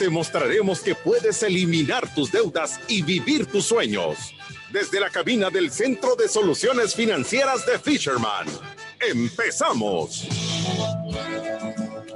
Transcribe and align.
te 0.00 0.08
mostraremos 0.08 0.80
que 0.80 0.94
puedes 0.94 1.42
eliminar 1.42 2.14
tus 2.14 2.32
deudas 2.32 2.80
y 2.88 3.02
vivir 3.02 3.44
tus 3.44 3.66
sueños. 3.66 4.34
Desde 4.72 4.98
la 4.98 5.10
cabina 5.10 5.50
del 5.50 5.70
Centro 5.70 6.16
de 6.16 6.26
Soluciones 6.26 6.94
Financieras 6.94 7.66
de 7.66 7.78
Fisherman. 7.78 8.46
¡Empezamos! 8.98 10.26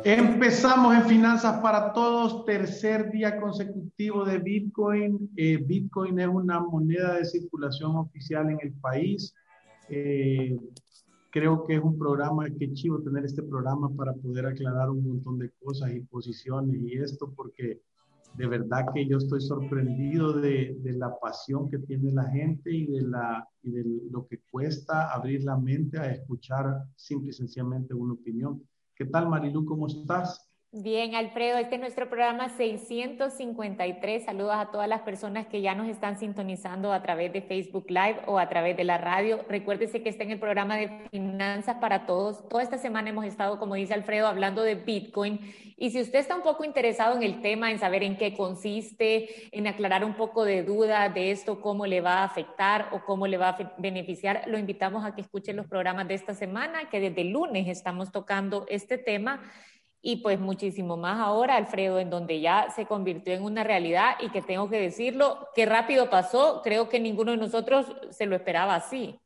Empezamos 0.02 0.94
en 0.94 1.04
Finanzas 1.04 1.60
para 1.60 1.92
Todos, 1.92 2.46
tercer 2.46 3.10
día 3.10 3.38
consecutivo 3.38 4.24
de 4.24 4.38
Bitcoin. 4.38 5.30
Eh, 5.36 5.58
Bitcoin 5.62 6.18
es 6.20 6.28
una 6.28 6.60
moneda 6.60 7.16
de 7.16 7.26
circulación 7.26 7.96
oficial 7.96 8.48
en 8.48 8.60
el 8.62 8.72
país. 8.80 9.34
Eh, 9.90 10.56
creo 11.34 11.66
que 11.66 11.74
es 11.74 11.82
un 11.82 11.98
programa, 11.98 12.48
que 12.48 12.72
chivo 12.74 13.02
tener 13.02 13.24
este 13.24 13.42
programa 13.42 13.90
para 13.96 14.12
poder 14.14 14.46
aclarar 14.46 14.88
un 14.88 15.04
montón 15.04 15.36
de 15.40 15.50
cosas 15.60 15.90
y 15.92 15.98
posiciones 16.02 16.80
y 16.80 16.92
esto, 16.96 17.32
porque 17.34 17.80
de 18.34 18.46
verdad 18.46 18.86
que 18.94 19.04
yo 19.04 19.18
estoy 19.18 19.40
sorprendido 19.40 20.32
de, 20.32 20.76
de 20.78 20.92
la 20.92 21.18
pasión 21.18 21.68
que 21.68 21.78
tiene 21.78 22.12
la 22.12 22.30
gente 22.30 22.70
y 22.72 22.86
de, 22.86 23.02
la, 23.02 23.48
y 23.64 23.72
de 23.72 23.84
lo 24.12 24.28
que 24.28 24.42
cuesta 24.48 25.12
abrir 25.12 25.42
la 25.42 25.56
mente 25.56 25.98
a 25.98 26.12
escuchar 26.12 26.84
simple 26.94 27.30
y 27.30 27.32
sencillamente 27.32 27.94
una 27.94 28.14
opinión. 28.14 28.62
¿Qué 28.94 29.06
tal, 29.06 29.28
Marilu? 29.28 29.64
¿Cómo 29.64 29.88
estás? 29.88 30.53
Bien, 30.76 31.14
Alfredo, 31.14 31.56
este 31.58 31.76
es 31.76 31.80
nuestro 31.80 32.08
programa 32.08 32.48
653. 32.48 34.24
Saludos 34.24 34.56
a 34.56 34.72
todas 34.72 34.88
las 34.88 35.02
personas 35.02 35.46
que 35.46 35.60
ya 35.60 35.76
nos 35.76 35.86
están 35.86 36.18
sintonizando 36.18 36.92
a 36.92 37.00
través 37.00 37.32
de 37.32 37.42
Facebook 37.42 37.86
Live 37.88 38.22
o 38.26 38.40
a 38.40 38.48
través 38.48 38.76
de 38.76 38.82
la 38.82 38.98
radio. 38.98 39.44
Recuérdese 39.48 40.02
que 40.02 40.08
está 40.08 40.24
en 40.24 40.32
el 40.32 40.40
programa 40.40 40.76
de 40.76 41.06
Finanzas 41.12 41.76
para 41.76 42.06
Todos. 42.06 42.48
Toda 42.48 42.64
esta 42.64 42.76
semana 42.76 43.10
hemos 43.10 43.24
estado, 43.24 43.60
como 43.60 43.76
dice 43.76 43.94
Alfredo, 43.94 44.26
hablando 44.26 44.64
de 44.64 44.74
Bitcoin. 44.74 45.38
Y 45.76 45.90
si 45.90 46.00
usted 46.00 46.18
está 46.18 46.34
un 46.34 46.42
poco 46.42 46.64
interesado 46.64 47.14
en 47.14 47.22
el 47.22 47.40
tema, 47.40 47.70
en 47.70 47.78
saber 47.78 48.02
en 48.02 48.16
qué 48.16 48.34
consiste, 48.34 49.56
en 49.56 49.68
aclarar 49.68 50.04
un 50.04 50.14
poco 50.14 50.44
de 50.44 50.64
duda 50.64 51.08
de 51.08 51.30
esto, 51.30 51.60
cómo 51.60 51.86
le 51.86 52.00
va 52.00 52.14
a 52.14 52.24
afectar 52.24 52.88
o 52.90 53.04
cómo 53.04 53.28
le 53.28 53.36
va 53.36 53.50
a 53.50 53.74
beneficiar, 53.78 54.42
lo 54.48 54.58
invitamos 54.58 55.04
a 55.04 55.14
que 55.14 55.20
escuche 55.20 55.52
los 55.52 55.66
programas 55.66 56.08
de 56.08 56.14
esta 56.14 56.34
semana, 56.34 56.88
que 56.90 56.98
desde 56.98 57.22
lunes 57.22 57.68
estamos 57.68 58.10
tocando 58.10 58.66
este 58.68 58.98
tema 58.98 59.40
y 60.06 60.16
pues 60.16 60.38
muchísimo 60.38 60.98
más 60.98 61.18
ahora, 61.18 61.56
Alfredo, 61.56 61.98
en 61.98 62.10
donde 62.10 62.38
ya 62.42 62.68
se 62.76 62.84
convirtió 62.84 63.32
en 63.32 63.42
una 63.42 63.64
realidad 63.64 64.16
y 64.20 64.28
que 64.28 64.42
tengo 64.42 64.68
que 64.68 64.78
decirlo, 64.78 65.48
qué 65.54 65.64
rápido 65.64 66.10
pasó, 66.10 66.60
creo 66.62 66.90
que 66.90 67.00
ninguno 67.00 67.30
de 67.30 67.38
nosotros 67.38 67.90
se 68.10 68.26
lo 68.26 68.36
esperaba 68.36 68.74
así. 68.74 69.18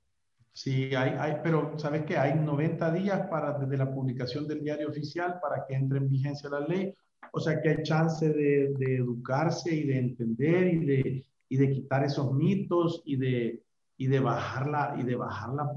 Sí, 0.53 0.95
hay, 0.95 1.17
hay, 1.19 1.39
pero 1.43 1.77
sabes 1.81 2.05
que 2.05 2.17
hay 2.17 2.39
90 2.39 2.93
días 2.93 3.27
para 3.29 3.59
desde 3.59 3.77
la 3.77 3.93
publicación 3.93 4.47
del 4.47 4.63
diario 4.63 4.89
oficial 4.89 5.41
para 5.43 5.67
que 5.67 5.75
entre 5.75 5.99
en 5.99 6.09
vigencia 6.09 6.49
la 6.49 6.61
ley, 6.61 6.95
o 7.33 7.41
sea 7.41 7.61
que 7.61 7.71
hay 7.71 7.83
chance 7.83 8.29
de, 8.29 8.73
educarse 8.79 9.75
y 9.75 9.83
de 9.83 9.99
entender 9.99 10.75
y 10.75 10.87
de, 10.87 11.25
y 11.49 11.57
de 11.57 11.71
quitar 11.73 12.05
esos 12.05 12.33
mitos 12.33 13.03
y 13.05 13.17
de, 13.17 13.65
y 13.97 14.07
de 14.07 14.21
bajar 14.21 14.69
la, 14.69 14.97
y 14.97 15.03
de 15.03 15.17
bajar 15.17 15.55
la, 15.55 15.73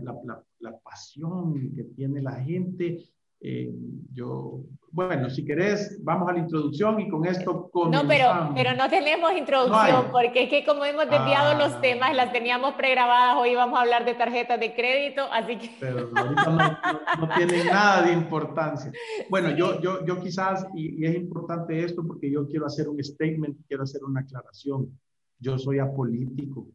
la 0.60 0.78
pasión 0.78 1.76
que 1.76 1.86
tiene 1.86 2.22
la 2.22 2.36
gente 2.36 3.00
eh, 3.44 3.74
yo, 4.14 4.60
bueno, 4.92 5.28
si 5.32 5.44
querés, 5.44 6.00
vamos 6.04 6.30
a 6.30 6.34
la 6.34 6.40
introducción 6.40 7.00
y 7.00 7.10
con 7.10 7.26
esto 7.26 7.72
comenzamos. 7.72 8.04
No, 8.04 8.08
pero, 8.08 8.54
pero 8.54 8.76
no 8.76 8.88
tenemos 8.88 9.32
introducción, 9.36 10.12
porque 10.12 10.44
es 10.44 10.50
que 10.50 10.64
como 10.64 10.86
hemos 10.86 11.10
desviado 11.10 11.58
los 11.58 11.74
ah. 11.74 11.82
temas, 11.82 12.16
las 12.16 12.32
teníamos 12.32 12.76
pregrabadas, 12.76 13.38
hoy 13.38 13.56
vamos 13.56 13.80
a 13.80 13.82
hablar 13.82 14.06
de 14.06 14.14
tarjetas 14.14 14.60
de 14.60 14.76
crédito, 14.76 15.24
así 15.32 15.58
que... 15.58 15.72
Pero 15.80 16.12
ahorita 16.16 16.50
no, 16.52 17.26
no, 17.26 17.36
tiene 17.36 17.64
nada 17.66 18.04
de 18.04 18.14
importancia. 18.14 18.92
Bueno, 19.28 19.50
yo, 19.56 19.82
yo, 19.82 20.06
yo 20.06 20.22
quizás, 20.22 20.68
y, 20.76 21.02
y 21.04 21.08
es 21.08 21.16
importante 21.16 21.84
esto 21.84 22.06
porque 22.06 22.30
yo 22.30 22.48
quiero 22.48 22.68
hacer 22.68 22.88
un 22.88 23.04
statement, 23.04 23.58
quiero 23.68 23.84
hacer 23.84 24.04
una 24.04 24.20
aclaración. 24.20 25.00
Yo 25.40 25.58
soy 25.58 25.80
apolítico, 25.80 26.68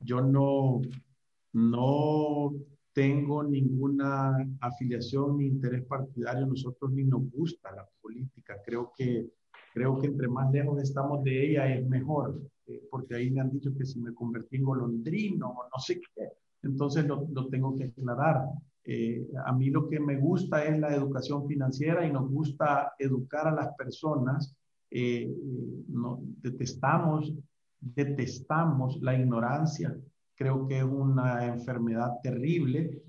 yo 0.00 0.22
no, 0.22 0.80
no 1.52 2.52
tengo 2.94 3.42
ninguna 3.42 4.36
afiliación 4.60 5.38
ni 5.38 5.46
interés 5.46 5.84
partidario, 5.84 6.46
nosotros 6.46 6.92
ni 6.92 7.04
nos 7.04 7.28
gusta 7.30 7.72
la 7.72 7.86
política, 8.00 8.56
creo 8.64 8.92
que, 8.96 9.28
creo 9.74 9.98
que 9.98 10.06
entre 10.06 10.28
más 10.28 10.50
lejos 10.52 10.80
estamos 10.80 11.22
de 11.24 11.50
ella 11.50 11.74
es 11.74 11.86
mejor, 11.86 12.40
eh, 12.66 12.86
porque 12.90 13.16
ahí 13.16 13.30
me 13.30 13.40
han 13.40 13.50
dicho 13.50 13.76
que 13.76 13.84
si 13.84 14.00
me 14.00 14.14
convertí 14.14 14.56
en 14.56 14.64
golondrino 14.64 15.48
o 15.48 15.64
no 15.64 15.78
sé 15.80 16.00
qué, 16.00 16.28
entonces 16.62 17.04
lo, 17.06 17.26
lo 17.32 17.48
tengo 17.48 17.76
que 17.76 17.84
aclarar. 17.84 18.46
Eh, 18.84 19.26
a 19.44 19.52
mí 19.52 19.70
lo 19.70 19.88
que 19.88 19.98
me 19.98 20.16
gusta 20.16 20.64
es 20.64 20.78
la 20.78 20.94
educación 20.94 21.48
financiera 21.48 22.06
y 22.06 22.12
nos 22.12 22.30
gusta 22.30 22.92
educar 22.98 23.48
a 23.48 23.54
las 23.54 23.74
personas. 23.74 24.54
Eh, 24.90 25.34
no, 25.88 26.20
detestamos, 26.22 27.34
detestamos 27.80 29.00
la 29.02 29.18
ignorancia, 29.18 29.96
creo 30.34 30.66
que 30.66 30.78
es 30.78 30.84
una 30.84 31.46
enfermedad 31.46 32.12
terrible. 32.22 33.02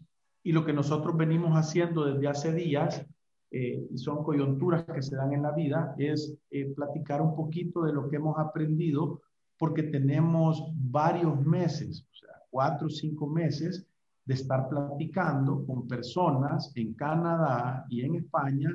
Y 0.44 0.52
lo 0.52 0.66
que 0.66 0.74
nosotros 0.74 1.18
venimos 1.18 1.54
haciendo 1.54 2.06
desde 2.06 2.28
hace 2.28 2.54
días, 2.54 3.06
eh, 3.52 3.88
y 3.90 3.98
son 3.98 4.24
coyunturas 4.24 4.86
que 4.86 5.02
se 5.02 5.16
dan 5.16 5.34
en 5.34 5.44
la 5.44 5.52
vida, 5.52 5.96
es 5.98 6.38
eh, 6.52 6.74
platicar 6.76 7.22
un 7.22 7.36
poquito 7.36 7.84
de 7.84 7.94
lo 7.94 8.10
que 8.10 8.18
hemos 8.18 8.38
aprendido, 8.38 9.22
porque 9.58 9.84
tenemos 9.84 10.64
varios 10.74 11.40
meses, 11.46 12.06
o 12.12 12.16
sea, 12.16 12.30
cuatro 12.50 12.88
o 12.88 12.90
cinco 12.90 13.28
meses 13.28 13.88
de 14.26 14.34
estar 14.34 14.68
platicando 14.68 15.66
con 15.66 15.88
personas 15.88 16.72
en 16.76 16.94
Canadá 16.94 17.86
y 17.90 18.02
en 18.02 18.16
España 18.16 18.70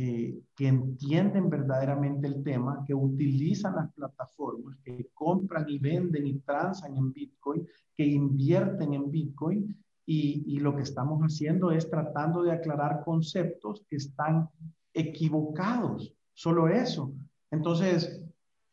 eh, 0.00 0.42
que 0.54 0.68
entienden 0.68 1.50
verdaderamente 1.50 2.28
el 2.28 2.44
tema, 2.44 2.84
que 2.86 2.94
utilizan 2.94 3.74
las 3.74 3.92
plataformas, 3.94 4.78
que 4.84 5.08
compran 5.12 5.68
y 5.68 5.80
venden 5.80 6.24
y 6.24 6.38
transan 6.38 6.96
en 6.96 7.12
Bitcoin, 7.12 7.66
que 7.96 8.06
invierten 8.06 8.94
en 8.94 9.10
Bitcoin. 9.10 9.76
Y, 10.06 10.44
y 10.46 10.60
lo 10.60 10.76
que 10.76 10.82
estamos 10.82 11.20
haciendo 11.22 11.72
es 11.72 11.90
tratando 11.90 12.44
de 12.44 12.52
aclarar 12.52 13.02
conceptos 13.04 13.84
que 13.90 13.96
están 13.96 14.48
equivocados. 14.94 16.14
Solo 16.32 16.68
eso. 16.68 17.12
Entonces, 17.50 18.22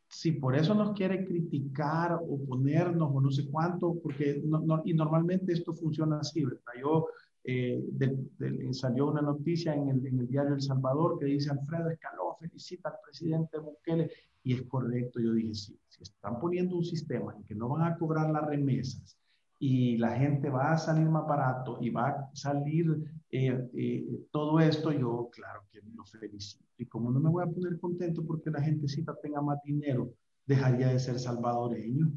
si 0.08 0.34
por 0.34 0.56
eso 0.56 0.76
nos 0.76 0.94
quiere 0.94 1.26
criticar 1.26 2.20
o 2.22 2.40
ponernos 2.46 3.10
o 3.12 3.20
no 3.20 3.32
sé 3.32 3.50
cuánto, 3.50 3.96
porque 3.96 4.44
no, 4.46 4.84
y 4.86 4.94
normalmente 4.94 5.54
esto 5.54 5.74
funciona 5.74 6.20
así, 6.20 6.46
¿verdad? 6.46 6.74
Yo 6.80 7.08
eh, 7.46 7.84
salió 8.72 9.08
una 9.08 9.22
noticia 9.22 9.74
en 9.74 9.90
el, 9.90 10.06
en 10.06 10.20
el, 10.20 10.28
diario 10.28 10.56
El 10.56 10.62
Salvador 10.62 11.20
que 11.20 11.26
dice 11.26 11.52
Alfredo 11.52 11.90
Escaló 11.90 12.36
felicita 12.40 12.90
al 12.90 12.96
presidente 13.04 13.58
Bukele 13.60 14.10
y 14.44 14.54
es 14.54 14.64
correcto, 14.64 15.20
yo 15.20 15.34
dije 15.34 15.54
sí, 15.56 15.80
si 15.88 16.04
están 16.04 16.40
poniendo 16.40 16.76
un 16.76 16.86
sistema 16.86 17.34
en 17.36 17.44
que 17.44 17.56
no 17.56 17.70
van 17.70 17.92
a 17.92 17.98
cobrar 17.98 18.30
las 18.30 18.46
remesas 18.46 19.18
y 19.60 19.98
la 19.98 20.16
gente 20.18 20.50
va 20.50 20.74
a 20.74 20.78
salir 20.78 21.08
más 21.08 21.26
barato 21.26 21.78
y 21.82 21.90
va 21.90 22.10
a 22.10 22.30
salir 22.34 23.04
eh, 23.32 23.68
eh, 23.74 24.06
todo 24.32 24.60
esto, 24.60 24.92
yo 24.92 25.30
claro 25.32 25.62
que 25.72 25.80
lo 25.96 26.04
felicito. 26.06 26.66
Y 26.78 26.86
como 26.86 27.10
no 27.10 27.20
me 27.20 27.30
voy 27.30 27.44
a 27.44 27.52
poner 27.52 27.80
contento 27.80 28.24
porque 28.26 28.52
la 28.52 28.62
gentecita 28.62 29.16
tenga 29.22 29.42
más 29.42 29.62
dinero, 29.64 30.14
dejaría 30.46 30.90
de 30.90 31.00
ser 31.00 31.20
salvadoreño. 31.20 32.12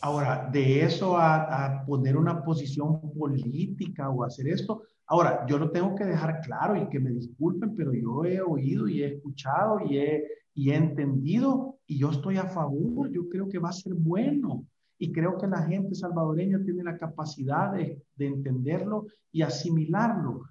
Ahora, 0.00 0.48
de 0.52 0.84
eso 0.84 1.16
a, 1.18 1.84
poner 1.86 2.16
una 2.16 2.42
posición 2.42 3.00
política 3.12 4.10
o 4.10 4.24
hacer 4.24 4.48
esto, 4.48 4.82
ahora, 5.06 5.44
yo 5.46 5.58
lo 5.58 5.70
tengo 5.70 5.94
que 5.94 6.04
dejar 6.04 6.40
claro 6.40 6.76
y 6.76 6.88
que 6.88 7.00
me 7.00 7.10
disculpen, 7.10 7.74
pero 7.74 7.92
yo 7.92 8.24
he 8.24 8.40
oído 8.40 8.88
y 8.88 9.02
he 9.02 9.14
escuchado 9.14 9.80
y 9.88 9.98
he, 9.98 10.24
y 10.54 10.70
he 10.70 10.76
entendido 10.76 11.78
y 11.86 11.98
yo 11.98 12.10
estoy 12.10 12.36
a 12.36 12.44
favor, 12.44 13.10
yo 13.10 13.28
creo 13.28 13.48
que 13.48 13.58
va 13.58 13.70
a 13.70 13.72
ser 13.72 13.94
bueno. 13.94 14.64
Y 15.00 15.12
creo 15.12 15.38
que 15.38 15.46
la 15.46 15.62
gente 15.62 15.94
salvadoreña 15.94 16.60
tiene 16.64 16.82
la 16.82 16.98
capacidad 16.98 17.72
de, 17.72 18.02
de 18.16 18.26
entenderlo 18.26 19.06
y 19.30 19.42
asimilarlo. 19.42 20.42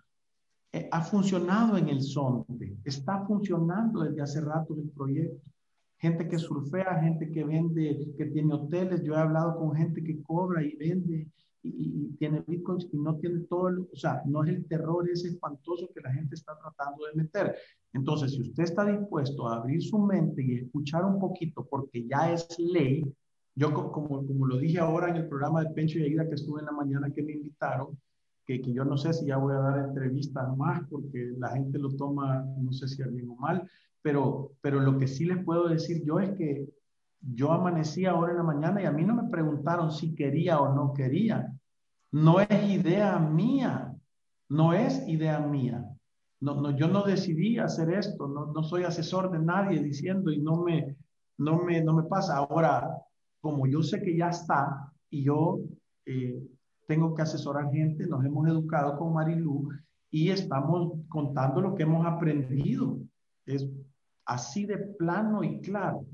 Eh, 0.71 0.89
ha 0.91 1.01
funcionado 1.01 1.77
en 1.77 1.89
el 1.89 2.01
SONTE, 2.01 2.77
está 2.83 3.25
funcionando 3.25 4.01
desde 4.01 4.21
hace 4.21 4.41
rato 4.41 4.75
el 4.75 4.89
proyecto. 4.89 5.49
Gente 5.97 6.27
que 6.27 6.37
surfea, 6.37 7.01
gente 7.01 7.31
que 7.31 7.43
vende, 7.43 8.13
que 8.17 8.25
tiene 8.25 8.53
hoteles. 8.53 9.03
Yo 9.03 9.13
he 9.13 9.17
hablado 9.17 9.57
con 9.57 9.75
gente 9.75 10.03
que 10.03 10.21
cobra 10.21 10.63
y 10.63 10.75
vende 10.75 11.27
y, 11.63 12.15
tiene 12.17 12.43
bitcoins 12.47 12.87
y 12.91 12.97
no 12.97 13.15
tiene 13.17 13.41
todo, 13.41 13.87
o 13.91 13.95
sea, 13.95 14.21
no 14.25 14.43
es 14.43 14.49
el 14.49 14.65
terror 14.65 15.07
ese 15.09 15.29
espantoso 15.29 15.89
que 15.93 16.01
la 16.01 16.11
gente 16.11 16.35
está 16.35 16.57
tratando 16.57 17.05
de 17.05 17.21
meter. 17.21 17.55
Entonces, 17.93 18.31
si 18.31 18.41
usted 18.41 18.63
está 18.63 18.85
dispuesto 18.85 19.47
a 19.47 19.57
abrir 19.57 19.83
su 19.83 19.99
mente 19.99 20.43
y 20.43 20.55
escuchar 20.55 21.05
un 21.05 21.19
poquito, 21.19 21.65
porque 21.69 22.07
ya 22.07 22.31
es 22.31 22.47
ley, 22.57 23.05
yo 23.55 23.73
como, 23.73 24.25
como 24.25 24.47
lo 24.47 24.57
dije 24.57 24.79
ahora 24.79 25.09
en 25.09 25.17
el 25.17 25.27
programa 25.27 25.63
de 25.63 25.71
Pencho 25.71 25.99
y 25.99 26.03
Aida 26.03 26.27
que 26.27 26.35
estuve 26.35 26.59
en 26.59 26.67
la 26.67 26.71
mañana 26.71 27.11
que 27.11 27.23
me 27.23 27.33
invitaron, 27.33 27.97
que, 28.45 28.61
que, 28.61 28.71
yo 28.71 28.85
no 28.85 28.97
sé 28.97 29.13
si 29.13 29.25
ya 29.25 29.37
voy 29.37 29.53
a 29.53 29.59
dar 29.59 29.89
entrevistas 29.89 30.55
más 30.55 30.81
porque 30.89 31.33
la 31.37 31.49
gente 31.49 31.77
lo 31.79 31.89
toma, 31.95 32.45
no 32.57 32.71
sé 32.71 32.87
si 32.87 33.03
bien 33.03 33.29
o 33.29 33.35
mal, 33.35 33.69
pero, 34.07 34.53
pero 34.61 34.79
lo 34.79 34.97
que 34.97 35.05
sí 35.05 35.25
les 35.25 35.43
puedo 35.43 35.67
decir 35.67 36.01
yo 36.05 36.21
es 36.21 36.29
que 36.37 36.65
yo 37.19 37.51
amanecí 37.51 38.05
ahora 38.05 38.31
en 38.31 38.37
la 38.37 38.43
mañana 38.43 38.81
y 38.81 38.85
a 38.85 38.91
mí 38.93 39.03
no 39.03 39.13
me 39.13 39.29
preguntaron 39.29 39.91
si 39.91 40.15
quería 40.15 40.61
o 40.61 40.73
no 40.73 40.93
quería. 40.93 41.53
No 42.13 42.39
es 42.39 42.69
idea 42.69 43.19
mía, 43.19 43.93
no 44.47 44.71
es 44.71 45.05
idea 45.09 45.41
mía. 45.41 45.83
No, 46.39 46.61
no, 46.61 46.71
yo 46.71 46.87
no 46.87 47.03
decidí 47.03 47.59
hacer 47.59 47.89
esto, 47.89 48.29
no, 48.29 48.45
no 48.53 48.63
soy 48.63 48.83
asesor 48.83 49.29
de 49.29 49.39
nadie 49.39 49.83
diciendo 49.83 50.31
y 50.31 50.39
no 50.39 50.63
me, 50.63 50.95
no 51.37 51.61
me, 51.61 51.83
no 51.83 51.93
me 51.93 52.03
pasa. 52.03 52.37
Ahora, 52.37 52.89
como 53.41 53.67
yo 53.67 53.83
sé 53.83 54.01
que 54.01 54.15
ya 54.15 54.29
está 54.29 54.89
y 55.09 55.25
yo 55.25 55.59
eh, 56.05 56.41
tengo 56.87 57.13
que 57.13 57.23
asesorar 57.23 57.73
gente, 57.73 58.07
nos 58.07 58.23
hemos 58.23 58.47
educado 58.47 58.97
con 58.97 59.11
Marilu 59.11 59.67
y 60.09 60.29
estamos 60.29 60.93
contando 61.09 61.59
lo 61.59 61.75
que 61.75 61.83
hemos 61.83 62.05
aprendido. 62.07 62.99
Es 63.45 63.67
así 64.27 64.65
de 64.65 64.77
plano 64.77 65.43
y 65.43 65.59
claro. 65.61 66.05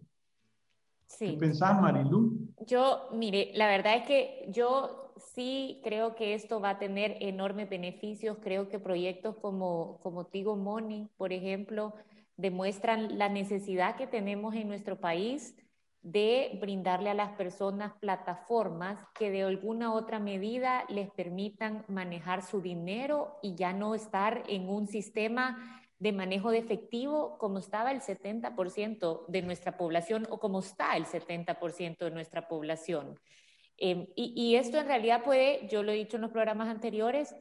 Sí. 1.07 1.31
¿Qué 1.31 1.37
pensás, 1.37 1.79
Marilu? 1.81 2.47
Yo, 2.65 3.09
mire, 3.11 3.51
la 3.55 3.67
verdad 3.67 3.97
es 3.97 4.03
que 4.03 4.45
yo 4.49 5.13
sí 5.17 5.81
creo 5.83 6.15
que 6.15 6.33
esto 6.33 6.61
va 6.61 6.71
a 6.71 6.79
tener 6.79 7.17
enormes 7.19 7.69
beneficios. 7.69 8.37
Creo 8.41 8.69
que 8.69 8.79
proyectos 8.79 9.35
como, 9.35 9.99
como 10.01 10.25
Tigo 10.25 10.55
Money, 10.55 11.09
por 11.17 11.33
ejemplo, 11.33 11.93
demuestran 12.37 13.17
la 13.17 13.29
necesidad 13.29 13.95
que 13.95 14.07
tenemos 14.07 14.55
en 14.55 14.67
nuestro 14.67 14.99
país 14.99 15.55
de 16.01 16.57
brindarle 16.59 17.09
a 17.09 17.13
las 17.13 17.31
personas 17.31 17.93
plataformas 17.93 18.99
que 19.15 19.31
de 19.31 19.43
alguna 19.43 19.93
otra 19.93 20.19
medida 20.19 20.83
les 20.89 21.09
permitan 21.11 21.85
manejar 21.87 22.41
su 22.43 22.61
dinero 22.61 23.37
y 23.41 23.55
ya 23.55 23.71
no 23.71 23.95
estar 23.95 24.43
en 24.47 24.67
un 24.67 24.87
sistema 24.87 25.81
de 26.03 26.11
manejo 26.11 26.51
de 26.51 26.57
efectivo 26.57 27.37
como 27.37 27.59
estaba 27.59 27.93
el 27.93 28.01
70% 28.01 29.25
de 29.29 29.41
nuestra 29.41 29.77
población 29.77 30.27
o 30.29 30.37
como 30.37 30.59
está 30.59 30.97
el 30.97 31.05
70% 31.05 31.97
de 31.99 32.11
nuestra 32.11 32.49
población. 32.49 33.17
Em, 33.77 34.07
y, 34.13 34.33
y 34.35 34.57
esto 34.57 34.77
en 34.77 34.87
realidad 34.87 35.23
puede, 35.23 35.65
yo 35.69 35.81
lo 35.81 35.93
he 35.93 35.95
dicho 35.95 36.17
en 36.17 36.23
los 36.23 36.31
programas 36.31 36.67
anteriores, 36.67 37.33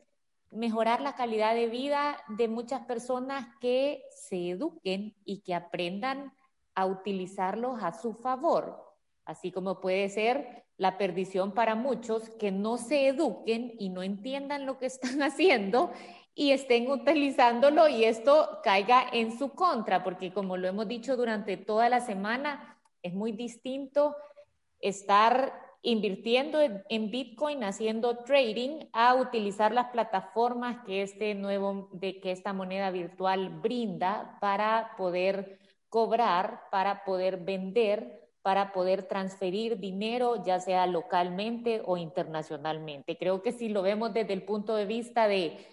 mejorar 0.53 1.01
la 1.01 1.17
calidad 1.17 1.57
de 1.57 1.67
vida 1.67 2.23
de 2.29 2.47
muchas 2.47 2.87
personas 2.87 3.49
que 3.61 4.05
se 4.13 4.51
eduquen 4.51 5.17
y 5.25 5.41
que 5.41 5.57
aprendan 5.57 6.33
a 6.77 6.87
utilizarlos 6.87 7.83
a 7.83 7.93
su 7.93 8.15
favor, 8.15 8.95
así 9.25 9.51
como 9.51 9.81
puede 9.81 10.09
ser 10.09 10.67
la 10.77 10.99
perdición 10.99 11.53
para 11.53 11.75
muchos 11.75 12.31
que 12.31 12.53
no 12.53 12.79
se 12.79 13.09
eduquen 13.09 13.75
y 13.77 13.89
no 13.89 14.05
entiendan 14.05 14.67
lo 14.67 14.79
que 14.79 14.87
están 14.95 15.21
haciendo 15.21 15.91
y 16.35 16.53
estén 16.53 16.91
utilizándolo 16.91 17.89
y 17.89 18.05
esto 18.05 18.61
caiga 18.63 19.05
en 19.13 19.39
su 19.39 19.51
contra, 19.51 20.03
porque 20.03 20.33
como 20.33 20.57
lo 20.57 20.69
hemos 20.69 20.89
dicho 20.89 21.17
durante 21.17 21.57
toda 21.57 21.89
la 21.89 22.01
semana, 22.01 22.79
es 23.03 23.13
muy 23.13 23.33
distinto 23.33 24.17
estar 24.81 25.53
invirtiendo 25.83 26.61
en 26.61 27.11
Bitcoin, 27.11 27.65
haciendo 27.65 28.19
trading, 28.19 28.87
a 28.93 29.15
utilizar 29.15 29.73
las 29.73 29.89
plataformas 29.89 30.85
que 30.87 31.03
este 31.03 31.35
nuevo, 31.35 31.89
de 31.93 32.21
que 32.21 32.31
esta 32.31 32.53
moneda 32.53 32.91
virtual 32.91 33.51
brinda 33.61 34.39
para 34.41 34.93
poder 34.97 35.59
cobrar, 35.89 36.63
para 36.71 37.05
poder 37.05 37.39
vender, 37.39 38.31
para 38.43 38.73
poder 38.73 39.03
transferir 39.03 39.79
dinero, 39.79 40.43
ya 40.45 40.61
sea 40.61 40.87
localmente 40.87 41.83
o 41.85 41.97
internacionalmente. 41.97 43.19
Creo 43.19 43.43
que 43.43 43.53
si 43.53 43.69
lo 43.69 43.83
vemos 43.83 44.15
desde 44.15 44.33
el 44.33 44.45
punto 44.45 44.77
de 44.77 44.87
vista 44.87 45.27
de 45.27 45.67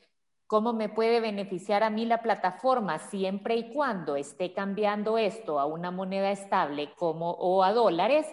¿Cómo 0.50 0.74
me 0.74 0.90
puede 0.90 1.20
beneficiar 1.20 1.84
a 1.84 1.92
mí 1.92 2.08
la 2.08 2.24
plataforma 2.24 2.98
siempre 2.98 3.56
y 3.56 3.72
cuando 3.72 4.16
esté 4.16 4.52
cambiando 4.52 5.20
esto 5.20 5.60
a 5.60 5.68
una 5.68 5.92
moneda 5.92 6.32
estable 6.32 6.92
como 6.96 7.30
o 7.34 7.62
a 7.62 7.72
dólares? 7.72 8.26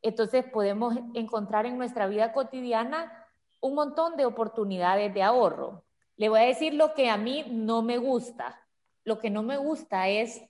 Entonces 0.00 0.44
podemos 0.44 0.94
encontrar 1.14 1.66
en 1.66 1.76
nuestra 1.76 2.06
vida 2.06 2.32
cotidiana 2.32 3.12
un 3.60 3.74
montón 3.74 4.16
de 4.16 4.24
oportunidades 4.24 5.12
de 5.12 5.24
ahorro. 5.24 5.82
Le 6.14 6.28
voy 6.28 6.38
a 6.38 6.44
decir 6.44 6.74
lo 6.74 6.94
que 6.94 7.10
a 7.10 7.16
mí 7.16 7.44
no 7.50 7.82
me 7.82 7.98
gusta. 7.98 8.64
Lo 9.02 9.18
que 9.18 9.28
no 9.28 9.42
me 9.42 9.56
gusta 9.56 10.06
es 10.06 10.40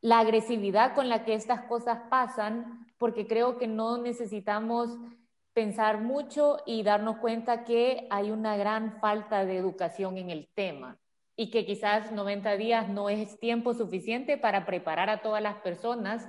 la 0.00 0.18
agresividad 0.18 0.96
con 0.96 1.08
la 1.08 1.24
que 1.24 1.34
estas 1.34 1.62
cosas 1.66 2.08
pasan, 2.10 2.88
porque 2.98 3.28
creo 3.28 3.56
que 3.56 3.68
no 3.68 3.98
necesitamos 3.98 4.98
pensar 5.54 6.00
mucho 6.00 6.58
y 6.66 6.82
darnos 6.82 7.18
cuenta 7.18 7.64
que 7.64 8.06
hay 8.10 8.30
una 8.32 8.56
gran 8.56 9.00
falta 9.00 9.44
de 9.44 9.56
educación 9.56 10.18
en 10.18 10.30
el 10.30 10.48
tema 10.54 10.98
y 11.36 11.50
que 11.50 11.64
quizás 11.64 12.12
90 12.12 12.56
días 12.56 12.88
no 12.88 13.08
es 13.08 13.38
tiempo 13.38 13.72
suficiente 13.72 14.36
para 14.36 14.66
preparar 14.66 15.08
a 15.10 15.22
todas 15.22 15.42
las 15.42 15.56
personas 15.56 16.28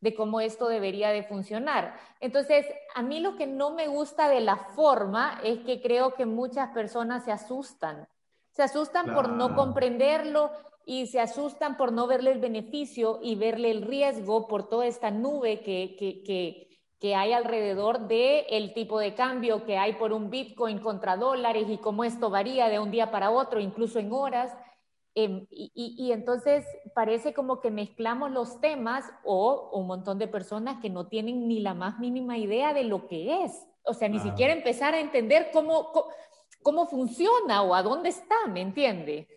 de 0.00 0.14
cómo 0.14 0.40
esto 0.40 0.68
debería 0.68 1.10
de 1.10 1.22
funcionar. 1.22 1.96
Entonces, 2.20 2.66
a 2.94 3.02
mí 3.02 3.20
lo 3.20 3.36
que 3.36 3.46
no 3.46 3.70
me 3.72 3.88
gusta 3.88 4.28
de 4.28 4.40
la 4.40 4.56
forma 4.56 5.40
es 5.42 5.60
que 5.60 5.80
creo 5.80 6.14
que 6.14 6.26
muchas 6.26 6.70
personas 6.70 7.24
se 7.24 7.32
asustan. 7.32 8.06
Se 8.52 8.62
asustan 8.62 9.14
por 9.14 9.30
no 9.30 9.54
comprenderlo 9.54 10.50
y 10.84 11.06
se 11.08 11.20
asustan 11.20 11.76
por 11.76 11.92
no 11.92 12.06
verle 12.06 12.32
el 12.32 12.40
beneficio 12.40 13.20
y 13.22 13.36
verle 13.36 13.70
el 13.70 13.82
riesgo 13.82 14.46
por 14.46 14.68
toda 14.68 14.86
esta 14.86 15.10
nube 15.10 15.60
que, 15.60 15.96
que, 15.98 16.22
que 16.22 16.65
que 16.98 17.14
hay 17.14 17.32
alrededor 17.32 18.08
de 18.08 18.40
el 18.48 18.72
tipo 18.72 18.98
de 18.98 19.14
cambio 19.14 19.64
que 19.64 19.76
hay 19.76 19.94
por 19.94 20.12
un 20.12 20.30
Bitcoin 20.30 20.78
contra 20.78 21.16
dólares 21.16 21.66
y 21.68 21.78
cómo 21.78 22.04
esto 22.04 22.30
varía 22.30 22.68
de 22.68 22.78
un 22.78 22.90
día 22.90 23.10
para 23.10 23.30
otro, 23.30 23.60
incluso 23.60 23.98
en 23.98 24.12
horas. 24.12 24.56
Em, 25.14 25.46
y, 25.50 26.12
entonces 26.12 26.66
parece 26.94 27.32
como 27.32 27.60
que 27.60 27.70
mezclamos 27.70 28.30
los 28.30 28.60
temas 28.60 29.04
o 29.24 29.70
un 29.72 29.86
montón 29.86 30.18
de 30.18 30.28
personas 30.28 30.80
que 30.82 30.90
no 30.90 31.08
tienen 31.08 31.48
ni 31.48 31.60
la 31.60 31.72
más 31.72 31.98
mínima 31.98 32.36
idea 32.38 32.74
de 32.74 32.84
lo 32.84 33.06
que 33.06 33.44
es. 33.44 33.66
O 33.84 33.94
sea, 33.94 34.08
ni 34.08 34.18
siquiera 34.18 34.52
empezar 34.52 34.94
a 34.94 35.00
entender 35.00 35.50
cómo, 35.52 35.92
cómo, 35.92 36.06
cómo, 36.62 36.86
funciona 36.86 37.62
o 37.62 37.74
a 37.74 37.82
dónde 37.82 38.10
está, 38.10 38.34
¿me 38.48 38.60
entiende? 38.60 39.28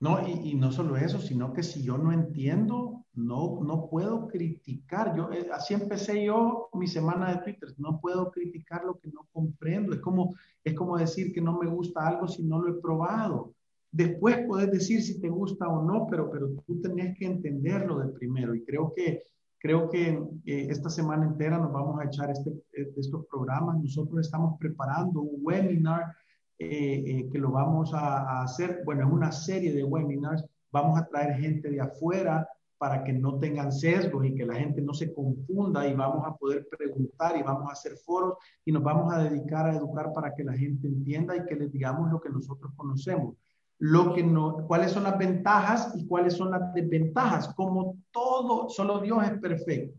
No, 0.00 0.26
y, 0.26 0.50
y 0.50 0.54
no 0.54 0.70
solo 0.70 0.96
eso, 0.96 1.20
sino 1.20 1.52
que 1.52 1.62
si 1.62 1.82
yo 1.82 1.98
no 1.98 2.12
entiendo, 2.12 3.04
no, 3.18 3.60
no 3.62 3.88
puedo 3.90 4.28
criticar. 4.28 5.16
Yo, 5.16 5.30
eh, 5.32 5.48
así 5.52 5.74
empecé 5.74 6.24
yo 6.24 6.68
mi 6.72 6.86
semana 6.86 7.32
de 7.32 7.42
Twitter. 7.42 7.74
No 7.78 8.00
puedo 8.00 8.30
criticar 8.30 8.84
lo 8.84 8.98
que 8.98 9.08
no 9.08 9.26
comprendo. 9.32 9.92
Es 9.92 10.00
como, 10.00 10.34
es 10.62 10.74
como 10.74 10.96
decir 10.96 11.32
que 11.32 11.40
no 11.40 11.58
me 11.58 11.66
gusta 11.66 12.06
algo 12.06 12.28
si 12.28 12.44
no 12.44 12.62
lo 12.62 12.76
he 12.76 12.80
probado. 12.80 13.54
Después 13.90 14.46
puedes 14.46 14.70
decir 14.70 15.02
si 15.02 15.20
te 15.20 15.28
gusta 15.28 15.66
o 15.68 15.82
no, 15.82 16.06
pero, 16.08 16.30
pero 16.30 16.50
tú 16.66 16.80
tenés 16.80 17.18
que 17.18 17.26
entenderlo 17.26 17.98
de 17.98 18.08
primero. 18.12 18.54
Y 18.54 18.64
creo 18.64 18.92
que, 18.94 19.22
creo 19.58 19.88
que 19.88 20.10
eh, 20.46 20.68
esta 20.70 20.90
semana 20.90 21.26
entera 21.26 21.58
nos 21.58 21.72
vamos 21.72 22.00
a 22.00 22.04
echar 22.04 22.30
este, 22.30 22.50
eh, 22.50 22.92
estos 22.96 23.26
programas. 23.26 23.80
Nosotros 23.82 24.20
estamos 24.20 24.58
preparando 24.60 25.22
un 25.22 25.40
webinar 25.42 26.14
que 26.58 27.38
lo 27.38 27.50
vamos 27.50 27.94
a, 27.94 28.18
a 28.18 28.42
hacer. 28.42 28.82
Bueno, 28.84 29.06
es 29.06 29.12
una 29.12 29.32
serie 29.32 29.72
de 29.72 29.84
webinars. 29.84 30.44
Vamos 30.72 30.98
a 30.98 31.06
traer 31.06 31.38
gente 31.40 31.70
de 31.70 31.80
afuera 31.80 32.46
para 32.78 33.02
que 33.02 33.12
no 33.12 33.38
tengan 33.38 33.72
sesgos 33.72 34.24
y 34.24 34.34
que 34.34 34.46
la 34.46 34.54
gente 34.54 34.80
no 34.80 34.94
se 34.94 35.12
confunda 35.12 35.86
y 35.86 35.94
vamos 35.94 36.24
a 36.24 36.36
poder 36.36 36.66
preguntar 36.68 37.36
y 37.36 37.42
vamos 37.42 37.68
a 37.68 37.72
hacer 37.72 37.96
foros 37.96 38.38
y 38.64 38.72
nos 38.72 38.84
vamos 38.84 39.12
a 39.12 39.18
dedicar 39.18 39.66
a 39.66 39.76
educar 39.76 40.12
para 40.12 40.32
que 40.34 40.44
la 40.44 40.56
gente 40.56 40.86
entienda 40.86 41.36
y 41.36 41.44
que 41.44 41.56
les 41.56 41.72
digamos 41.72 42.10
lo 42.10 42.20
que 42.20 42.30
nosotros 42.30 42.72
conocemos. 42.76 43.34
Lo 43.80 44.12
que 44.12 44.24
no, 44.24 44.66
cuáles 44.66 44.92
son 44.92 45.04
las 45.04 45.18
ventajas 45.18 45.92
y 45.94 46.06
cuáles 46.06 46.34
son 46.34 46.50
las 46.50 46.72
desventajas. 46.72 47.48
Como 47.54 47.96
todo, 48.10 48.68
solo 48.68 49.00
Dios 49.00 49.24
es 49.24 49.38
perfecto, 49.38 49.96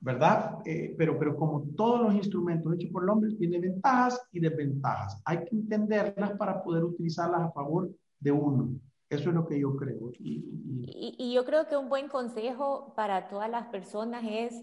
¿verdad? 0.00 0.58
Eh, 0.64 0.94
pero, 0.96 1.18
pero 1.18 1.36
como 1.36 1.62
todos 1.76 2.00
los 2.02 2.14
instrumentos 2.14 2.74
hechos 2.74 2.90
por 2.90 3.02
el 3.02 3.10
hombre, 3.10 3.34
tiene 3.34 3.58
ventajas 3.58 4.20
y 4.32 4.40
desventajas. 4.40 5.20
Hay 5.24 5.44
que 5.44 5.56
entenderlas 5.56 6.32
para 6.32 6.62
poder 6.62 6.84
utilizarlas 6.84 7.42
a 7.42 7.52
favor 7.52 7.90
de 8.20 8.32
uno. 8.32 8.70
Eso 9.10 9.30
es 9.30 9.34
lo 9.34 9.46
que 9.46 9.58
yo 9.58 9.74
creo. 9.76 10.10
Y, 10.18 11.32
yo 11.32 11.44
creo 11.44 11.66
que 11.66 11.76
un 11.76 11.88
buen 11.88 12.08
consejo 12.08 12.92
para 12.94 13.28
todas 13.28 13.50
las 13.50 13.66
personas 13.68 14.22
es 14.28 14.62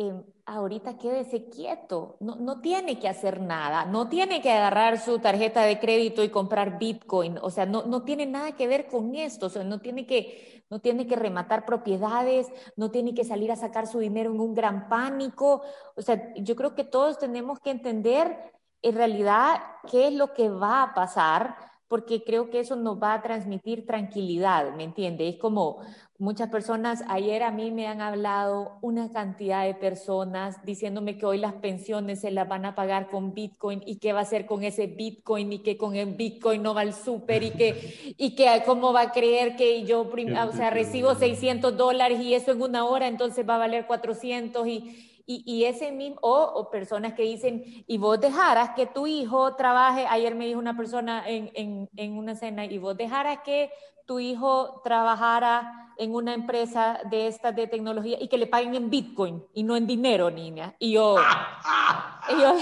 Em, 0.00 0.22
ahorita 0.46 0.96
quédese 0.96 1.48
quieto, 1.48 2.18
no, 2.20 2.36
no, 2.36 2.60
tiene 2.60 3.00
que 3.00 3.08
hacer 3.08 3.40
nada, 3.40 3.84
no 3.84 4.08
tiene 4.08 4.40
que 4.40 4.52
agarrar 4.52 5.00
su 5.00 5.18
tarjeta 5.18 5.62
de 5.62 5.80
crédito 5.80 6.22
y 6.22 6.28
comprar 6.28 6.78
Bitcoin, 6.78 7.36
o 7.42 7.50
sea, 7.50 7.66
no, 7.66 7.82
no 7.82 8.04
tiene 8.04 8.24
nada 8.24 8.52
que 8.52 8.68
ver 8.68 8.86
con 8.86 9.16
esto, 9.16 9.46
o 9.46 9.48
sea, 9.48 9.64
no 9.64 9.80
tiene, 9.80 10.06
que, 10.06 10.64
no 10.70 10.78
tiene 10.78 11.08
que 11.08 11.16
rematar 11.16 11.66
propiedades, 11.66 12.46
no 12.76 12.92
tiene 12.92 13.12
que 13.12 13.24
salir 13.24 13.50
a 13.50 13.56
sacar 13.56 13.88
su 13.88 13.98
dinero 13.98 14.30
en 14.30 14.38
un 14.38 14.54
gran 14.54 14.88
pánico, 14.88 15.62
o 15.96 16.00
sea, 16.00 16.32
yo 16.36 16.54
creo 16.54 16.76
que 16.76 16.84
todos 16.84 17.18
tenemos 17.18 17.58
que 17.58 17.70
entender 17.70 18.38
en 18.82 18.94
realidad 18.94 19.60
qué 19.90 20.06
es 20.06 20.14
lo 20.14 20.32
que 20.32 20.48
va 20.48 20.84
a 20.84 20.94
pasar 20.94 21.56
porque 21.88 22.22
creo 22.22 22.50
que 22.50 22.60
eso 22.60 22.76
nos 22.76 23.02
va 23.02 23.14
a 23.14 23.22
transmitir 23.22 23.86
tranquilidad, 23.86 24.74
¿me 24.74 24.84
entiende? 24.84 25.28
Es 25.28 25.36
como 25.38 25.80
muchas 26.18 26.50
personas, 26.50 27.04
ayer 27.08 27.44
a 27.44 27.52
mí 27.52 27.70
me 27.70 27.86
han 27.86 28.00
hablado 28.00 28.78
una 28.82 29.10
cantidad 29.12 29.64
de 29.64 29.74
personas 29.74 30.64
diciéndome 30.64 31.16
que 31.16 31.24
hoy 31.24 31.38
las 31.38 31.54
pensiones 31.54 32.20
se 32.20 32.32
las 32.32 32.48
van 32.48 32.64
a 32.64 32.74
pagar 32.74 33.08
con 33.08 33.34
Bitcoin 33.34 33.82
y 33.86 33.98
qué 33.98 34.12
va 34.12 34.20
a 34.20 34.22
hacer 34.22 34.44
con 34.44 34.64
ese 34.64 34.88
Bitcoin 34.88 35.52
y 35.52 35.58
que 35.60 35.76
con 35.76 35.94
el 35.94 36.16
Bitcoin 36.16 36.62
no 36.62 36.74
va 36.74 36.80
al 36.80 36.92
súper 36.92 37.44
y 37.44 37.50
que, 37.52 38.14
y 38.18 38.34
que 38.34 38.62
cómo 38.66 38.92
va 38.92 39.02
a 39.02 39.12
creer 39.12 39.54
que 39.54 39.84
yo, 39.84 40.00
o 40.02 40.52
sea, 40.52 40.70
recibo 40.70 41.14
600 41.14 41.76
dólares 41.76 42.20
y 42.20 42.34
eso 42.34 42.50
en 42.50 42.62
una 42.62 42.84
hora 42.84 43.06
entonces 43.06 43.48
va 43.48 43.54
a 43.54 43.58
valer 43.58 43.86
400 43.86 44.66
y 44.66 45.17
y, 45.30 45.64
ese 45.64 45.92
mismo, 45.92 46.18
o, 46.22 46.70
personas 46.70 47.12
que 47.12 47.22
dicen, 47.22 47.84
y 47.86 47.98
vos 47.98 48.18
dejaras 48.18 48.70
que 48.70 48.86
tu 48.86 49.06
hijo 49.06 49.56
trabaje, 49.56 50.06
ayer 50.08 50.34
me 50.34 50.46
dijo 50.46 50.58
una 50.58 50.74
persona 50.74 51.22
en, 51.28 51.50
en, 51.52 51.88
en 51.96 52.16
una 52.16 52.34
cena, 52.34 52.64
y 52.64 52.78
vos 52.78 52.96
dejaras 52.96 53.40
que 53.44 53.70
tu 54.06 54.18
hijo 54.18 54.80
trabajara 54.82 55.92
en 55.98 56.14
una 56.14 56.32
empresa 56.32 57.00
de 57.10 57.26
estas 57.26 57.54
de 57.54 57.66
tecnología 57.66 58.16
y 58.18 58.28
que 58.28 58.38
le 58.38 58.46
paguen 58.46 58.74
en 58.74 58.88
Bitcoin 58.88 59.44
y 59.52 59.64
no 59.64 59.76
en 59.76 59.86
dinero, 59.86 60.30
niña. 60.30 60.74
Y 60.78 60.92
yo, 60.92 61.16
yo, 62.30 62.56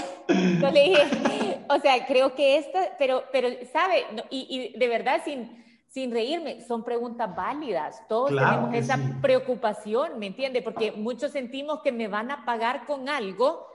yo, 0.59 0.71
le 0.71 0.83
dije, 0.83 1.65
o 1.69 1.79
sea, 1.79 2.05
creo 2.05 2.35
que 2.35 2.57
esta, 2.57 2.97
pero, 2.99 3.23
pero, 3.31 3.47
¿sabe? 3.71 4.05
y, 4.29 4.73
y 4.73 4.77
de 4.77 4.87
verdad, 4.89 5.21
sin 5.23 5.66
sin 5.97 6.11
reírme, 6.11 6.61
son 6.61 6.83
preguntas 6.83 7.35
válidas. 7.35 8.07
Todos 8.07 8.29
tenemos 8.29 8.71
esa 8.75 8.99
preocupación, 9.19 10.19
¿me 10.19 10.27
entiende? 10.27 10.61
Porque 10.61 10.91
muchos 10.91 11.31
sentimos 11.31 11.81
que 11.81 11.91
me 11.91 12.07
van 12.07 12.29
a 12.29 12.45
pagar 12.45 12.85
con 12.85 13.09
algo 13.09 13.65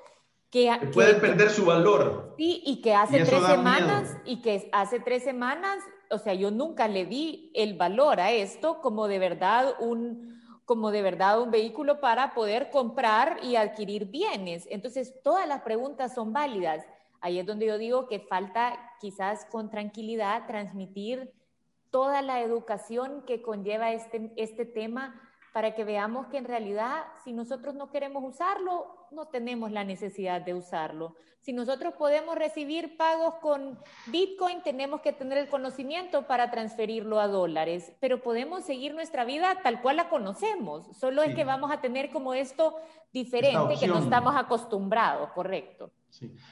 que, 0.48 0.70
puede 0.94 1.14
perder 1.14 1.50
su 1.50 1.64
valor. 1.64 2.34
Sí, 2.38 2.62
y 2.64 2.80
que 2.80 2.94
hace 2.94 3.24
tres 3.24 3.44
semanas, 3.44 4.16
y 4.24 4.40
que 4.40 4.68
hace 4.70 5.00
tres 5.00 5.24
semanas, 5.24 5.78
o 6.12 6.18
sea, 6.18 6.32
yo 6.32 6.52
nunca 6.52 6.86
le 6.86 7.06
di 7.06 7.50
el 7.54 7.76
valor 7.76 8.20
a 8.20 8.30
esto 8.30 8.80
como 8.80 9.08
de 9.08 9.18
verdad 9.18 9.74
un, 9.80 10.40
como 10.64 10.92
de 10.92 11.02
verdad 11.02 11.40
un 11.40 11.50
vehículo 11.50 11.98
para 11.98 12.34
poder 12.34 12.70
comprar 12.70 13.38
y 13.42 13.56
adquirir 13.56 14.04
bienes. 14.04 14.68
Entonces, 14.70 15.12
todas 15.24 15.48
las 15.48 15.62
preguntas 15.62 16.14
son 16.14 16.32
válidas. 16.32 16.86
Ahí 17.20 17.40
es 17.40 17.46
donde 17.46 17.66
yo 17.66 17.78
digo 17.78 18.06
que 18.06 18.20
falta 18.20 18.78
quizás 19.00 19.44
con 19.46 19.70
tranquilidad 19.70 20.46
transmitir 20.46 21.32
toda 21.92 22.22
la 22.22 22.40
educación 22.40 23.22
que 23.24 23.42
conlleva 23.42 23.92
este, 23.92 24.32
este 24.36 24.64
tema 24.64 25.14
para 25.52 25.74
que 25.74 25.84
veamos 25.84 26.26
que 26.28 26.38
en 26.38 26.46
realidad 26.46 27.04
si 27.22 27.32
nosotros 27.32 27.74
no 27.74 27.90
queremos 27.90 28.24
usarlo, 28.24 29.06
no 29.10 29.26
tenemos 29.26 29.70
la 29.70 29.84
necesidad 29.84 30.40
de 30.40 30.54
usarlo. 30.54 31.14
Si 31.40 31.52
nosotros 31.52 31.94
podemos 31.94 32.36
recibir 32.36 32.96
pagos 32.96 33.34
con 33.42 33.78
Bitcoin, 34.06 34.62
tenemos 34.62 35.02
que 35.02 35.12
tener 35.12 35.36
el 35.38 35.48
conocimiento 35.48 36.26
para 36.26 36.50
transferirlo 36.50 37.20
a 37.20 37.28
dólares, 37.28 37.92
pero 38.00 38.22
podemos 38.22 38.64
seguir 38.64 38.94
nuestra 38.94 39.24
vida 39.24 39.58
tal 39.62 39.82
cual 39.82 39.96
la 39.96 40.08
conocemos, 40.08 40.86
solo 40.96 41.22
es 41.22 41.34
que 41.34 41.44
vamos 41.44 41.70
a 41.70 41.80
tener 41.80 42.10
como 42.10 42.32
esto 42.32 42.76
diferente 43.12 43.74
que 43.78 43.88
no 43.88 43.98
estamos 43.98 44.34
acostumbrados, 44.34 45.30
correcto. 45.32 45.90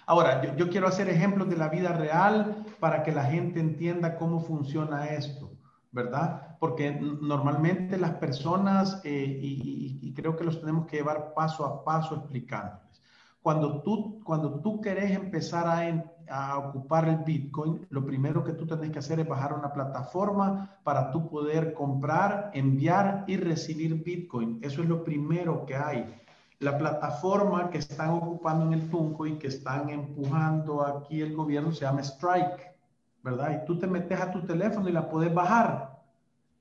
Ahora, 0.06 0.56
yo, 0.56 0.70
quiero 0.70 0.86
hacer 0.88 1.08
ejemplos 1.08 1.48
de 1.48 1.56
la 1.56 1.68
vida 1.68 1.92
real 1.92 2.64
para 2.78 3.02
que 3.02 3.12
la 3.12 3.24
gente 3.24 3.60
entienda 3.60 4.16
cómo 4.16 4.40
funciona 4.40 5.06
esto, 5.06 5.52
¿verdad? 5.92 6.56
Porque 6.58 6.92
normalmente 6.92 7.98
las 7.98 8.12
personas, 8.12 9.00
eh, 9.04 9.38
y, 9.40 10.12
creo 10.14 10.36
que 10.36 10.44
los 10.44 10.60
tenemos 10.60 10.86
que 10.86 10.96
llevar 10.96 11.34
paso 11.34 11.64
a 11.64 11.84
paso 11.84 12.16
explicándoles. 12.16 13.02
Cuando 13.42 13.80
tú, 13.82 14.20
cuando 14.24 14.60
tú 14.60 14.80
querés 14.82 15.12
empezar 15.12 15.66
a, 15.66 16.04
a 16.30 16.58
ocupar 16.58 17.08
el 17.08 17.18
Bitcoin, 17.18 17.86
lo 17.88 18.04
primero 18.04 18.44
que 18.44 18.52
tú 18.52 18.66
tenés 18.66 18.90
que 18.90 18.98
hacer 18.98 19.20
es 19.20 19.28
bajar 19.28 19.54
una 19.54 19.72
plataforma 19.72 20.78
para 20.82 21.10
tú 21.10 21.30
poder 21.30 21.72
comprar, 21.72 22.50
enviar 22.52 23.24
y 23.26 23.36
recibir 23.36 24.02
Bitcoin. 24.02 24.58
Eso 24.62 24.82
es 24.82 24.88
lo 24.88 25.04
primero 25.04 25.64
que 25.64 25.76
hay 25.76 26.20
la 26.60 26.76
plataforma 26.76 27.70
que 27.70 27.78
están 27.78 28.10
ocupando 28.10 28.66
en 28.66 28.74
el 28.74 28.90
Tunco 28.90 29.26
y 29.26 29.38
que 29.38 29.48
están 29.48 29.88
empujando 29.88 30.86
aquí 30.86 31.22
el 31.22 31.34
gobierno 31.34 31.72
se 31.72 31.80
llama 31.80 32.02
Strike, 32.02 32.76
¿verdad? 33.22 33.62
Y 33.62 33.66
tú 33.66 33.78
te 33.78 33.86
metes 33.86 34.20
a 34.20 34.30
tu 34.30 34.42
teléfono 34.42 34.88
y 34.88 34.92
la 34.92 35.08
puedes 35.08 35.32
bajar 35.32 35.98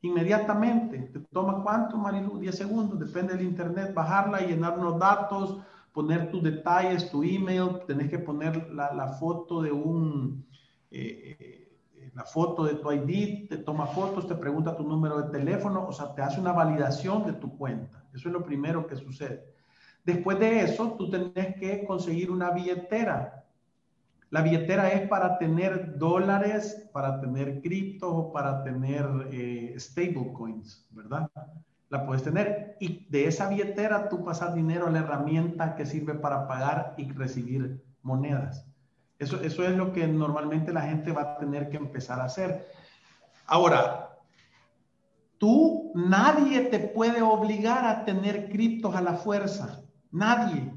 inmediatamente. 0.02 1.00
¿Te 1.00 1.20
toma 1.20 1.62
cuánto, 1.62 1.98
Marilu? 1.98 2.40
10 2.40 2.58
segundos, 2.58 2.98
depende 2.98 3.34
del 3.34 3.46
internet, 3.46 3.94
bajarla, 3.94 4.40
llenar 4.40 4.80
unos 4.80 4.98
datos, 4.98 5.58
poner 5.92 6.32
tus 6.32 6.44
detalles, 6.44 7.12
tu 7.12 7.22
email, 7.22 7.82
tenés 7.86 8.10
que 8.10 8.20
poner 8.20 8.72
la, 8.72 9.08
foto 9.20 9.62
de 9.62 9.72
un... 9.74 10.46
Eh, 10.92 11.38
eh, 11.40 11.66
la 12.16 12.24
foto 12.24 12.64
de 12.64 12.76
tu 12.76 12.92
ID, 12.92 13.50
te 13.50 13.58
toma 13.58 13.86
fotos, 13.86 14.28
te 14.28 14.36
pregunta 14.36 14.76
tu 14.76 14.84
número 14.84 15.22
de 15.22 15.30
teléfono, 15.30 15.86
o 15.88 15.92
sea, 15.92 16.14
te 16.16 16.22
hace 16.22 16.40
una 16.40 16.54
validación 16.54 17.26
de 17.26 17.34
tu 17.34 17.58
cuenta. 17.58 18.04
Eso 18.14 18.30
es 18.30 18.34
lo 18.34 18.44
primero 18.44 18.88
que 18.88 18.96
sucede. 18.96 19.49
Después 20.10 20.40
de 20.40 20.62
eso, 20.62 20.94
tú 20.94 21.08
tenés 21.12 21.56
que 21.58 21.86
conseguir 21.86 22.32
una 22.32 22.50
billetera. 22.50 23.46
La 24.32 24.42
billetera 24.42 24.90
es 24.90 25.08
para 25.08 25.38
tener 25.38 26.00
dólares, 26.00 26.90
para 26.92 27.22
tener 27.22 27.62
criptos 27.62 28.32
para 28.34 28.64
tener 28.64 29.06
eh, 29.32 29.76
stablecoins, 29.78 30.88
¿verdad? 30.90 31.30
La 31.90 32.08
puedes 32.08 32.24
tener. 32.24 32.76
Y 32.80 33.06
de 33.08 33.28
esa 33.28 33.50
billetera 33.50 34.10
tú 34.10 34.24
pasas 34.24 34.56
dinero 34.56 34.88
a 34.88 34.90
la 34.90 35.02
herramienta 35.02 35.76
que 35.76 35.86
sirve 35.86 36.16
para 36.16 36.48
pagar 36.48 36.96
y 36.98 37.12
recibir 37.12 37.84
monedas. 38.02 38.66
Eso, 39.20 39.40
eso 39.42 39.64
es 39.64 39.78
lo 39.78 39.94
que 39.94 40.08
normalmente 40.08 40.74
la 40.74 40.82
gente 40.82 41.12
va 41.12 41.22
a 41.22 41.38
tener 41.38 41.70
que 41.70 41.78
empezar 41.78 42.20
a 42.20 42.26
hacer. 42.26 42.68
Ahora, 43.46 44.18
tú, 45.38 45.92
nadie 45.94 46.62
te 46.62 46.80
puede 46.80 47.22
obligar 47.22 47.86
a 47.86 48.06
tener 48.06 48.50
criptos 48.50 48.96
a 48.96 49.02
la 49.02 49.14
fuerza. 49.14 49.84
Nadie. 50.12 50.74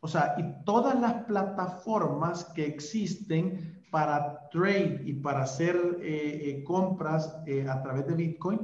O 0.00 0.08
sea, 0.08 0.34
y 0.38 0.64
todas 0.64 0.98
las 1.00 1.24
plataformas 1.24 2.44
que 2.54 2.66
existen 2.66 3.84
para 3.90 4.48
trade 4.50 5.02
y 5.04 5.14
para 5.14 5.42
hacer 5.42 5.98
eh, 6.00 6.50
eh, 6.50 6.64
compras 6.64 7.36
eh, 7.46 7.66
a 7.68 7.82
través 7.82 8.06
de 8.06 8.14
Bitcoin, 8.14 8.60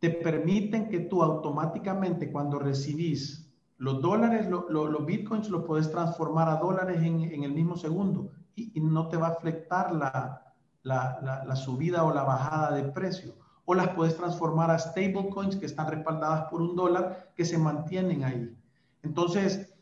te 0.00 0.10
permiten 0.10 0.88
que 0.88 1.00
tú 1.00 1.22
automáticamente 1.22 2.30
cuando 2.30 2.58
recibís 2.58 3.48
los 3.78 4.02
dólares, 4.02 4.48
los 4.48 5.06
bitcoins 5.06 5.48
los 5.50 5.64
puedes 5.64 5.90
transformar 5.90 6.48
a 6.48 6.56
dólares 6.56 7.00
en, 7.00 7.44
el 7.44 7.52
mismo 7.52 7.76
segundo 7.76 8.32
y, 8.56 8.80
no 8.80 9.08
te 9.08 9.16
va 9.16 9.28
a 9.28 9.30
afectar 9.30 9.94
la, 9.94 10.52
la, 10.82 11.56
subida 11.56 12.02
o 12.02 12.12
la 12.12 12.24
bajada 12.24 12.74
de 12.74 12.82
precio. 12.82 13.36
O 13.64 13.74
las 13.74 13.90
puedes 13.90 14.16
transformar 14.16 14.72
a 14.72 14.78
stablecoins 14.80 15.56
que 15.56 15.66
están 15.66 15.88
respaldadas 15.88 16.48
por 16.50 16.60
un 16.60 16.74
dólar 16.74 17.30
que 17.36 17.44
se 17.44 17.56
mantienen 17.56 18.24
ahí. 18.24 18.57
Entonces, 19.02 19.74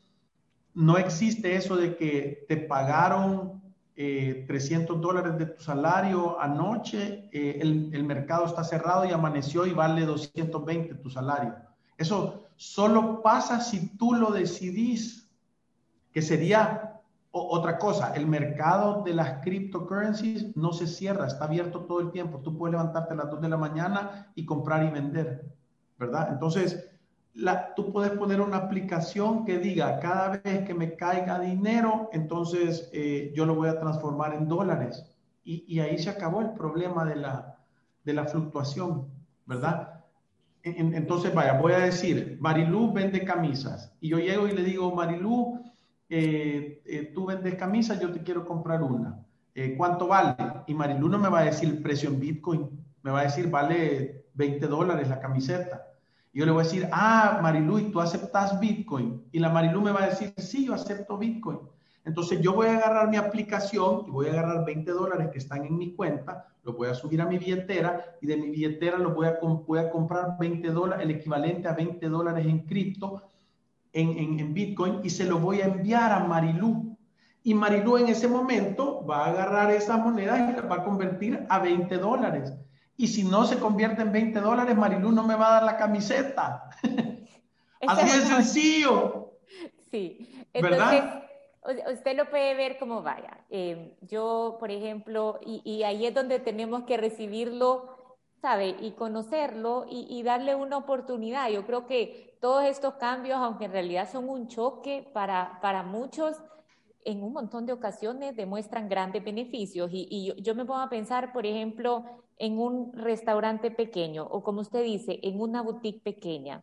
no 0.75 0.99
existe 0.99 1.57
eso 1.57 1.77
de 1.77 1.97
que 1.97 2.45
te 2.49 2.57
pagaron 2.57 3.63
300 3.95 3.97
eh, 3.97 5.01
dólares 5.01 5.39
de 5.39 5.47
tu 5.47 5.63
salario 5.63 6.39
anoche, 6.39 7.31
eh, 7.33 7.59
el, 7.63 8.05
mercado 8.05 8.45
está 8.45 8.63
cerrado 8.63 9.07
y 9.07 9.13
amaneció 9.13 9.65
y 9.65 9.73
vale 9.73 10.05
220 10.05 10.97
tu 10.97 11.09
salario. 11.09 11.55
Eso 11.97 12.45
solo 12.57 13.23
pasa 13.23 13.61
si 13.61 13.97
tú 13.97 14.13
lo 14.13 14.31
decidís, 14.31 15.31
que 16.13 16.21
sería 16.21 17.01
otra 17.31 17.79
cosa. 17.79 18.15
El 18.15 18.27
mercado 18.27 19.03
de 19.03 19.15
las 19.15 19.43
cryptocurrencies 19.43 20.55
no 20.57 20.73
se 20.73 20.87
cierra, 20.87 21.27
está 21.27 21.47
abierto 21.47 21.81
todo 21.87 22.01
el 22.01 22.11
tiempo. 22.11 22.41
Tú 22.41 22.57
puedes 22.57 22.73
levantarte 22.73 23.15
a 23.15 23.17
las 23.17 23.31
2 23.31 23.41
de 23.41 23.49
la 23.49 23.57
mañana 23.57 24.31
y 24.35 24.45
comprar 24.45 24.85
y 24.85 24.91
vender, 24.91 25.55
¿verdad? 25.99 26.29
Entonces, 26.33 26.91
tú 27.75 27.93
puedes 27.93 28.13
poner 28.13 28.41
una 28.41 28.57
aplicación 28.57 29.45
que 29.45 29.59
diga, 29.59 30.01
cada 30.01 30.39
vez 30.39 30.67
que 30.67 30.75
me 30.75 30.95
caiga 30.95 31.39
dinero, 31.39 32.09
entonces 32.13 32.89
eh, 32.93 33.33
yo 33.35 33.45
lo 33.45 33.55
voy 33.55 33.69
a 33.69 33.79
transformar 33.79 34.35
en 34.35 34.49
dólares. 34.49 35.05
Y, 35.45 35.79
ahí 35.79 35.97
se 35.97 36.11
acabó 36.11 36.41
el 36.41 36.51
problema 36.51 37.05
de 37.05 37.15
la, 37.15 37.57
de 38.05 38.15
la 38.15 38.25
fluctuación, 38.25 39.07
¿verdad? 39.45 39.93
entonces, 40.65 41.33
vaya, 41.33 41.61
voy 41.61 41.75
a 41.75 41.79
decir, 41.79 42.39
Marilú 42.41 42.93
vende 42.93 43.25
camisas. 43.25 43.95
Y 44.01 44.09
yo 44.09 44.19
llego 44.19 44.49
y 44.49 44.53
le 44.53 44.65
digo, 44.65 44.93
Marilú, 44.93 45.61
eh, 46.09 46.83
eh, 46.85 47.13
tú 47.15 47.27
vendes 47.27 47.55
camisas, 47.55 48.01
yo 48.01 48.11
te 48.11 48.25
quiero 48.25 48.45
comprar 48.45 48.83
una. 48.83 49.25
¿Cuánto 49.77 50.09
vale? 50.09 50.35
Y 50.67 50.75
Marilú 50.75 51.09
no 51.09 51.19
me 51.19 51.29
va 51.29 51.39
a 51.39 51.45
decir 51.45 51.81
precio 51.81 52.09
en 52.11 52.19
Bitcoin, 52.19 52.69
me 53.03 53.13
va 53.13 53.21
a 53.21 53.25
decir, 53.25 53.49
vale 53.49 54.27
20 54.35 54.67
dólares 54.67 55.09
la 55.09 55.21
camiseta. 55.21 55.87
Yo 56.37 56.45
le 56.45 56.53
voy 56.53 56.61
a 56.61 56.65
decir, 56.65 56.87
ah, 56.93 57.39
Marilu, 57.41 57.79
¿y 57.79 57.91
tú 57.91 57.99
aceptas 57.99 58.61
Bitcoin? 58.61 59.25
Y 59.33 59.39
la 59.39 59.49
Marilu 59.49 59.81
me 59.81 59.91
va 59.91 60.03
a 60.03 60.09
decir, 60.11 60.35
sí, 60.37 60.67
yo 60.67 60.75
acepto 60.75 61.17
Bitcoin. 61.17 61.61
Entonces 62.05 62.43
yo 62.43 62.53
voy 62.53 62.67
a 62.67 62.77
agarrar 62.77 63.09
mi 63.09 63.17
aplicación 63.17 64.05
y 64.07 64.11
voy 64.11 64.27
a 64.27 64.33
agarrar 64.33 64.67
20 64.67 64.91
dólares 64.91 65.31
que 65.33 65.39
están 65.39 65.65
en 65.65 65.79
mi 65.79 65.95
cuenta, 65.95 66.47
lo 66.63 66.75
voy 66.75 66.89
a 66.89 66.95
subir 66.95 67.23
a 67.23 67.27
mi 67.27 67.39
billetera 67.39 68.19
y 68.21 68.27
de 68.27 68.37
mi 68.37 68.51
billetera 68.51 68.99
lo 68.99 69.15
voy 69.15 69.29
a, 69.29 69.39
voy 69.41 69.79
a 69.79 69.89
comprar 69.89 70.37
20 70.39 70.71
dólares, 70.73 71.07
el 71.07 71.13
equivalente 71.13 71.69
a 71.69 71.73
20 71.73 72.07
dólares 72.07 72.45
en 72.45 72.67
cripto, 72.67 73.23
en, 73.95 74.39
en, 74.39 74.53
Bitcoin, 74.53 75.01
y 75.03 75.09
se 75.09 75.25
lo 75.25 75.39
voy 75.39 75.63
a 75.63 75.65
enviar 75.65 76.13
a 76.13 76.21
Marilu. 76.21 76.99
Y 77.45 77.55
Marilu 77.55 77.97
en 77.97 78.09
ese 78.09 78.29
momento 78.29 79.07
va 79.07 79.25
a 79.25 79.31
agarrar 79.31 79.71
esas 79.71 79.99
monedas 80.01 80.51
y 80.51 80.53
las 80.53 80.71
va 80.71 80.83
a 80.83 80.85
convertir 80.85 81.47
a 81.49 81.61
20 81.61 81.97
dólares. 81.97 82.53
Y 82.97 83.09
si 83.09 83.25
no 83.25 83.45
se 83.45 83.59
convierte 83.59 84.03
en 84.03 84.13
20 84.13 84.41
dólares, 84.41 84.77
Marilu 84.77 85.13
no 85.13 85.23
me 85.23 85.35
va 85.35 85.49
a 85.49 85.53
dar 85.55 85.63
la 85.65 85.77
camiseta. 85.77 86.71
Así 87.87 88.19
de 88.19 88.27
sencillo. 88.27 89.33
Sí. 89.91 90.47
Entonces, 90.53 90.79
¿verdad? 90.81 91.27
usted 91.93 92.17
lo 92.17 92.31
puede 92.31 92.55
ver 92.55 92.79
como 92.79 93.03
vaya. 93.03 93.45
Em, 93.51 93.93
yo, 94.03 94.57
por 94.59 94.71
ejemplo, 94.71 95.39
y, 95.45 95.83
ahí 95.83 96.07
es 96.07 96.15
donde 96.15 96.39
tenemos 96.39 96.85
que 96.85 96.97
recibirlo, 96.97 98.17
¿sabe? 98.41 98.77
Y 98.81 98.93
conocerlo 98.93 99.87
y, 99.89 100.23
darle 100.23 100.55
una 100.55 100.77
oportunidad. 100.77 101.51
Yo 101.51 101.67
creo 101.67 101.87
que 101.87 102.39
todos 102.41 102.65
estos 102.65 102.95
cambios, 102.95 103.39
aunque 103.39 103.67
en 103.67 103.73
realidad 103.73 104.11
son 104.11 104.29
un 104.29 104.49
choque 104.49 105.09
para, 105.13 105.59
para 105.61 105.83
muchos, 105.83 106.37
en 107.07 107.23
un 107.23 107.33
montón 107.33 107.65
de 107.65 107.73
ocasiones 107.73 108.37
demuestran 108.37 108.89
grandes 108.89 109.25
beneficios. 109.25 109.91
Y, 109.93 110.27
yo, 110.27 110.35
yo 110.37 110.55
me 110.55 110.65
pongo 110.65 110.81
a 110.81 110.91
pensar, 110.91 111.33
por 111.33 111.47
ejemplo, 111.47 112.05
en 112.39 112.59
un 112.59 112.93
restaurante 112.93 113.71
pequeño 113.71 114.27
o 114.31 114.43
como 114.43 114.61
usted 114.61 114.85
dice, 114.85 115.21
en 115.23 115.41
una 115.41 115.63
boutique 115.63 116.03
pequeña 116.03 116.63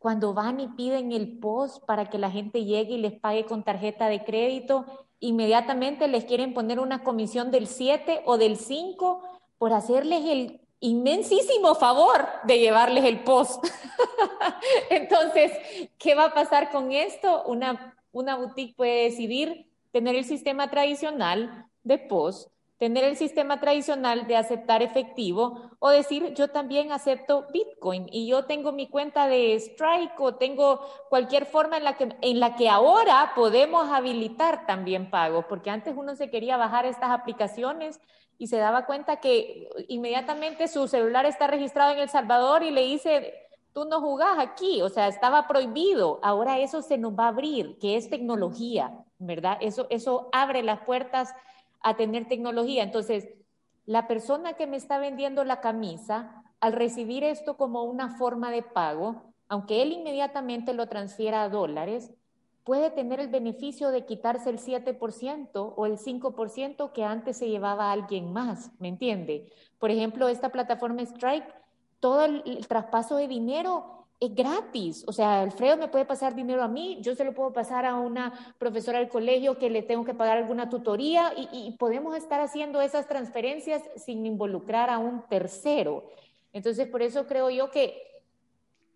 cuando 0.00 0.32
van 0.32 0.60
y 0.60 0.68
piden 0.68 1.12
el 1.12 1.38
post 1.38 1.84
para 1.84 2.06
que 2.06 2.16
la 2.18 2.30
gente 2.30 2.64
llegue 2.64 2.94
y 2.94 2.98
les 2.98 3.12
pague 3.20 3.44
con 3.44 3.62
tarjeta 3.62 4.08
de 4.08 4.24
crédito, 4.24 4.86
inmediatamente 5.20 6.08
les 6.08 6.24
quieren 6.24 6.54
poner 6.54 6.80
una 6.80 7.04
comisión 7.04 7.50
del 7.50 7.66
7 7.66 8.22
o 8.24 8.38
del 8.38 8.56
5 8.56 9.22
por 9.58 9.74
hacerles 9.74 10.24
el 10.24 10.60
inmensísimo 10.80 11.74
favor 11.74 12.26
de 12.44 12.58
llevarles 12.58 13.04
el 13.04 13.22
post. 13.24 13.62
Entonces, 14.90 15.52
¿qué 15.98 16.14
va 16.14 16.24
a 16.24 16.34
pasar 16.34 16.70
con 16.70 16.92
esto? 16.92 17.42
Una, 17.44 17.94
una 18.12 18.36
boutique 18.36 18.76
puede 18.76 19.04
decidir 19.04 19.70
tener 19.92 20.14
el 20.16 20.24
sistema 20.24 20.70
tradicional 20.70 21.66
de 21.82 21.98
post 21.98 22.50
tener 22.80 23.04
el 23.04 23.14
sistema 23.14 23.60
tradicional 23.60 24.26
de 24.26 24.36
aceptar 24.36 24.82
efectivo 24.82 25.70
o 25.80 25.90
decir 25.90 26.32
yo 26.32 26.48
también 26.48 26.92
acepto 26.92 27.46
Bitcoin 27.52 28.06
y 28.10 28.26
yo 28.26 28.46
tengo 28.46 28.72
mi 28.72 28.88
cuenta 28.88 29.28
de 29.28 29.54
Strike 29.54 30.18
o 30.18 30.36
tengo 30.36 30.80
cualquier 31.10 31.44
forma 31.44 31.76
en 31.76 31.84
la 31.84 31.98
que, 31.98 32.08
en 32.22 32.40
la 32.40 32.56
que 32.56 32.70
ahora 32.70 33.32
podemos 33.36 33.90
habilitar 33.90 34.64
también 34.64 35.10
pagos, 35.10 35.44
porque 35.46 35.68
antes 35.68 35.94
uno 35.94 36.16
se 36.16 36.30
quería 36.30 36.56
bajar 36.56 36.86
estas 36.86 37.10
aplicaciones 37.10 38.00
y 38.38 38.46
se 38.46 38.56
daba 38.56 38.86
cuenta 38.86 39.20
que 39.20 39.68
inmediatamente 39.88 40.66
su 40.66 40.88
celular 40.88 41.26
está 41.26 41.48
registrado 41.48 41.92
en 41.92 41.98
El 41.98 42.08
Salvador 42.08 42.62
y 42.62 42.70
le 42.70 42.80
dice, 42.80 43.34
tú 43.72 43.84
no 43.84 44.00
jugás 44.00 44.38
aquí, 44.38 44.82
o 44.82 44.88
sea, 44.88 45.08
estaba 45.08 45.46
prohibido. 45.46 46.18
Ahora 46.22 46.58
eso 46.58 46.82
se 46.82 46.98
nos 46.98 47.18
va 47.18 47.24
a 47.24 47.28
abrir, 47.28 47.78
que 47.78 47.96
es 47.96 48.10
tecnología, 48.10 49.04
¿verdad? 49.18 49.58
Eso, 49.60 49.86
eso 49.90 50.28
abre 50.32 50.62
las 50.62 50.80
puertas 50.80 51.34
a 51.82 51.96
tener 51.96 52.28
tecnología. 52.28 52.82
Entonces, 52.82 53.28
la 53.86 54.06
persona 54.06 54.54
que 54.54 54.66
me 54.66 54.76
está 54.76 54.98
vendiendo 54.98 55.44
la 55.44 55.60
camisa, 55.60 56.44
al 56.60 56.72
recibir 56.72 57.24
esto 57.24 57.56
como 57.56 57.84
una 57.84 58.16
forma 58.18 58.50
de 58.50 58.62
pago, 58.62 59.22
aunque 59.48 59.82
él 59.82 59.92
inmediatamente 59.92 60.74
lo 60.74 60.86
transfiera 60.86 61.42
a 61.42 61.48
dólares, 61.48 62.12
puede 62.64 62.90
tener 62.90 63.18
el 63.18 63.28
beneficio 63.28 63.90
de 63.90 64.04
quitarse 64.04 64.50
el 64.50 64.58
7% 64.58 65.74
o 65.76 65.86
el 65.86 65.98
5% 65.98 66.92
que 66.92 67.04
antes 67.04 67.38
se 67.38 67.48
llevaba 67.48 67.90
alguien 67.90 68.32
más, 68.32 68.70
¿me 68.78 68.88
entiende? 68.88 69.50
Por 69.78 69.90
ejemplo, 69.90 70.28
esta 70.28 70.50
plataforma 70.50 71.02
Strike, 71.02 71.52
todo 72.00 72.24
el, 72.24 72.66
traspaso 72.66 73.16
de 73.16 73.28
dinero 73.28 74.06
es 74.18 74.34
gratis. 74.34 75.04
O 75.06 75.12
sea, 75.12 75.42
Alfredo 75.42 75.76
me 75.76 75.88
puede 75.88 76.04
pasar 76.04 76.34
dinero 76.34 76.62
a 76.62 76.68
mí, 76.68 76.98
yo 77.00 77.14
se 77.14 77.24
lo 77.24 77.34
puedo 77.34 77.52
pasar 77.52 77.86
a 77.86 77.96
una 77.96 78.54
profesora 78.58 78.98
del 78.98 79.08
colegio 79.08 79.58
que 79.58 79.70
le 79.70 79.82
tengo 79.82 80.04
que 80.04 80.14
pagar 80.14 80.38
alguna 80.38 80.68
tutoría 80.68 81.32
y, 81.36 81.76
podemos 81.78 82.16
estar 82.16 82.40
haciendo 82.40 82.80
esas 82.80 83.06
transferencias 83.06 83.82
sin 83.96 84.26
involucrar 84.26 84.90
a 84.90 84.98
un 84.98 85.22
tercero. 85.28 86.04
Entonces, 86.52 86.88
por 86.88 87.02
eso 87.02 87.26
creo 87.26 87.48
yo 87.50 87.70
que 87.70 88.02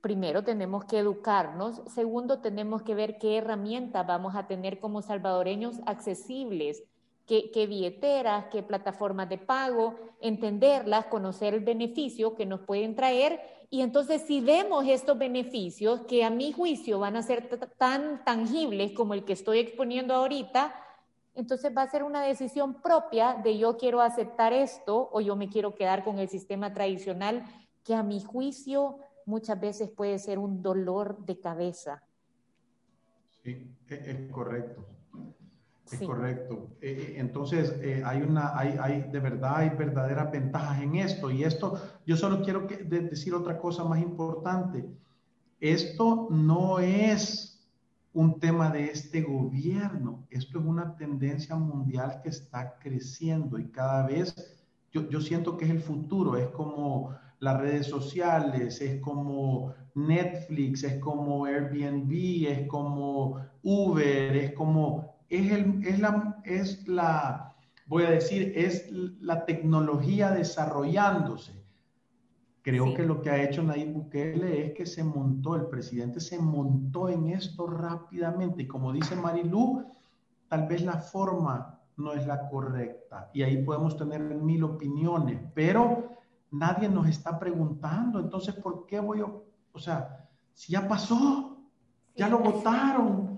primero 0.01 0.45
tenemos 0.45 0.85
que 0.85 0.99
educarnos, 0.99 1.81
segundo 1.95 2.41
tenemos 2.41 2.83
que 2.83 2.95
ver 2.95 3.17
qué 3.17 3.39
herramientas 3.39 4.07
vamos 4.07 4.35
a 4.37 4.47
tener 4.47 4.79
como 4.79 5.01
salvadoreños 5.01 5.81
accesibles, 5.87 6.83
qué, 7.27 7.51
qué 7.51 7.67
billeteras, 7.67 8.47
qué 8.53 8.63
plataformas 8.63 9.29
de 9.29 9.39
pago, 9.39 9.95
entenderlas, 10.21 11.07
conocer 11.07 11.55
el 11.55 11.61
beneficio 11.61 12.35
que 12.35 12.47
nos 12.47 12.61
pueden 12.61 12.95
traer 12.95 13.41
y 13.75 13.83
entonces 13.83 14.23
si 14.23 14.41
vemos 14.41 14.87
estos 14.87 15.19
beneficios 15.19 16.03
que 16.03 16.23
a 16.23 16.31
mi 16.31 16.53
juicio 16.53 17.01
van 17.01 17.17
a 17.17 17.23
ser 17.23 17.49
tan 17.77 18.25
tangibles 18.25 18.93
como 18.93 19.15
el 19.15 19.25
que 19.25 19.33
estoy 19.33 19.59
exponiendo 19.59 20.15
ahorita, 20.15 20.73
entonces 21.35 21.77
va 21.77 21.83
a 21.83 21.91
ser 21.91 22.05
una 22.05 22.23
decisión 22.23 22.81
propia 22.81 23.35
de 23.43 23.59
yo 23.59 23.77
quiero 23.77 24.01
aceptar 24.01 24.53
esto 24.53 25.11
o 25.13 25.21
yo 25.21 25.35
me 25.35 25.49
quiero 25.49 25.75
quedar 25.75 26.05
con 26.05 26.21
el 26.21 26.29
sistema 26.29 26.73
tradicional 26.73 27.45
que 27.83 27.97
a 27.97 28.05
mi 28.05 28.23
juicio 28.23 28.99
muchas 29.27 29.59
veces 29.59 29.91
puede 29.91 30.21
ser 30.21 30.39
un 30.39 30.63
dolor 30.63 31.25
de 31.25 31.41
cabeza. 31.41 32.01
Sí, 33.43 33.75
e-, 33.89 34.11
es 34.11 34.33
correcto. 34.33 34.87
Correcto. 35.99 36.71
Eh, 36.81 36.97
eh, 36.99 37.15
entonces, 37.19 37.75
eh, 37.81 38.03
hay 38.05 38.23
una, 38.23 38.57
hay, 38.59 38.77
hay, 38.81 39.03
de 39.11 39.21
verdad, 39.21 39.57
hay 39.57 39.71
verdaderas 39.71 40.31
ventajas 40.31 40.81
en 40.83 40.97
esto. 40.97 41.31
Y 41.31 41.45
esto, 41.45 41.81
yo 42.07 42.17
solo 42.17 42.43
quiero 42.43 42.67
decir 42.67 43.35
otra 43.35 43.59
cosa 43.59 43.85
más 43.85 44.01
importante. 44.01 44.85
Esto 45.61 46.29
no 46.31 46.79
es 46.79 47.69
un 48.13 48.39
tema 48.39 48.71
de 48.71 48.87
este 48.87 49.23
gobierno. 49.23 50.27
Esto 50.31 50.59
es 50.59 50.65
una 50.65 50.97
tendencia 50.97 51.57
mundial 51.57 52.21
que 52.23 52.29
está 52.29 52.79
creciendo 52.79 53.59
y 53.59 53.67
cada 53.67 54.07
vez, 54.07 54.35
yo, 54.93 55.09
yo 55.09 55.21
siento 55.21 55.57
que 55.57 55.65
es 55.65 55.71
el 55.71 55.81
futuro. 55.81 56.37
Es 56.37 56.49
como 56.49 57.15
las 57.41 57.61
redes 57.61 57.87
sociales, 57.87 58.81
es 58.81 59.01
como 59.01 59.75
Netflix, 59.95 60.83
es 60.85 60.99
como 60.99 61.45
Airbnb, 61.45 62.47
es 62.49 62.67
como 62.69 63.41
Uber, 63.63 64.37
es 64.37 64.53
como 64.53 65.14
es, 65.29 65.53
el, 65.53 65.87
es, 65.87 65.99
la, 65.99 66.41
es 66.45 66.89
la, 66.89 67.55
voy 67.87 68.05
a 68.05 68.11
decir, 68.11 68.53
es 68.57 68.91
la 68.91 69.45
tecnología 69.45 70.31
desarrollándose. 70.31 71.65
Creo 72.63 72.95
que 72.95 73.03
lo 73.03 73.21
que 73.21 73.29
ha 73.29 73.43
hecho 73.43 73.63
Nayib 73.63 73.93
Bukele 73.93 74.67
es 74.67 74.73
que 74.73 74.87
se 74.87 75.05
montó, 75.05 75.55
el 75.55 75.67
presidente 75.67 76.19
se 76.19 76.39
montó 76.39 77.11
en 77.11 77.29
esto 77.29 77.67
rápidamente. 77.67 78.63
Y 78.63 78.67
como 78.67 78.91
dice 78.91 79.15
Marilu, 79.17 79.85
tal 80.49 80.67
vez 80.67 80.83
la 80.83 80.95
forma 80.95 81.79
no 81.99 82.15
es 82.15 82.27
la 82.27 82.49
correcta. 82.49 83.31
Y 83.35 83.43
ahí 83.43 83.63
podemos 83.63 83.99
tener 83.99 84.23
mil 84.23 84.65
opiniones, 84.65 85.41
pero 85.55 86.09
nadie 86.51 86.89
nos 86.89 87.07
está 87.07 87.39
preguntando. 87.39 88.19
Entonces, 88.19 88.55
¿por 88.55 88.87
qué 88.87 88.99
voy 88.99 89.21
a, 89.21 89.27
o 89.27 89.79
sea, 89.79 90.27
si 90.55 90.73
ya 90.73 90.89
pasó, 90.89 91.59
ya 92.17 92.29
lo 92.29 92.39
votaron, 92.39 93.34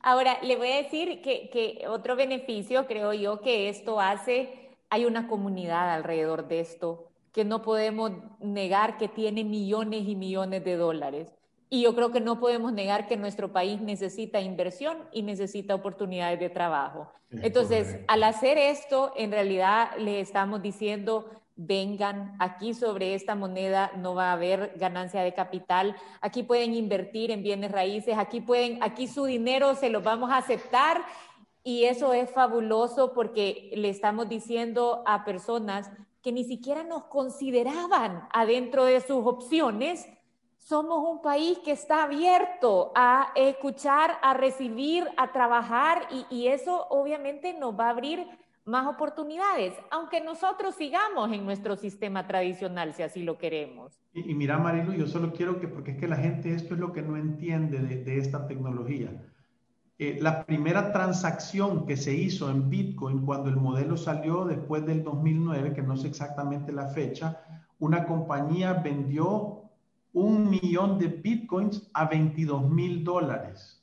Ahora, 0.00 0.38
le 0.42 0.56
voy 0.56 0.70
a 0.70 0.82
decir 0.82 1.20
que, 1.22 1.84
otro 1.88 2.16
beneficio, 2.16 2.86
creo 2.86 3.12
yo, 3.12 3.40
que 3.40 3.68
esto 3.68 4.00
hace, 4.00 4.70
hay 4.90 5.04
una 5.04 5.28
comunidad 5.28 5.92
alrededor 5.92 6.48
de 6.48 6.60
esto 6.60 7.08
que 7.32 7.44
no 7.44 7.62
podemos 7.62 8.12
negar 8.40 8.96
que 8.96 9.08
tiene 9.08 9.44
millones 9.44 10.08
y 10.08 10.16
millones 10.16 10.64
de 10.64 10.76
dólares. 10.76 11.34
Y 11.70 11.82
yo 11.82 11.94
creo 11.94 12.10
que 12.10 12.20
no 12.20 12.40
podemos 12.40 12.72
negar 12.72 13.06
que 13.06 13.16
nuestro 13.16 13.52
país 13.52 13.80
necesita 13.80 14.40
inversión 14.40 14.96
y 15.12 15.22
necesita 15.22 15.74
oportunidades 15.74 16.40
de 16.40 16.48
trabajo. 16.48 17.12
Entonces, 17.30 17.98
al 18.08 18.22
hacer 18.22 18.56
esto, 18.56 19.12
en 19.16 19.30
realidad 19.30 19.90
le 19.98 20.20
estamos 20.20 20.62
diciendo, 20.62 21.30
vengan, 21.58 22.36
aquí 22.38 22.72
sobre 22.72 23.14
esta 23.14 23.34
moneda 23.34 23.90
no 23.96 24.14
va 24.14 24.30
a 24.30 24.34
haber 24.34 24.74
ganancia 24.76 25.22
de 25.22 25.34
capital, 25.34 25.96
aquí 26.20 26.44
pueden 26.44 26.72
invertir 26.72 27.32
en 27.32 27.42
bienes 27.42 27.72
raíces, 27.72 28.16
aquí 28.16 28.40
pueden, 28.40 28.80
aquí 28.80 29.08
su 29.08 29.24
dinero 29.24 29.74
se 29.74 29.90
lo 29.90 30.00
vamos 30.00 30.30
a 30.30 30.38
aceptar. 30.38 31.04
Y 31.64 31.84
eso 31.84 32.14
es 32.14 32.30
fabuloso 32.30 33.12
porque 33.12 33.70
le 33.74 33.90
estamos 33.90 34.28
diciendo 34.28 35.02
a 35.04 35.24
personas 35.24 35.90
que 36.22 36.32
ni 36.32 36.44
siquiera 36.44 36.84
nos 36.84 37.04
consideraban 37.04 38.28
adentro 38.32 38.84
de 38.84 39.00
sus 39.00 39.26
opciones, 39.26 40.08
somos 40.56 41.06
un 41.06 41.20
país 41.20 41.58
que 41.58 41.72
está 41.72 42.04
abierto 42.04 42.92
a 42.94 43.32
escuchar, 43.34 44.16
a 44.22 44.32
recibir, 44.32 45.08
a 45.16 45.32
trabajar 45.32 46.06
y, 46.10 46.26
y 46.30 46.46
eso 46.48 46.86
obviamente 46.88 47.52
nos 47.54 47.78
va 47.78 47.86
a 47.86 47.90
abrir 47.90 48.26
más 48.68 48.86
oportunidades, 48.86 49.74
aunque 49.90 50.20
nosotros 50.20 50.74
sigamos 50.74 51.32
en 51.32 51.44
nuestro 51.44 51.76
sistema 51.76 52.26
tradicional, 52.26 52.94
si 52.94 53.02
así 53.02 53.22
lo 53.22 53.38
queremos. 53.38 53.98
Y, 54.12 54.34
mira, 54.34 54.58
Marilu, 54.58 54.92
yo 54.92 55.06
solo 55.06 55.32
quiero 55.32 55.58
que, 55.58 55.68
porque 55.68 55.92
es 55.92 55.96
que 55.98 56.06
la 56.06 56.16
gente 56.16 56.54
esto 56.54 56.74
es 56.74 56.80
lo 56.80 56.92
que 56.92 57.02
no 57.02 57.16
entiende 57.16 57.78
de, 57.78 58.18
esta 58.18 58.46
tecnología. 58.46 59.10
Eh, 59.98 60.18
la 60.20 60.44
primera 60.44 60.92
transacción 60.92 61.86
que 61.86 61.96
se 61.96 62.14
hizo 62.14 62.50
en 62.50 62.68
Bitcoin 62.68 63.24
cuando 63.24 63.48
el 63.48 63.56
modelo 63.56 63.96
salió 63.96 64.44
después 64.44 64.84
del 64.86 65.02
2009, 65.02 65.72
que 65.72 65.82
no 65.82 65.96
sé 65.96 66.08
exactamente 66.08 66.70
la 66.70 66.88
fecha, 66.88 67.40
una 67.78 68.04
compañía 68.04 68.74
vendió 68.74 69.62
un 70.12 70.50
millón 70.50 70.98
de 70.98 71.08
Bitcoins 71.08 71.90
a 71.94 72.04
22 72.04 72.70
mil 72.70 73.02
dólares 73.02 73.77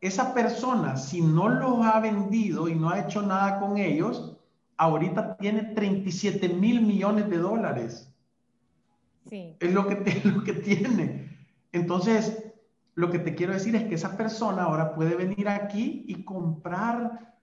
esa 0.00 0.32
persona, 0.32 0.96
si 0.96 1.20
no 1.20 1.48
los 1.48 1.84
ha 1.84 2.00
vendido 2.00 2.68
y 2.68 2.74
no 2.74 2.90
ha 2.90 3.00
hecho 3.00 3.22
nada 3.22 3.60
con 3.60 3.76
ellos, 3.76 4.36
ahorita 4.76 5.36
tiene 5.36 5.62
37 5.62 6.48
mil 6.48 6.80
millones 6.80 7.28
de 7.28 7.36
dólares. 7.36 8.10
Sí. 9.28 9.56
Es 9.60 9.72
lo 9.72 9.86
que, 9.86 10.20
lo 10.24 10.42
que 10.42 10.54
tiene. 10.54 11.36
Entonces, 11.72 12.50
lo 12.94 13.10
que 13.10 13.18
te 13.18 13.34
quiero 13.34 13.52
decir 13.52 13.76
es 13.76 13.84
que 13.84 13.94
esa 13.94 14.16
persona 14.16 14.64
ahora 14.64 14.94
puede 14.94 15.14
venir 15.16 15.48
aquí 15.48 16.04
y 16.06 16.24
comprar 16.24 17.34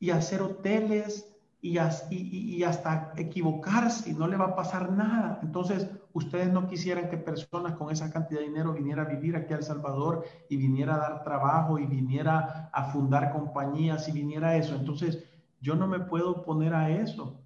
y 0.00 0.10
hacer 0.10 0.42
hoteles 0.42 1.30
y, 1.62 1.78
y, 2.10 2.62
hasta 2.64 3.12
equivocarse 3.16 4.10
y 4.10 4.14
no 4.14 4.26
le 4.26 4.36
va 4.36 4.46
a 4.46 4.54
pasar 4.54 4.92
nada. 4.92 5.40
Entonces, 5.42 5.88
ustedes 6.12 6.52
no 6.52 6.66
quisieran 6.68 7.08
que 7.08 7.16
personas 7.16 7.74
con 7.74 7.90
esa 7.90 8.12
cantidad 8.12 8.40
de 8.40 8.46
dinero 8.46 8.72
viniera 8.72 9.02
a 9.02 9.06
vivir 9.06 9.36
aquí 9.36 9.52
a 9.52 9.56
El 9.56 9.62
Salvador 9.62 10.24
y 10.48 10.56
viniera 10.56 10.94
a 10.94 10.98
dar 10.98 11.24
trabajo 11.24 11.78
y 11.78 11.86
viniera 11.86 12.70
a 12.72 12.84
fundar 12.92 13.32
compañías 13.32 14.08
y 14.08 14.12
viniera 14.12 14.50
a 14.50 14.56
eso. 14.56 14.74
Entonces, 14.74 15.24
yo 15.60 15.74
no 15.74 15.86
me 15.86 16.00
puedo 16.00 16.42
poner 16.42 16.74
a 16.74 16.90
eso. 16.90 17.40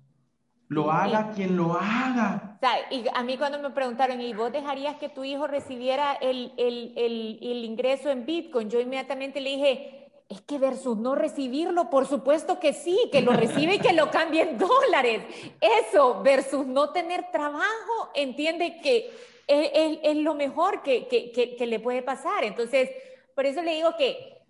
Lo 0.69 0.91
haga 0.91 1.33
quien 1.33 1.57
lo 1.57 1.75
haga. 1.75 2.59
y 2.91 3.05
a 3.15 3.23
mí 3.23 3.37
cuando 3.37 3.59
me 3.59 3.71
preguntaron, 3.71 4.21
¿y 4.21 4.33
vos 4.33 4.51
dejarías 4.51 4.97
que 4.97 5.09
tu 5.09 5.25
hijo 5.25 5.47
recibiera 5.47 6.15
el, 6.15 6.53
el, 6.57 6.95
el, 6.97 7.39
el 7.43 7.65
ingreso 7.65 8.11
en 8.11 8.25
Bitcoin? 8.25 8.71
Yo 8.71 8.81
inmediatamente 8.81 9.41
le 9.41 9.51
dije, 9.51 10.04
es 10.29 10.41
que 10.41 10.59
versus 10.59 10.97
no 10.97 11.15
recibirlo, 11.15 11.91
por 11.91 12.07
supuesto 12.07 12.59
que 12.59 12.73
sí, 12.73 12.99
que 13.13 13.21
lo 13.21 13.33
recibe 13.33 13.75
y 13.75 13.79
que 13.79 13.93
lo 13.93 14.11
cambie 14.11 14.43
en 14.43 14.59
dólares. 14.59 15.23
Eso 15.61 16.23
versus 16.23 16.67
no 16.67 16.91
tener 16.91 17.31
trabajo, 17.31 18.11
entiende 18.15 18.81
que 18.81 19.11
es, 19.47 20.17
lo 20.17 20.35
mejor 20.35 20.83
que, 20.83 21.07
que, 21.09 21.67
le 21.67 21.81
puede 21.81 22.03
pasar. 22.03 22.45
Entonces, 22.45 22.91
por 23.35 23.45
eso 23.47 23.63
le 23.63 23.75
digo 23.75 23.97
que 23.97 24.43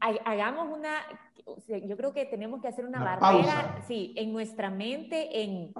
hagamos 0.00 0.76
una, 0.76 1.06
yo 1.68 1.96
creo 1.96 2.12
que 2.12 2.24
tenemos 2.24 2.60
que 2.60 2.68
hacer 2.68 2.84
una, 2.84 3.16
barrera, 3.16 3.82
sí, 3.86 4.12
en 4.16 4.32
nuestra 4.32 4.70
mente, 4.70 5.42
en 5.42 5.72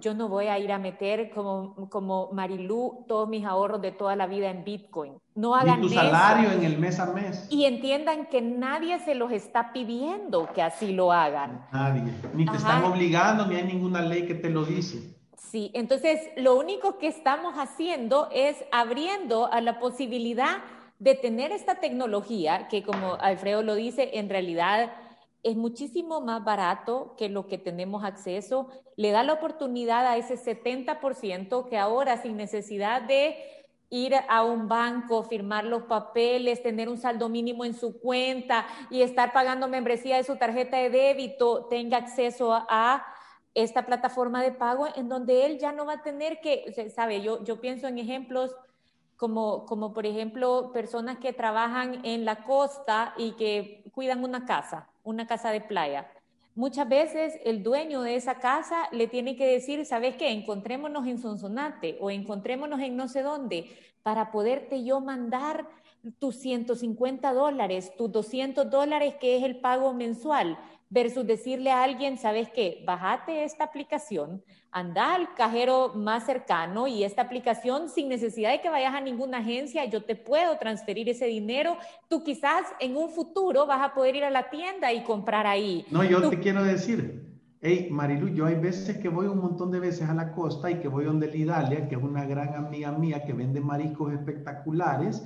yo 0.00 0.14
no 0.14 0.28
voy 0.28 0.46
a 0.46 0.58
ir 0.58 0.72
a 0.72 0.78
meter 0.78 1.30
como, 1.30 1.88
como 1.90 2.30
Marilú 2.32 3.04
todos 3.06 3.28
mis 3.28 3.44
ahorros 3.44 3.80
de 3.82 3.92
toda 3.92 4.16
la 4.16 4.26
vida 4.26 4.50
en 4.50 4.64
Bitcoin. 4.64 5.14
No 5.34 5.54
hagan 5.54 5.80
Ni 5.80 5.88
tu 5.88 5.94
salario 5.94 6.50
en 6.50 6.64
el 6.64 6.78
mes 6.78 6.98
a 6.98 7.12
mes. 7.12 7.46
Y 7.50 7.64
entiendan 7.64 8.26
que 8.26 8.40
nadie 8.40 8.98
se 9.00 9.14
los 9.14 9.32
está 9.32 9.72
pidiendo 9.72 10.48
que 10.52 10.62
así 10.62 10.92
lo 10.92 11.12
hagan. 11.12 11.66
Nadie. 11.72 12.12
Ni 12.34 12.46
te 12.46 12.56
están 12.56 12.84
obligando, 12.84 13.46
ni 13.46 13.56
hay 13.56 13.64
ninguna 13.64 14.02
ley 14.02 14.26
que 14.26 14.34
te 14.34 14.50
lo 14.50 14.64
dice. 14.64 15.16
Sí, 15.36 15.70
entonces 15.74 16.20
lo 16.36 16.56
único 16.56 16.98
que 16.98 17.08
estamos 17.08 17.54
haciendo 17.54 18.28
es 18.32 18.56
abriendo 18.72 19.50
a 19.52 19.60
la 19.60 19.78
posibilidad 19.78 20.58
de 20.98 21.14
tener 21.14 21.52
esta 21.52 21.76
tecnología 21.76 22.68
que 22.68 22.82
como 22.82 23.14
Alfredo 23.14 23.62
lo 23.62 23.74
dice, 23.74 24.10
en 24.14 24.28
realidad 24.28 24.90
es 25.42 25.56
muchísimo 25.56 26.20
más 26.20 26.44
barato 26.44 27.14
que 27.16 27.28
lo 27.28 27.46
que 27.46 27.58
tenemos 27.58 28.04
acceso, 28.04 28.68
le 28.96 29.10
da 29.10 29.22
la 29.22 29.34
oportunidad 29.34 30.06
a 30.06 30.16
ese 30.16 30.36
70% 30.36 31.68
que 31.68 31.78
ahora 31.78 32.20
sin 32.20 32.36
necesidad 32.36 33.02
de 33.02 33.36
ir 33.90 34.14
a 34.28 34.42
un 34.44 34.68
banco, 34.68 35.22
firmar 35.22 35.64
los 35.64 35.84
papeles, 35.84 36.62
tener 36.62 36.88
un 36.88 36.98
saldo 36.98 37.28
mínimo 37.28 37.64
en 37.64 37.74
su 37.74 37.98
cuenta 38.00 38.66
y 38.90 39.02
estar 39.02 39.32
pagando 39.32 39.68
membresía 39.68 40.16
de 40.16 40.24
su 40.24 40.36
tarjeta 40.36 40.76
de 40.76 40.90
débito, 40.90 41.66
tenga 41.66 41.96
acceso 41.96 42.52
a, 42.52 43.04
esta 43.54 43.86
plataforma 43.86 44.40
de 44.40 44.52
pago 44.52 44.86
en 44.94 45.08
donde 45.08 45.44
él 45.44 45.58
ya 45.58 45.72
no 45.72 45.84
va 45.84 45.94
a 45.94 46.02
tener 46.02 46.40
que, 46.40 46.92
sabe, 46.94 47.22
yo, 47.22 47.42
yo 47.42 47.60
pienso 47.60 47.88
en 47.88 47.98
ejemplos 47.98 48.54
como, 49.16 49.66
como 49.66 49.92
por 49.92 50.06
ejemplo 50.06 50.70
personas 50.72 51.18
que 51.18 51.32
trabajan 51.32 52.04
en 52.04 52.24
la 52.24 52.44
costa 52.44 53.14
y 53.16 53.32
que 53.32 53.82
cuidan 53.92 54.22
una 54.22 54.44
casa 54.44 54.88
una 55.08 55.26
casa 55.26 55.50
de 55.50 55.62
playa. 55.62 56.06
Muchas 56.54 56.88
veces 56.88 57.34
el 57.44 57.62
dueño 57.62 58.02
de 58.02 58.16
esa 58.16 58.34
casa 58.40 58.88
le 58.92 59.06
tiene 59.06 59.36
que 59.36 59.46
decir, 59.46 59.86
¿sabes 59.86 60.16
qué? 60.16 60.30
Encontrémonos 60.30 61.06
en 61.06 61.18
Sonsonate 61.18 61.96
o 62.00 62.10
encontrémonos 62.10 62.80
en 62.80 62.96
no 62.96 63.08
sé 63.08 63.22
dónde 63.22 63.70
para 64.02 64.30
poderte 64.30 64.84
yo 64.84 65.00
mandar 65.00 65.68
tus 66.18 66.36
150 66.36 67.32
dólares, 67.32 67.92
tus 67.96 68.10
200 68.12 68.68
dólares 68.70 69.14
que 69.20 69.36
es 69.36 69.44
el 69.44 69.60
pago 69.60 69.94
mensual 69.94 70.58
versus 70.90 71.26
decirle 71.26 71.70
a 71.70 71.82
alguien, 71.82 72.16
¿sabes 72.16 72.48
qué? 72.54 72.82
Bájate 72.86 73.44
esta 73.44 73.64
aplicación, 73.64 74.42
anda 74.70 75.14
al 75.14 75.34
cajero 75.34 75.92
más 75.94 76.24
cercano 76.24 76.86
y 76.86 77.04
esta 77.04 77.22
aplicación 77.22 77.88
sin 77.88 78.08
necesidad 78.08 78.52
de 78.52 78.60
que 78.60 78.70
vayas 78.70 78.94
a 78.94 79.00
ninguna 79.00 79.38
agencia, 79.38 79.84
yo 79.84 80.04
te 80.04 80.16
puedo 80.16 80.56
transferir 80.58 81.08
ese 81.08 81.26
dinero. 81.26 81.76
Tú 82.08 82.22
quizás 82.22 82.62
en 82.80 82.96
un 82.96 83.10
futuro 83.10 83.66
vas 83.66 83.82
a 83.82 83.94
poder 83.94 84.16
ir 84.16 84.24
a 84.24 84.30
la 84.30 84.48
tienda 84.50 84.92
y 84.92 85.02
comprar 85.04 85.46
ahí. 85.46 85.84
No, 85.90 86.04
yo 86.04 86.28
te 86.28 86.38
quiero 86.38 86.64
decir, 86.64 87.22
hey 87.60 87.88
Marilu, 87.90 88.28
yo 88.28 88.46
hay 88.46 88.54
veces 88.54 88.96
que 88.98 89.08
voy 89.08 89.26
un 89.26 89.38
montón 89.38 89.70
de 89.70 89.80
veces 89.80 90.08
a 90.08 90.14
la 90.14 90.32
costa 90.32 90.70
y 90.70 90.80
que 90.80 90.88
voy 90.88 91.04
donde 91.04 91.28
Lidalia, 91.28 91.86
que 91.88 91.96
es 91.96 92.02
una 92.02 92.24
gran 92.24 92.54
amiga 92.54 92.92
mía 92.92 93.24
que 93.24 93.34
vende 93.34 93.60
mariscos 93.60 94.12
espectaculares. 94.12 95.22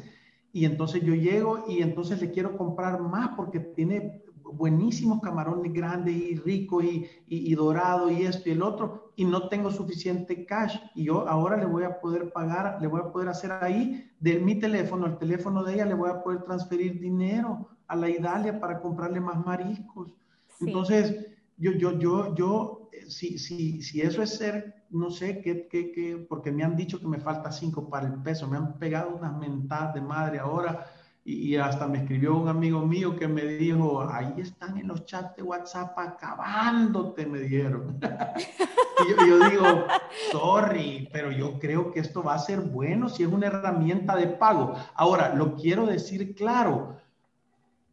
Y 0.53 0.67
entonces 0.67 1.03
yo 1.03 1.15
llego 1.15 1.65
y 1.67 1.81
entonces 1.81 2.21
le 2.21 2.31
quiero 2.31 2.59
comprar 2.59 3.01
más 3.01 3.31
porque 3.37 3.59
tiene 3.59 4.23
buenísimos 4.57 5.21
camarones 5.21 5.73
grandes 5.73 6.15
y 6.15 6.37
ricos 6.37 6.85
y, 6.85 7.09
y, 7.29 7.55
dorado 7.55 8.11
y 8.11 8.23
esto 8.23 8.49
y 8.49 8.53
el 8.53 8.63
otro, 8.63 9.13
y 9.17 9.25
no 9.25 9.49
tengo 9.49 9.71
suficiente 9.71 10.45
cash. 10.47 10.79
Y 10.95 11.05
yo 11.05 11.29
ahora 11.29 11.57
le 11.57 11.67
voy 11.67 11.85
a 11.85 12.01
poder 12.01 12.33
pagar, 12.33 12.79
le 12.81 12.87
voy 12.87 13.01
a 13.01 13.13
poder 13.13 13.29
hacer 13.29 13.53
ahí 13.53 14.11
de 14.21 14.39
mi 14.39 14.59
teléfono, 14.59 15.07
el 15.07 15.19
teléfono 15.19 15.63
de 15.63 15.75
ella, 15.75 15.87
le 15.87 15.95
voy 15.95 16.11
a 16.11 16.23
poder 16.23 16.43
transferir 16.43 17.01
dinero 17.01 17.69
a 17.87 17.97
la 17.97 18.09
Idalia 18.09 18.59
para 18.61 18.81
comprarle 18.81 19.21
más 19.21 19.45
mariscos. 19.45 20.13
Entonces, 20.61 21.27
yo, 21.57 21.73
yo, 21.73 21.99
yo, 21.99 22.35
yo, 22.35 22.91
si, 23.09 23.39
si, 23.39 23.83
si 23.83 24.01
eso 24.01 24.23
es 24.23 24.37
ser, 24.37 24.85
no 24.91 25.11
sé, 25.11 25.41
qué, 25.41 25.69
qué, 25.69 25.93
qué, 25.93 26.27
porque 26.29 26.53
me 26.53 26.65
han 26.65 26.77
dicho 26.77 27.01
que 27.01 27.09
me 27.09 27.19
falta 27.19 27.51
cinco 27.51 27.89
para 27.89 28.07
el 28.07 28.23
peso, 28.23 28.49
me 28.49 28.57
han 28.57 28.79
pegado 28.79 29.17
unas 29.17 29.37
mentadas 29.39 29.95
de 29.95 30.01
madre 30.01 30.39
ahora 30.39 30.87
y, 31.25 31.57
hasta 31.57 31.87
me 31.87 31.99
escribió 31.99 32.37
un 32.37 32.49
amigo 32.49 32.85
mío 32.85 33.15
que 33.15 33.29
me 33.29 33.45
dijo, 33.45 34.09
ahí 34.11 34.35
están 34.39 34.77
en 34.79 34.89
los 34.89 35.05
chats 35.05 35.37
de 35.37 35.43
WhatsApp 35.43 35.97
acabándote, 35.97 37.27
me 37.27 37.39
dijeron. 37.39 38.01
y 39.07 39.29
yo, 39.29 39.49
digo, 39.49 39.85
sorry, 40.33 41.09
pero 41.13 41.31
yo 41.31 41.61
creo 41.61 41.93
que 41.93 42.01
esto 42.01 42.25
va 42.25 42.35
a 42.35 42.39
ser 42.41 42.61
bueno 42.61 43.09
si 43.09 43.23
es 43.23 43.29
una 43.29 43.47
herramienta 43.47 44.17
de 44.17 44.27
pago. 44.27 44.75
Ahora, 44.95 45.33
lo 45.35 45.55
quiero 45.55 45.87
decir 45.87 46.35
claro, 46.35 46.97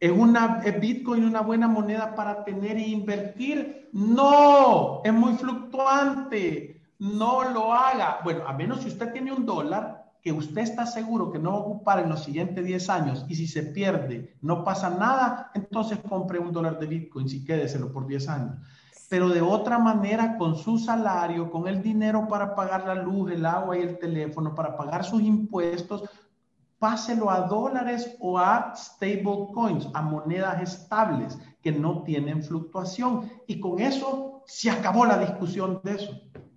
¿es, 0.00 0.10
una, 0.10 0.60
¿es 0.64 0.80
Bitcoin 0.80 1.24
una 1.24 1.42
buena 1.42 1.68
moneda 1.68 2.16
para 2.16 2.44
tener 2.44 2.78
e 2.78 2.88
invertir? 2.88 3.90
No, 3.92 5.02
es 5.04 5.12
muy 5.12 5.34
fluctuante. 5.34 6.80
No 6.98 7.48
lo 7.50 7.72
haga. 7.72 8.18
Bueno, 8.24 8.46
a 8.46 8.52
menos 8.52 8.80
si 8.80 8.88
usted 8.88 9.12
tiene 9.12 9.32
un 9.32 9.46
dólar, 9.46 9.99
que 10.22 10.32
usted 10.32 10.62
está 10.62 10.86
seguro 10.86 11.30
que 11.30 11.38
no 11.38 11.52
va 11.52 11.56
a 11.56 11.60
ocupar 11.60 12.00
en 12.00 12.10
los 12.10 12.24
siguientes 12.24 12.64
10 12.64 12.90
años 12.90 13.24
y 13.28 13.34
si 13.34 13.46
se 13.46 13.62
pierde 13.62 14.36
no 14.42 14.64
pasa 14.64 14.90
nada, 14.90 15.50
entonces 15.54 15.98
compre 16.08 16.38
un 16.38 16.52
dólar 16.52 16.78
de 16.78 16.86
Bitcoin 16.86 17.26
y 17.28 17.44
quédeselo 17.44 17.92
por 17.92 18.06
10 18.06 18.28
años. 18.28 18.56
Pero 19.08 19.28
de 19.28 19.40
otra 19.40 19.78
manera, 19.78 20.36
con 20.38 20.56
su 20.56 20.78
salario, 20.78 21.50
con 21.50 21.66
el 21.66 21.82
dinero 21.82 22.28
para 22.28 22.54
pagar 22.54 22.86
la 22.86 22.94
luz, 22.94 23.32
el 23.32 23.44
agua 23.44 23.76
y 23.76 23.82
el 23.82 23.98
teléfono, 23.98 24.54
para 24.54 24.76
pagar 24.76 25.04
sus 25.04 25.20
impuestos, 25.20 26.04
páselo 26.78 27.28
a 27.28 27.40
dólares 27.40 28.16
o 28.20 28.38
a 28.38 28.72
stable 28.76 29.48
coins, 29.52 29.88
a 29.94 30.02
monedas 30.02 30.62
estables 30.62 31.36
que 31.60 31.72
no 31.72 32.04
tienen 32.04 32.42
fluctuación. 32.42 33.28
Y 33.48 33.58
con 33.58 33.80
eso 33.80 34.42
se 34.46 34.70
acabó 34.70 35.04
la 35.04 35.18
discusión 35.18 35.80
de 35.82 35.92
eso. 35.92 36.12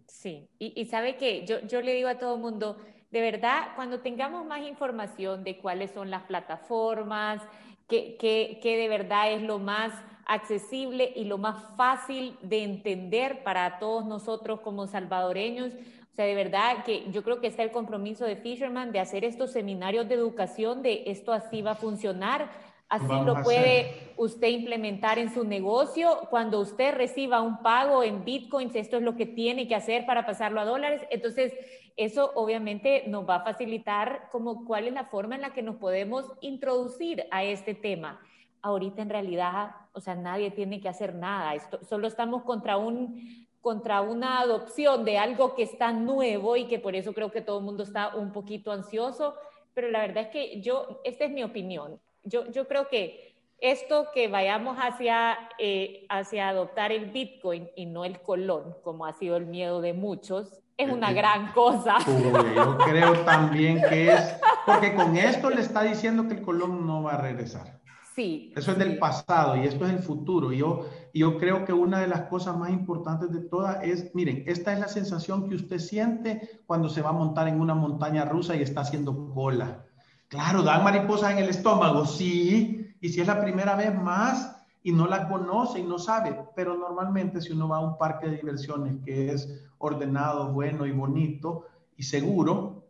Sí, 0.07 0.47
y, 0.59 0.85
sabe 0.85 1.17
que 1.17 1.45
yo, 1.45 1.59
yo 1.67 1.81
le 1.81 1.93
digo 1.93 2.07
a 2.07 2.17
todo 2.17 2.35
el 2.35 2.41
mundo, 2.41 2.77
de 3.13 3.21
verdad, 3.21 3.67
cuando 3.75 3.99
tengamos 3.99 4.43
más 4.43 4.63
información 4.63 5.43
de 5.43 5.59
cuáles 5.59 5.91
son 5.91 6.09
las 6.09 6.23
plataformas, 6.23 7.43
que, 7.87 8.59
de 8.63 8.87
verdad 8.89 9.31
es 9.31 9.43
lo 9.43 9.59
más 9.59 9.93
accesible 10.25 11.13
y 11.15 11.25
lo 11.25 11.37
más 11.37 11.63
fácil 11.77 12.35
de 12.41 12.63
entender 12.63 13.43
para 13.43 13.77
todos 13.77 14.03
nosotros 14.03 14.61
como 14.61 14.87
salvadoreños. 14.87 15.73
O 16.11 16.15
sea, 16.15 16.25
de 16.25 16.33
verdad 16.33 16.83
que 16.85 17.05
yo 17.11 17.21
creo 17.21 17.39
que 17.39 17.45
está 17.45 17.61
el 17.61 17.69
compromiso 17.69 18.25
de 18.25 18.35
Fisherman 18.35 18.91
de 18.91 18.99
hacer 18.99 19.23
estos 19.23 19.51
seminarios 19.51 20.09
de 20.09 20.15
educación, 20.15 20.81
de 20.81 21.03
esto 21.05 21.33
así 21.33 21.61
va 21.61 21.71
a 21.71 21.75
funcionar 21.75 22.49
Así 22.93 23.25
lo 23.25 23.41
puede 23.41 24.13
usted 24.17 24.49
implementar 24.49 25.17
en 25.17 25.33
su 25.33 25.43
negocio. 25.43 26.27
Cuando 26.29 26.59
usted 26.59 26.93
reciba 26.93 27.41
un 27.41 27.63
pago 27.63 28.03
en 28.03 28.23
bitcoins, 28.23 28.75
esto 28.75 28.97
es 28.97 29.03
lo 29.03 29.15
que 29.15 29.25
tiene 29.25 29.67
que 29.67 29.73
hacer 29.73 30.05
para 30.05 30.27
pasarlo 30.27 30.61
a 30.61 30.65
dólares. 30.65 31.01
Entonces, 31.09 31.53
eso 31.97 32.31
obviamente 32.35 33.05
nos 33.07 33.27
va 33.27 33.37
a 33.37 33.43
facilitar 33.43 34.29
como 34.31 34.63
cuál 34.65 34.85
es 34.85 34.93
la 34.93 35.05
forma 35.05 35.33
en 35.33 35.41
la 35.41 35.53
que 35.53 35.63
nos 35.63 35.77
podemos 35.77 36.31
introducir 36.41 37.25
a 37.31 37.43
este 37.43 37.73
tema. 37.73 38.21
Ahorita 38.61 39.01
en 39.01 39.09
realidad, 39.09 39.71
o 39.93 39.99
sea, 39.99 40.13
nadie 40.13 40.51
tiene 40.51 40.79
que 40.79 40.87
hacer 40.87 41.15
nada. 41.15 41.55
Esto, 41.55 41.83
solo 41.83 42.05
estamos 42.05 42.43
contra 42.43 42.77
un 42.77 43.43
contra 43.59 44.01
una 44.01 44.41
adopción 44.41 45.03
de 45.05 45.17
algo 45.17 45.55
que 45.55 45.63
está 45.63 45.93
nuevo 45.93 46.57
y 46.57 46.67
que 46.67 46.79
por 46.79 46.95
eso 46.95 47.13
creo 47.13 47.31
que 47.31 47.41
todo 47.41 47.59
el 47.59 47.63
mundo 47.63 47.83
está 47.83 48.13
un 48.13 48.33
poquito 48.33 48.73
ansioso, 48.73 49.35
pero 49.73 49.89
la 49.89 50.01
verdad 50.01 50.23
es 50.23 50.29
que 50.29 50.61
yo, 50.61 50.99
esta 51.05 51.23
es 51.23 51.31
mi 51.31 51.45
opinión, 51.45 51.97
yo, 52.23 52.49
yo 52.51 52.67
creo 52.67 52.87
que 52.87 53.33
esto 53.59 54.07
que 54.13 54.27
vayamos 54.27 54.77
hacia, 54.77 55.37
eh, 55.57 56.05
hacia 56.09 56.49
adoptar 56.49 56.91
el 56.91 57.11
Bitcoin 57.11 57.69
y 57.75 57.85
no 57.85 58.03
el 58.03 58.19
colón, 58.21 58.75
como 58.83 59.05
ha 59.05 59.13
sido 59.13 59.37
el 59.37 59.45
miedo 59.45 59.79
de 59.79 59.93
muchos, 59.93 60.59
es 60.75 60.91
una 60.91 61.11
eh, 61.11 61.13
gran 61.13 61.53
cosa. 61.53 61.97
yo 62.55 62.77
creo 62.79 63.13
también 63.23 63.81
que 63.87 64.11
es, 64.11 64.35
porque 64.65 64.93
con 64.95 65.15
esto 65.15 65.49
le 65.49 65.61
está 65.61 65.83
diciendo 65.83 66.27
que 66.27 66.35
el 66.35 66.41
colón 66.41 66.85
no 66.85 67.03
va 67.03 67.13
a 67.13 67.21
regresar. 67.21 67.79
Sí. 68.15 68.53
Eso 68.55 68.73
es 68.73 68.77
del 68.77 68.99
pasado 68.99 69.55
y 69.55 69.65
esto 69.65 69.85
es 69.85 69.91
el 69.91 69.99
futuro. 69.99 70.51
Yo, 70.51 70.87
yo 71.13 71.37
creo 71.37 71.65
que 71.65 71.73
una 71.73 71.99
de 72.01 72.07
las 72.07 72.23
cosas 72.23 72.57
más 72.57 72.69
importantes 72.69 73.31
de 73.31 73.39
todas 73.39 73.83
es, 73.83 74.13
miren, 74.13 74.43
esta 74.45 74.73
es 74.73 74.79
la 74.79 74.87
sensación 74.87 75.49
que 75.49 75.55
usted 75.55 75.79
siente 75.79 76.61
cuando 76.67 76.89
se 76.89 77.01
va 77.01 77.09
a 77.09 77.13
montar 77.13 77.47
en 77.47 77.59
una 77.59 77.73
montaña 77.73 78.25
rusa 78.25 78.55
y 78.55 78.61
está 78.61 78.81
haciendo 78.81 79.33
cola. 79.33 79.85
Claro, 80.33 80.63
dan 80.63 80.83
mariposas 80.83 81.29
en 81.33 81.37
el 81.37 81.49
estómago, 81.49 82.07
sí, 82.07 82.91
y 82.99 83.09
si 83.09 83.21
es 83.21 83.27
la 83.27 83.39
primera 83.39 83.75
vez 83.75 83.93
más 83.93 84.57
y 84.81 84.91
no 84.91 85.05
la 85.05 85.29
conoce 85.29 85.77
y 85.77 85.83
no 85.83 85.99
sabe, 85.99 86.35
pero 86.55 86.75
normalmente 86.75 87.39
si 87.39 87.51
uno 87.51 87.67
va 87.67 87.77
a 87.77 87.81
un 87.81 87.99
parque 87.99 88.27
de 88.27 88.37
diversiones 88.37 88.95
que 89.05 89.29
es 89.29 89.47
ordenado, 89.77 90.51
bueno 90.51 90.87
y 90.87 90.91
bonito 90.91 91.67
y 91.97 92.01
seguro, 92.01 92.83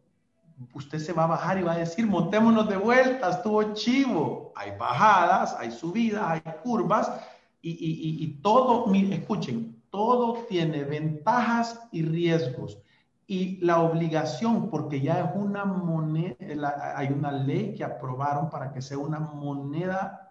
usted 0.73 0.99
se 0.99 1.12
va 1.12 1.25
a 1.25 1.36
bajar 1.36 1.58
y 1.58 1.63
va 1.63 1.73
a 1.73 1.79
decir, 1.79 2.08
montémonos 2.08 2.69
de 2.69 2.77
vuelta, 2.77 3.32
estuvo 3.32 3.73
chivo. 3.73 4.53
Hay 4.56 4.77
bajadas, 4.79 5.53
hay 5.60 5.71
subidas, 5.71 6.23
hay 6.25 6.41
curvas 6.63 7.12
y, 7.62 7.71
y, 7.71 7.73
y, 7.73 8.23
y 8.23 8.27
todo, 8.41 8.89
escuchen, 8.93 9.84
todo 9.89 10.45
tiene 10.47 10.86
ventajas 10.86 11.89
y 11.91 12.03
riesgos 12.03 12.77
y 13.27 13.57
la 13.65 13.81
obligación, 13.81 14.69
porque 14.69 15.01
ya 15.01 15.19
es 15.19 15.29
una 15.36 15.65
moneda, 15.65 16.36
hay 16.95 17.07
una 17.07 17.31
ley 17.31 17.73
que 17.73 17.83
aprobaron 17.83 18.49
para 18.49 18.73
que 18.73 18.81
sea 18.81 18.97
una 18.97 19.19
moneda 19.19 20.29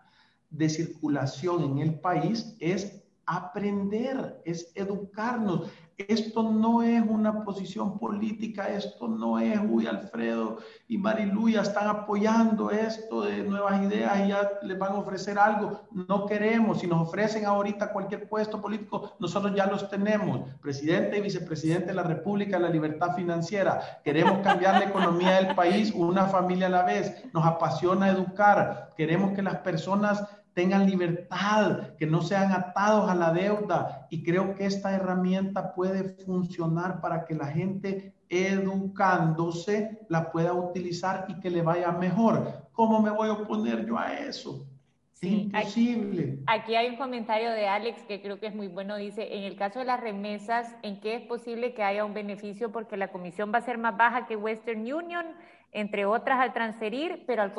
de 0.51 0.69
circulación 0.69 1.65
en 1.65 1.79
el 1.79 1.99
país, 1.99 2.57
es 2.61 3.03
aprender, 3.27 4.43
es 4.45 4.71
educarnos. 4.75 5.71
Esto 5.97 6.43
no 6.43 6.83
es 6.83 7.03
una 7.07 7.45
posición 7.45 7.99
política, 7.99 8.69
esto 8.69 9.09
no 9.09 9.39
es, 9.39 9.59
uy, 9.69 9.87
Alfredo 9.87 10.59
y 10.89 10.99
Marilu 10.99 11.49
ya 11.49 11.63
están 11.63 11.89
apoyando 11.89 12.71
esto 12.71 13.23
de 13.23 13.43
nuevas 13.43 13.83
ideas 13.83 14.21
y 14.25 14.29
ya 14.29 14.51
les 14.63 14.79
van 14.79 14.93
a 14.93 14.99
ofrecer 14.99 15.39
algo. 15.39 15.83
No 15.91 16.27
queremos, 16.27 16.81
si 16.81 16.87
nos 16.87 17.09
ofrecen 17.09 17.45
ahorita 17.45 17.93
cualquier 17.93 18.29
puesto 18.29 18.61
político, 18.61 19.15
nosotros 19.19 19.55
ya 19.55 19.67
los 19.67 19.89
tenemos. 19.89 20.41
Presidente 20.61 21.19
y 21.19 21.21
vicepresidente 21.21 21.87
de 21.87 21.95
la 21.95 22.03
República, 22.03 22.59
la 22.59 22.69
libertad 22.69 23.15
financiera. 23.15 24.01
Queremos 24.05 24.39
cambiar 24.39 24.79
la 24.79 24.87
economía 24.87 25.37
del 25.37 25.55
país, 25.55 25.93
una 25.95 26.27
familia 26.27 26.67
a 26.67 26.71
la 26.71 26.83
vez. 26.83 27.25
Nos 27.33 27.45
apasiona 27.45 28.09
educar. 28.09 28.91
Queremos 28.97 29.33
que 29.33 29.43
las 29.43 29.57
personas 29.59 30.25
tengan 30.55 30.89
libertad, 30.89 31.95
que 31.97 32.07
no 32.07 32.23
sean 32.23 32.53
atados 32.53 33.11
a 33.11 33.15
la 33.15 33.33
deuda. 33.33 34.07
Y 34.11 34.23
creo 34.23 34.55
que 34.55 34.67
esta 34.67 34.93
herramienta 34.95 35.75
puede 35.75 36.05
funcionar 36.25 37.01
para 37.01 37.25
que 37.25 37.35
la 37.35 37.47
gente 37.47 38.15
educándose 38.29 40.01
la 40.09 40.31
pueda 40.31 40.55
utilizar 40.55 41.27
y 41.29 41.39
que 41.41 41.51
le 41.51 41.63
vaya 41.63 41.93
mejor. 41.93 42.69
¿Cómo 42.73 43.01
me 43.01 43.11
voy 43.11 43.29
a 43.29 43.35
oponer 43.35 43.87
yo 43.87 43.99
a 43.99 44.13
eso? 44.15 44.67
Imposible. 45.23 46.39
Aquí, 46.47 46.75
hay 46.75 46.89
un 46.89 46.97
comentario 46.97 47.51
de 47.51 47.69
Alex 47.69 48.03
que 48.03 48.21
creo 48.21 48.41
que 48.41 48.47
es 48.47 48.55
muy 48.55 48.69
bueno. 48.69 48.97
Dice, 48.97 49.37
en 49.37 49.45
el 49.45 49.57
caso 49.57 49.79
de 49.79 49.85
las 49.85 50.01
remesas, 50.01 50.75
¿en 50.83 51.01
qué 51.01 51.15
es 51.15 51.23
posible 51.23 51.75
que 51.75 51.83
haya 51.83 52.05
un 52.05 52.15
beneficio? 52.15 52.73
Porque 52.73 52.97
la 52.97 53.09
comisión 53.09 53.53
va 53.53 53.59
a 53.59 53.63
ser 53.63 53.79
más 53.79 53.97
baja 53.97 54.27
que 54.27 54.37
Western 54.37 54.81
Union 54.81 55.27
entre 55.73 56.05
otras 56.05 56.39
al 56.39 56.53
transferir, 56.53 57.25
pero 57.27 57.43
al, 57.43 57.55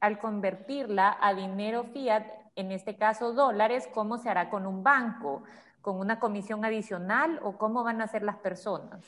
al 0.00 0.18
convertirla 0.18 1.18
a 1.20 1.34
dinero 1.34 1.84
fiat, 1.92 2.24
en 2.56 2.72
este 2.72 2.96
caso 2.96 3.34
dólares, 3.34 3.88
¿cómo 3.92 4.16
se 4.16 4.30
hará 4.30 4.48
con 4.48 4.66
un 4.66 4.82
banco? 4.82 5.42
¿Con 5.82 5.98
una 5.98 6.18
comisión 6.18 6.64
adicional 6.64 7.38
o 7.42 7.58
cómo 7.58 7.84
van 7.84 8.00
a 8.00 8.06
ser 8.06 8.22
las 8.22 8.36
personas? 8.36 9.00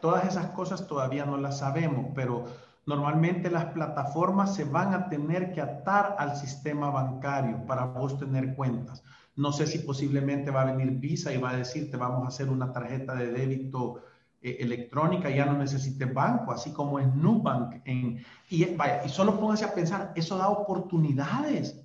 Todas 0.00 0.24
esas 0.26 0.46
cosas 0.46 0.88
todavía 0.88 1.26
no 1.26 1.36
las 1.36 1.58
sabemos, 1.58 2.06
pero 2.14 2.46
normalmente 2.86 3.50
las 3.50 3.66
plataformas 3.66 4.54
se 4.54 4.64
van 4.64 4.94
a 4.94 5.08
tener 5.08 5.52
que 5.52 5.60
atar 5.60 6.16
al 6.18 6.36
sistema 6.36 6.90
bancario 6.90 7.64
para 7.66 7.84
vos 7.84 8.18
tener 8.18 8.54
cuentas. 8.54 9.02
No 9.36 9.52
sé 9.52 9.66
si 9.66 9.78
posiblemente 9.78 10.50
va 10.50 10.62
a 10.62 10.72
venir 10.72 10.90
Visa 10.98 11.32
y 11.32 11.38
va 11.38 11.50
a 11.50 11.56
decir, 11.56 11.90
te 11.90 11.96
vamos 11.96 12.24
a 12.24 12.28
hacer 12.28 12.48
una 12.48 12.72
tarjeta 12.72 13.14
de 13.14 13.32
débito 13.32 14.02
eh, 14.42 14.58
electrónica, 14.60 15.30
ya 15.30 15.46
no 15.46 15.56
necesite 15.56 16.04
banco, 16.04 16.52
así 16.52 16.72
como 16.72 16.98
es 16.98 17.14
Nubank. 17.14 17.80
En, 17.84 18.22
y, 18.50 18.64
y 18.64 19.08
solo 19.08 19.38
pónganse 19.38 19.64
a 19.64 19.74
pensar, 19.74 20.12
eso 20.16 20.36
da 20.36 20.48
oportunidades, 20.48 21.80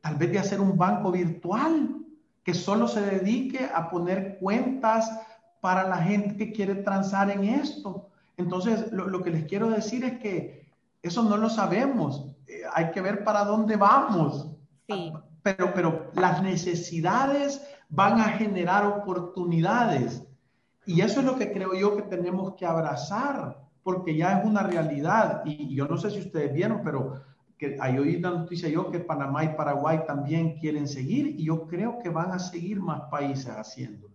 tal 0.00 0.16
vez 0.16 0.32
de 0.32 0.38
hacer 0.38 0.60
un 0.60 0.76
banco 0.76 1.12
virtual 1.12 2.02
que 2.42 2.54
solo 2.54 2.88
se 2.88 3.00
dedique 3.00 3.70
a 3.72 3.88
poner 3.88 4.38
cuentas 4.38 5.08
para 5.60 5.88
la 5.88 5.98
gente 5.98 6.36
que 6.36 6.52
quiere 6.52 6.74
transar 6.74 7.30
en 7.30 7.44
esto. 7.44 8.08
Entonces, 8.36 8.90
lo, 8.92 9.06
lo 9.08 9.22
que 9.22 9.30
les 9.30 9.44
quiero 9.44 9.70
decir 9.70 10.04
es 10.04 10.18
que 10.18 10.72
eso 11.02 11.22
no 11.22 11.36
lo 11.36 11.50
sabemos, 11.50 12.26
eh, 12.46 12.62
hay 12.72 12.90
que 12.90 13.00
ver 13.00 13.24
para 13.24 13.44
dónde 13.44 13.76
vamos. 13.76 14.50
Sí. 14.88 15.12
Pero, 15.42 15.72
pero 15.74 16.10
las 16.14 16.42
necesidades 16.42 17.60
van 17.88 18.20
a 18.20 18.28
generar 18.30 18.86
oportunidades. 18.86 20.24
Y 20.86 21.00
eso 21.00 21.20
es 21.20 21.26
lo 21.26 21.36
que 21.36 21.52
creo 21.52 21.74
yo 21.74 21.96
que 21.96 22.02
tenemos 22.02 22.54
que 22.54 22.66
abrazar, 22.66 23.60
porque 23.82 24.16
ya 24.16 24.38
es 24.38 24.44
una 24.44 24.62
realidad. 24.62 25.42
Y 25.44 25.74
yo 25.74 25.86
no 25.86 25.96
sé 25.96 26.10
si 26.10 26.20
ustedes 26.20 26.52
vieron, 26.52 26.82
pero 26.84 27.20
que 27.58 27.76
hay 27.80 27.98
oído 27.98 28.30
la 28.30 28.38
noticia 28.38 28.68
yo 28.68 28.90
que 28.90 28.98
Panamá 28.98 29.44
y 29.44 29.54
Paraguay 29.54 30.00
también 30.06 30.58
quieren 30.58 30.88
seguir 30.88 31.28
y 31.38 31.44
yo 31.44 31.68
creo 31.68 32.00
que 32.00 32.08
van 32.08 32.32
a 32.32 32.38
seguir 32.40 32.80
más 32.80 33.02
países 33.02 33.48
haciéndolo. 33.48 34.11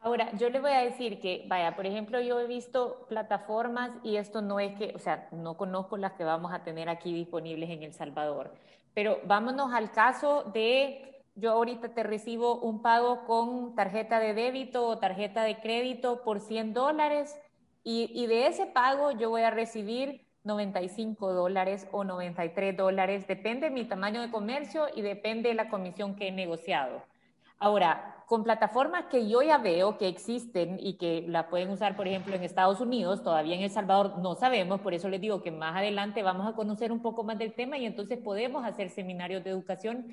Ahora, 0.00 0.30
yo 0.36 0.48
le 0.48 0.60
voy 0.60 0.70
a 0.70 0.84
decir 0.84 1.20
que, 1.20 1.44
vaya, 1.48 1.74
por 1.74 1.84
ejemplo, 1.84 2.20
yo 2.20 2.38
he 2.38 2.46
visto 2.46 3.06
plataformas 3.08 3.90
y 4.04 4.16
esto 4.16 4.42
no 4.42 4.60
es 4.60 4.76
que, 4.78 4.92
o 4.94 4.98
sea, 4.98 5.28
no 5.32 5.56
conozco 5.56 5.96
las 5.96 6.12
que 6.12 6.24
vamos 6.24 6.52
a 6.52 6.62
tener 6.62 6.88
aquí 6.88 7.12
disponibles 7.12 7.68
en 7.70 7.82
El 7.82 7.92
Salvador, 7.92 8.54
pero 8.94 9.18
vámonos 9.24 9.72
al 9.72 9.90
caso 9.90 10.44
de 10.54 11.08
yo 11.34 11.52
ahorita 11.52 11.90
te 11.90 12.02
recibo 12.02 12.58
un 12.58 12.82
pago 12.82 13.24
con 13.24 13.74
tarjeta 13.76 14.18
de 14.18 14.34
débito 14.34 14.86
o 14.86 14.98
tarjeta 14.98 15.42
de 15.42 15.58
crédito 15.60 16.22
por 16.22 16.40
100 16.40 16.74
dólares 16.74 17.36
y, 17.84 18.26
de 18.26 18.48
ese 18.48 18.66
pago 18.66 19.12
yo 19.12 19.30
voy 19.30 19.42
a 19.42 19.50
recibir 19.50 20.26
95 20.44 21.32
dólares 21.32 21.86
o 21.92 22.04
93 22.04 22.76
dólares, 22.76 23.26
depende 23.26 23.68
de 23.68 23.74
mi 23.74 23.84
tamaño 23.84 24.20
de 24.20 24.30
comercio 24.30 24.88
y 24.94 25.02
depende 25.02 25.50
de 25.50 25.54
la 25.54 25.68
comisión 25.70 26.16
que 26.16 26.28
he 26.28 26.32
negociado. 26.32 27.02
Ahora, 27.58 28.17
con 28.28 28.44
plataformas 28.44 29.06
que 29.06 29.28
yo 29.28 29.42
ya 29.42 29.58
veo 29.58 29.98
que 29.98 30.06
existen 30.06 30.78
y 30.80 30.98
que 30.98 31.24
la 31.26 31.48
pueden 31.48 31.70
usar, 31.70 31.96
por 31.96 32.06
ejemplo, 32.06 32.34
en 32.34 32.44
Estados 32.44 32.80
Unidos, 32.80 33.22
todavía 33.22 33.54
en 33.56 33.62
El 33.62 33.70
Salvador 33.70 34.18
no 34.18 34.34
sabemos, 34.34 34.80
por 34.80 34.94
eso 34.94 35.08
les 35.08 35.20
digo 35.20 35.42
que 35.42 35.50
más 35.50 35.76
adelante 35.76 36.22
vamos 36.22 36.46
a 36.46 36.54
conocer 36.54 36.92
un 36.92 37.00
poco 37.00 37.24
más 37.24 37.38
del 37.38 37.54
tema 37.54 37.78
y 37.78 37.86
entonces 37.86 38.18
podemos 38.18 38.64
hacer 38.64 38.90
seminarios 38.90 39.42
de 39.44 39.50
educación 39.50 40.06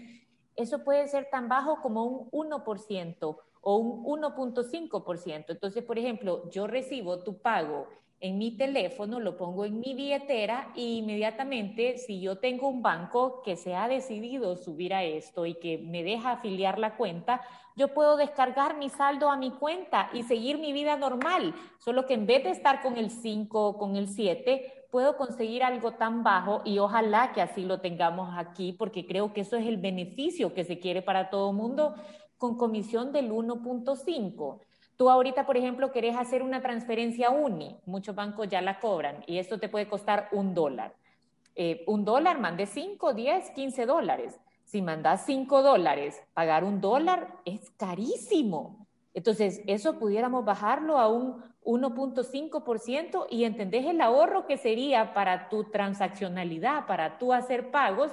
eso 0.56 0.84
puede 0.84 1.08
ser 1.08 1.28
tan 1.30 1.50
bajo 1.50 1.82
como 1.82 2.06
un 2.06 2.50
1% 2.50 3.38
o 3.62 3.78
un 3.78 4.22
1.5%. 4.22 5.46
Entonces, 5.50 5.84
por 5.84 6.00
ejemplo, 6.00 6.50
yo 6.50 6.68
recibo 6.68 7.24
tu 7.24 7.38
pago 7.40 7.88
en 8.26 8.38
mi 8.38 8.52
teléfono, 8.52 9.20
lo 9.20 9.38
pongo 9.38 9.66
en 9.66 9.80
mi 9.80 9.94
billetera 9.94 10.72
e 10.76 10.82
inmediatamente, 10.82 11.98
si 11.98 12.20
yo 12.20 12.40
tengo 12.40 12.68
un 12.68 12.82
banco 12.82 13.42
que 13.44 13.56
se 13.56 13.76
ha 13.76 13.88
decidido 13.88 14.56
subir 14.56 14.94
a 14.94 15.04
esto 15.04 15.46
y 15.46 15.56
que 15.56 15.78
me 15.78 16.04
deja 16.04 16.32
afiliar 16.32 16.80
la 16.80 16.96
cuenta, 16.98 17.42
yo 17.76 17.94
puedo 17.94 18.18
descargar 18.18 18.78
mi 18.78 18.90
saldo 18.90 19.30
a 19.30 19.38
mi 19.38 19.52
cuenta 19.52 20.10
y 20.14 20.24
seguir 20.24 20.58
mi 20.58 20.74
vida 20.74 20.98
normal, 20.98 21.54
solo 21.78 22.06
que 22.06 22.16
en 22.16 22.26
vez 22.26 22.44
de 22.44 22.52
estar 22.52 22.82
con 22.82 22.98
el 22.98 23.12
5 23.12 23.68
o 23.68 23.78
con 23.78 23.96
el 23.96 24.08
7, 24.08 24.88
puedo 24.92 25.18
conseguir 25.18 25.64
algo 25.64 25.92
tan 25.92 26.24
bajo 26.24 26.62
y 26.66 26.80
ojalá 26.80 27.32
que 27.34 27.42
así 27.42 27.64
lo 27.64 27.80
tengamos 27.80 28.36
aquí, 28.38 28.74
porque 28.74 29.06
creo 29.06 29.34
que 29.34 29.42
eso 29.42 29.58
es 29.58 29.68
el 29.68 29.78
beneficio 29.78 30.54
que 30.54 30.64
se 30.64 30.80
quiere 30.80 31.02
para 31.02 31.30
todo 31.30 31.54
mundo 31.54 31.96
con 32.38 32.58
comisión 32.58 33.12
del 33.12 33.32
1.5. 33.32 34.62
Tú 34.98 35.10
ahorita, 35.10 35.46
por 35.46 35.58
ejemplo, 35.58 35.92
querés 35.92 36.16
hacer 36.16 36.42
una 36.42 36.62
transferencia 36.62 37.30
UNI, 37.30 37.78
muchos 37.86 38.16
bancos 38.16 38.48
ya 38.48 38.62
la 38.62 38.80
cobran 38.80 39.24
y 39.28 39.40
esto 39.40 39.60
te 39.60 39.70
puede 39.70 39.88
costar 39.88 40.30
un 40.32 40.54
dólar. 40.54 40.94
eh, 41.58 41.84
un 41.88 42.04
dólar, 42.04 42.40
mande 42.40 42.66
5, 42.66 43.14
10, 43.14 43.52
15 43.52 43.86
dólares. 43.86 44.40
Si 44.66 44.82
mandas 44.82 45.26
5 45.26 45.62
dólares, 45.62 46.22
pagar 46.34 46.64
un 46.66 46.82
dólar 46.82 47.38
es 47.46 47.70
carísimo. 47.72 48.88
Entonces, 49.14 49.62
eso 49.66 49.98
pudiéramos 49.98 50.44
bajarlo 50.44 50.98
a 50.98 51.08
un 51.08 51.42
1.5% 51.64 53.28
y 53.30 53.46
entendés 53.46 53.86
el 53.86 54.02
ahorro 54.02 54.46
que 54.46 54.58
sería 54.58 55.14
para 55.14 55.48
tu 55.48 55.64
transaccionalidad, 55.72 56.86
para 56.88 57.18
tú 57.18 57.32
hacer 57.32 57.72
pagos, 57.72 58.12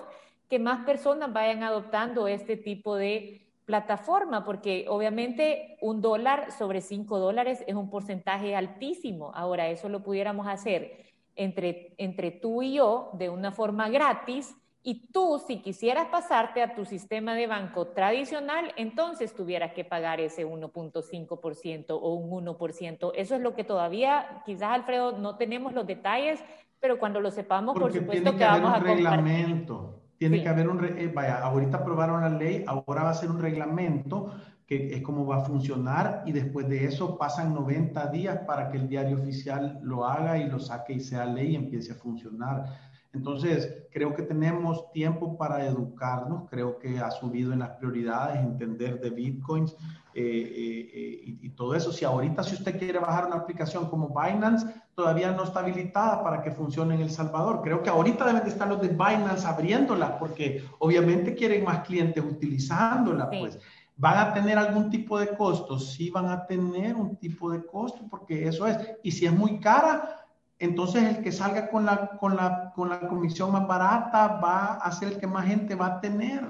que 0.49 0.59
más 0.59 0.85
personas 0.85 1.33
vayan 1.33 1.63
adoptando 1.65 2.29
este 2.29 2.57
tipo 2.57 2.95
de 2.95 3.52
plataforma, 3.73 4.45
porque 4.45 4.85
obviamente 4.87 5.79
un 5.81 6.03
dólar 6.03 6.53
sobre 6.53 6.83
5 6.83 7.19
dólares 7.19 7.65
es 7.67 7.75
un 7.75 7.89
porcentaje 7.89 8.55
altísimo. 8.55 9.33
Ahora, 9.35 9.69
eso 9.69 9.89
lo 9.89 10.03
pudiéramos 10.03 10.47
hacer 10.47 11.07
entre, 11.37 11.95
entre 11.97 12.33
tú 12.33 12.63
y 12.63 12.75
yo 12.75 13.09
de 13.15 13.31
una 13.31 13.51
forma 13.51 13.89
gratis 13.89 14.55
y 14.83 15.07
tú, 15.11 15.43
si 15.47 15.63
quisieras 15.63 16.09
pasarte 16.09 16.61
a 16.61 16.75
tu 16.75 16.85
sistema 16.85 17.35
de 17.35 17.47
banco 17.47 17.87
tradicional, 17.87 18.75
entonces 18.77 19.35
tuvieras 19.35 19.73
que 19.73 19.87
pagar 19.87 20.21
ese 20.21 20.47
1.5% 20.47 21.87
o 21.99 22.13
un 22.13 22.45
1%. 22.45 23.13
Eso 23.15 23.35
es 23.37 23.41
lo 23.41 23.55
que 23.55 23.65
todavía, 23.65 24.43
quizás 24.45 24.71
Alfredo, 24.71 25.13
no 25.13 25.37
tenemos 25.37 25.73
los 25.73 25.87
detalles, 25.87 26.45
pero 26.79 26.99
cuando 26.99 27.21
lo 27.21 27.31
sepamos, 27.31 27.75
por 27.79 27.91
supuesto 27.91 28.37
que, 28.37 28.45
vamos 28.45 28.75
a 28.75 28.85
compartir. 28.85 30.02
Tiene 30.23 30.41
que 30.41 30.49
haber 30.49 30.69
un, 30.69 30.85
eh, 30.85 31.11
vaya, 31.13 31.43
ahorita 31.43 31.79
aprobaron 31.79 32.21
la 32.21 32.29
ley, 32.29 32.63
ahora 32.69 33.03
va 33.03 33.11
a 33.11 33.15
ser 33.15 33.29
un 33.29 33.41
reglamento 33.41 34.31
que 34.69 34.95
es 34.95 35.03
como 35.03 35.27
va 35.27 35.39
a 35.39 35.45
funcionar 35.45 36.23
y 36.25 36.31
después 36.31 36.69
de 36.69 36.85
eso 36.85 37.19
pasan 37.19 37.53
90 37.53 38.07
días 38.07 38.39
para 38.47 38.71
que 38.71 38.77
el 38.77 38.89
diario 38.89 39.17
oficial 39.17 39.81
lo 39.83 40.05
haga 40.05 40.39
y 40.39 40.49
lo 40.49 40.61
saque 40.61 40.93
y 40.93 41.01
sea 41.01 41.27
ley 41.27 41.55
y 41.55 41.57
empiece 41.57 41.91
a 41.91 41.97
funcionar. 41.97 42.67
Entonces, 43.13 43.89
creo 43.91 44.15
que 44.15 44.23
tenemos 44.23 44.93
tiempo 44.93 45.37
para 45.37 45.67
educarnos, 45.67 46.49
creo 46.49 46.79
que 46.79 47.01
ha 47.01 47.11
subido 47.11 47.53
en 47.53 47.59
las 47.59 47.71
prioridades, 47.71 48.39
entender 48.45 49.01
de 49.01 49.11
bitcoins 49.11 49.77
eh, 50.15 50.91
eh, 50.95 51.37
y, 51.41 51.49
todo 51.51 51.75
eso. 51.75 51.93
Si 51.93 52.05
ahorita, 52.05 52.43
si 52.43 52.55
usted 52.55 52.79
quiere 52.79 52.99
bajar 52.99 53.27
una 53.27 53.37
aplicación 53.37 53.89
como 53.89 54.09
Binance, 54.09 54.67
todavía 54.95 55.33
no 55.33 55.45
está 55.45 55.61
habilitada 55.61 56.23
para 56.23 56.43
que 56.43 56.51
funcione 56.51 56.95
en 56.95 57.03
El 57.03 57.11
Salvador. 57.11 57.61
Creo 57.63 57.83
que 57.83 57.91
ahorita 57.91 58.27
deben 58.27 58.43
de 58.43 58.51
estar 58.51 58.69
los 58.69 58.81
de 58.81 58.89
Binance 58.89 59.47
abriéndola 59.47 60.19
porque 60.19 60.65
obviamente 60.79 61.35
quieren 61.35 61.65
más 61.65 61.87
clientes 61.87 62.23
utilizándola, 62.23 63.31
pues. 63.31 63.59
¿Van 63.97 64.19
a 64.19 64.35
tener 64.35 64.59
algún 64.59 64.91
tipo 64.91 65.19
de 65.19 65.29
costo? 65.37 65.79
Sí 65.79 66.11
van 66.11 66.27
a 66.27 66.47
tener 66.47 66.97
un 66.97 67.17
tipo 67.17 67.51
de 67.51 67.65
costo 67.65 68.03
porque 68.11 68.49
eso 68.49 68.67
es. 68.67 68.79
Y 69.03 69.13
si 69.13 69.27
es 69.27 69.33
muy 69.33 69.61
cara, 69.61 70.27
entonces 70.59 71.03
el 71.05 71.23
que 71.23 71.33
salga 71.33 71.69
con 71.69 71.85
la, 71.85 72.17
con 72.19 72.37
la, 72.37 72.73
con 72.75 72.89
la 72.89 73.01
comisión 73.01 73.53
más 73.53 73.67
barata 73.67 74.29
va 74.29 74.75
a 74.75 74.93
ser 74.93 75.09
el 75.09 75.19
que 75.19 75.27
más 75.27 75.47
gente 75.47 75.75
va 75.75 75.87
a 75.87 76.01
tener. 76.01 76.43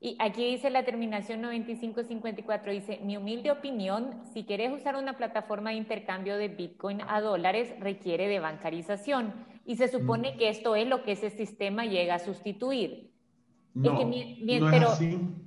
Sí. 0.00 0.08
Y 0.08 0.16
aquí 0.20 0.50
dice 0.50 0.70
la 0.70 0.84
terminación 0.84 1.40
9554, 1.40 2.72
dice, 2.72 3.00
mi 3.02 3.16
humilde 3.16 3.50
opinión, 3.50 4.22
si 4.32 4.44
quieres 4.44 4.72
usar 4.72 4.96
una 4.96 5.16
plataforma 5.16 5.70
de 5.70 5.76
intercambio 5.76 6.36
de 6.36 6.48
Bitcoin 6.48 7.00
a 7.08 7.20
dólares, 7.20 7.74
requiere 7.80 8.28
de 8.28 8.40
bancarización. 8.40 9.32
Y 9.64 9.76
se 9.76 9.88
supone 9.88 10.34
mm. 10.34 10.38
que 10.38 10.48
esto 10.48 10.76
es 10.76 10.86
lo 10.86 11.02
que 11.02 11.12
ese 11.12 11.30
sistema 11.30 11.86
llega 11.86 12.16
a 12.16 12.18
sustituir. 12.18 13.10
No, 13.74 13.98
pero, 14.70 14.88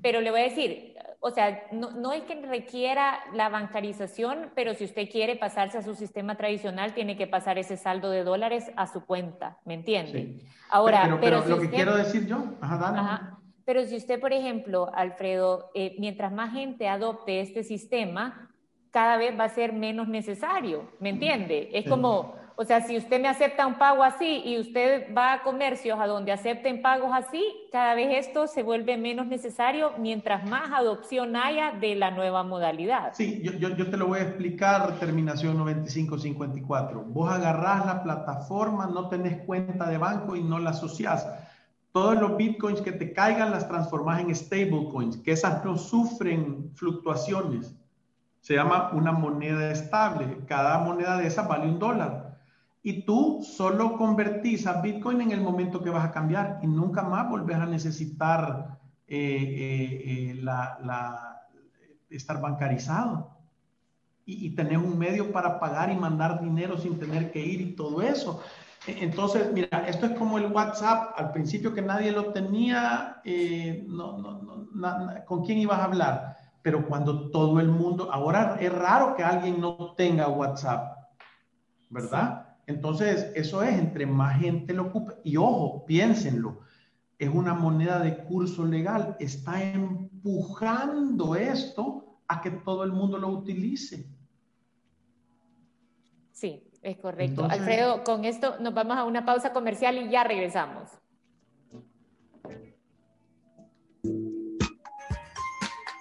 pero 0.03 0.21
le 0.21 0.29
voy 0.29 0.41
a 0.41 0.43
decir, 0.43 0.93
o 1.21 1.31
sea, 1.31 1.63
no, 1.71 2.13
es 2.13 2.23
que 2.23 2.35
requiera 2.45 3.19
la 3.33 3.49
bancarización, 3.49 4.51
pero 4.55 4.73
si 4.73 4.85
usted 4.85 5.09
quiere 5.09 5.35
pasarse 5.35 5.77
a 5.77 5.81
su 5.81 5.95
sistema 5.95 6.35
tradicional, 6.35 6.93
tiene 6.93 7.17
que 7.17 7.27
pasar 7.27 7.57
ese 7.57 7.75
saldo 7.75 8.09
de 8.09 8.23
dólares 8.23 8.71
a 8.75 8.87
su 8.87 9.05
cuenta, 9.05 9.57
¿me 9.65 9.73
entiende? 9.73 10.45
Ahora, 10.69 11.17
pero, 11.19 11.43
lo 11.45 11.59
que 11.59 11.69
quiero 11.69 11.95
decir 11.97 12.25
yo, 12.25 12.43
ajá, 12.61 12.77
dale. 12.77 13.38
Pero 13.69 13.85
si 13.85 13.97
usted, 13.97 14.19
por 14.19 14.33
ejemplo, 14.33 14.89
Alfredo, 14.95 15.69
eh, 15.75 15.95
mientras 15.99 16.31
más 16.33 16.53
gente 16.53 16.87
adopte 16.87 17.39
este 17.39 17.63
sistema, 17.63 18.49
cada 18.89 19.15
vez 19.17 19.39
va 19.39 19.43
a 19.43 19.49
ser 19.49 19.73
menos 19.73 20.07
necesario, 20.07 20.89
¿me 20.99 21.09
entiende? 21.09 21.69
Es 21.71 21.87
como 21.87 22.33
o 22.61 22.65
sea, 22.65 22.81
si 22.81 22.97
usted 22.97 23.21
me 23.21 23.29
acepta 23.29 23.65
un 23.65 23.75
pago 23.75 24.03
así 24.03 24.41
y 24.43 24.59
usted 24.59 25.15
va 25.15 25.31
a 25.31 25.43
comercios 25.43 25.97
a 25.97 26.07
donde 26.07 26.33
acepten 26.33 26.81
pagos 26.81 27.11
así, 27.13 27.41
cada 27.71 27.95
vez 27.95 28.27
esto 28.27 28.47
se 28.47 28.63
vuelve 28.63 28.97
menos 28.97 29.27
necesario 29.27 29.93
mientras 29.97 30.45
más 30.45 30.69
adopción 30.73 31.37
haya 31.37 31.71
de 31.79 31.95
la 31.95 32.11
nueva 32.11 32.43
modalidad. 32.43 33.13
Sí, 33.13 33.39
yo, 33.43 33.53
yo, 33.53 33.69
yo 33.69 33.89
te 33.89 33.95
lo 33.95 34.07
voy 34.07 34.19
a 34.19 34.23
explicar, 34.23 34.99
terminación 34.99 35.57
9554. 35.57 37.05
Vos 37.05 37.31
agarrás 37.31 37.85
la 37.85 38.03
plataforma, 38.03 38.87
no 38.87 39.07
tenés 39.07 39.41
cuenta 39.45 39.89
de 39.89 39.97
banco 39.97 40.35
y 40.35 40.43
no 40.43 40.59
la 40.59 40.71
asociás. 40.71 41.27
Todos 41.91 42.19
los 42.19 42.37
bitcoins 42.37 42.81
que 42.81 42.91
te 42.91 43.13
caigan 43.13 43.51
las 43.51 43.67
transformas 43.67 44.21
en 44.21 44.35
stablecoins, 44.35 45.17
que 45.17 45.31
esas 45.31 45.63
no 45.65 45.77
sufren 45.77 46.71
fluctuaciones. 46.75 47.75
Se 48.41 48.55
llama 48.55 48.91
una 48.93 49.11
moneda 49.11 49.71
estable. 49.71 50.45
Cada 50.47 50.79
moneda 50.79 51.17
de 51.17 51.27
esas 51.27 51.47
vale 51.47 51.67
un 51.67 51.79
dólar 51.79 52.29
y 52.81 53.03
tú 53.03 53.43
solo 53.43 53.97
convertís 53.97 54.65
a 54.65 54.81
Bitcoin 54.81 55.21
en 55.21 55.31
el 55.31 55.41
momento 55.41 55.83
que 55.83 55.89
vas 55.89 56.05
a 56.05 56.11
cambiar 56.11 56.59
y 56.63 56.67
nunca 56.67 57.03
más 57.03 57.29
volvés 57.29 57.57
a 57.57 57.65
necesitar 57.65 58.79
eh, 59.07 59.17
eh, 59.17 60.31
eh, 60.31 60.35
la, 60.35 61.45
estar 62.09 62.39
bancarizado 62.39 63.37
y, 64.25 64.45
y, 64.45 64.49
tener 64.51 64.77
un 64.77 64.97
medio 64.97 65.31
para 65.31 65.59
pagar 65.59 65.91
y 65.91 65.95
mandar 65.95 66.41
dinero 66.41 66.77
sin 66.77 66.99
tener 66.99 67.31
que 67.31 67.39
ir 67.39 67.61
y 67.61 67.75
todo 67.75 68.01
eso. 68.01 68.41
Entonces, 68.99 69.51
mira, 69.53 69.85
esto 69.87 70.07
es 70.07 70.11
como 70.13 70.37
el 70.37 70.51
WhatsApp, 70.51 71.13
al 71.15 71.31
principio 71.31 71.73
que 71.73 71.81
nadie 71.81 72.11
lo 72.11 72.31
tenía, 72.31 73.21
no, 73.87 74.17
no, 74.17 74.67
no, 74.73 75.25
¿con 75.25 75.43
quién 75.43 75.59
ibas 75.59 75.79
a 75.79 75.85
hablar? 75.85 76.35
Pero 76.61 76.87
cuando 76.87 77.29
todo 77.29 77.59
el 77.59 77.69
mundo, 77.69 78.11
ahora 78.11 78.57
es 78.59 78.71
raro 78.71 79.15
que 79.15 79.23
alguien 79.23 79.61
no 79.61 79.93
tenga 79.95 80.27
WhatsApp, 80.27 80.97
¿verdad? 81.89 82.57
Entonces, 82.67 83.31
eso 83.35 83.63
es, 83.63 83.77
entre 83.79 84.05
más 84.05 84.39
gente 84.39 84.73
lo 84.73 84.87
ocupe, 84.87 85.13
y 85.23 85.37
ojo, 85.37 85.85
piénsenlo, 85.85 86.59
es 87.17 87.29
una 87.29 87.53
moneda 87.53 87.99
de 87.99 88.17
curso 88.23 88.65
legal, 88.65 89.15
está 89.19 89.61
empujando 89.63 91.35
esto 91.35 92.19
a 92.27 92.41
que 92.41 92.51
todo 92.51 92.83
el 92.83 92.91
mundo 92.91 93.17
lo 93.17 93.29
utilice. 93.29 94.07
Sí, 96.39 96.63
es 96.83 96.97
correcto. 96.97 97.45
Alfredo, 97.49 98.05
con 98.05 98.23
esto 98.23 98.55
nos 98.61 98.73
vamos 98.73 98.97
a 98.97 99.03
una 99.03 99.25
pausa 99.25 99.51
comercial 99.51 99.97
y 99.97 100.09
ya 100.09 100.23
regresamos. 100.23 100.89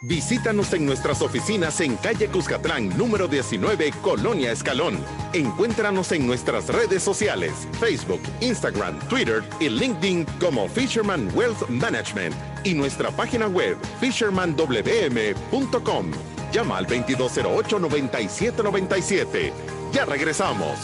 Visítanos 0.02 0.72
en 0.74 0.86
nuestras 0.86 1.22
oficinas 1.22 1.80
en 1.80 1.96
calle 1.96 2.28
Cuscatlán, 2.28 2.96
número 2.96 3.26
19, 3.26 3.90
Colonia 4.00 4.52
Escalón. 4.52 4.96
Encuéntranos 5.32 6.12
en 6.12 6.24
nuestras 6.24 6.68
redes 6.68 7.02
sociales, 7.02 7.66
Facebook, 7.80 8.20
Instagram, 8.40 8.96
Twitter 9.08 9.42
y 9.58 9.68
LinkedIn 9.68 10.24
como 10.38 10.68
Fisherman 10.68 11.28
Wealth 11.34 11.68
Management 11.68 12.36
y 12.62 12.74
nuestra 12.74 13.10
página 13.10 13.48
web 13.48 13.76
fishermanwm.com. 13.98 16.12
Llama 16.52 16.78
al 16.78 16.86
2208-9797. 16.86 19.77
Ya 19.92 20.04
regresamos. 20.04 20.78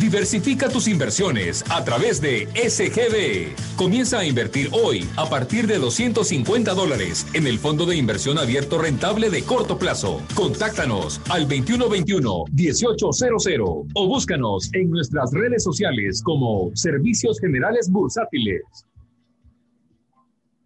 Diversifica 0.00 0.68
tus 0.68 0.88
inversiones 0.88 1.64
a 1.70 1.84
través 1.84 2.20
de 2.20 2.48
SGB. 2.54 3.54
Comienza 3.76 4.18
a 4.18 4.24
invertir 4.24 4.70
hoy 4.72 5.08
a 5.16 5.30
partir 5.30 5.68
de 5.68 5.78
250 5.78 6.74
dólares 6.74 7.24
en 7.32 7.46
el 7.46 7.60
Fondo 7.60 7.86
de 7.86 7.94
Inversión 7.96 8.38
Abierto 8.38 8.78
Rentable 8.78 9.30
de 9.30 9.44
corto 9.44 9.78
plazo. 9.78 10.20
Contáctanos 10.34 11.20
al 11.30 11.48
2121-1800 11.48 13.86
o 13.94 14.08
búscanos 14.08 14.68
en 14.74 14.90
nuestras 14.90 15.30
redes 15.32 15.62
sociales 15.62 16.20
como 16.24 16.72
Servicios 16.74 17.38
Generales 17.38 17.88
Bursátiles. 17.88 18.64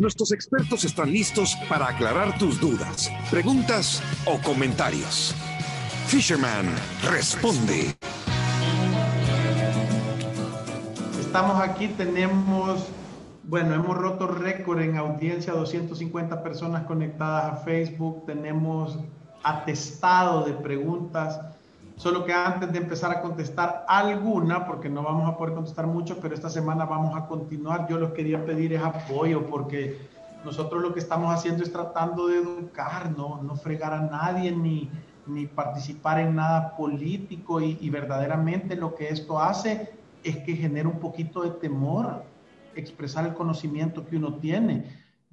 Nuestros 0.00 0.32
expertos 0.32 0.86
están 0.86 1.12
listos 1.12 1.54
para 1.68 1.86
aclarar 1.86 2.38
tus 2.38 2.58
dudas, 2.58 3.12
preguntas 3.30 4.02
o 4.24 4.40
comentarios. 4.40 5.34
Fisherman 6.06 6.64
responde. 7.04 7.94
estamos 11.20 11.60
aquí, 11.60 11.88
tenemos, 11.88 12.86
bueno, 13.42 13.74
hemos 13.74 13.94
roto 13.94 14.26
récord 14.26 14.80
en 14.80 14.96
audiencia, 14.96 15.52
250 15.52 16.42
personas 16.42 16.84
conectadas 16.86 17.52
a 17.52 17.56
Facebook, 17.56 18.24
tenemos 18.24 18.98
atestado 19.42 20.46
de 20.46 20.54
preguntas. 20.54 21.38
Solo 22.00 22.24
que 22.24 22.32
antes 22.32 22.72
de 22.72 22.78
empezar 22.78 23.10
a 23.10 23.20
contestar 23.20 23.84
alguna, 23.86 24.64
porque 24.64 24.88
no 24.88 25.02
vamos 25.02 25.28
a 25.28 25.36
poder 25.36 25.52
contestar 25.52 25.86
mucho, 25.86 26.18
pero 26.18 26.34
esta 26.34 26.48
semana 26.48 26.86
vamos 26.86 27.14
a 27.14 27.26
continuar, 27.26 27.86
yo 27.90 27.98
les 27.98 28.12
quería 28.12 28.42
pedir 28.42 28.72
es 28.72 28.82
apoyo, 28.82 29.44
porque 29.44 29.98
nosotros 30.42 30.80
lo 30.80 30.94
que 30.94 30.98
estamos 30.98 31.30
haciendo 31.30 31.62
es 31.62 31.70
tratando 31.70 32.28
de 32.28 32.38
educar, 32.38 33.14
no, 33.14 33.42
no 33.42 33.54
fregar 33.54 33.92
a 33.92 34.00
nadie 34.00 34.50
ni, 34.50 34.88
ni 35.26 35.44
participar 35.44 36.20
en 36.20 36.36
nada 36.36 36.74
político 36.74 37.60
y, 37.60 37.90
verdaderamente 37.90 38.76
lo 38.76 38.94
que 38.94 39.10
esto 39.10 39.38
hace 39.38 39.92
es 40.24 40.38
que 40.38 40.56
genera 40.56 40.88
un 40.88 41.00
poquito 41.00 41.42
de 41.42 41.50
temor 41.50 42.24
expresar 42.76 43.26
el 43.26 43.34
conocimiento 43.34 44.06
que 44.06 44.16
uno 44.16 44.36
tiene. 44.36 44.86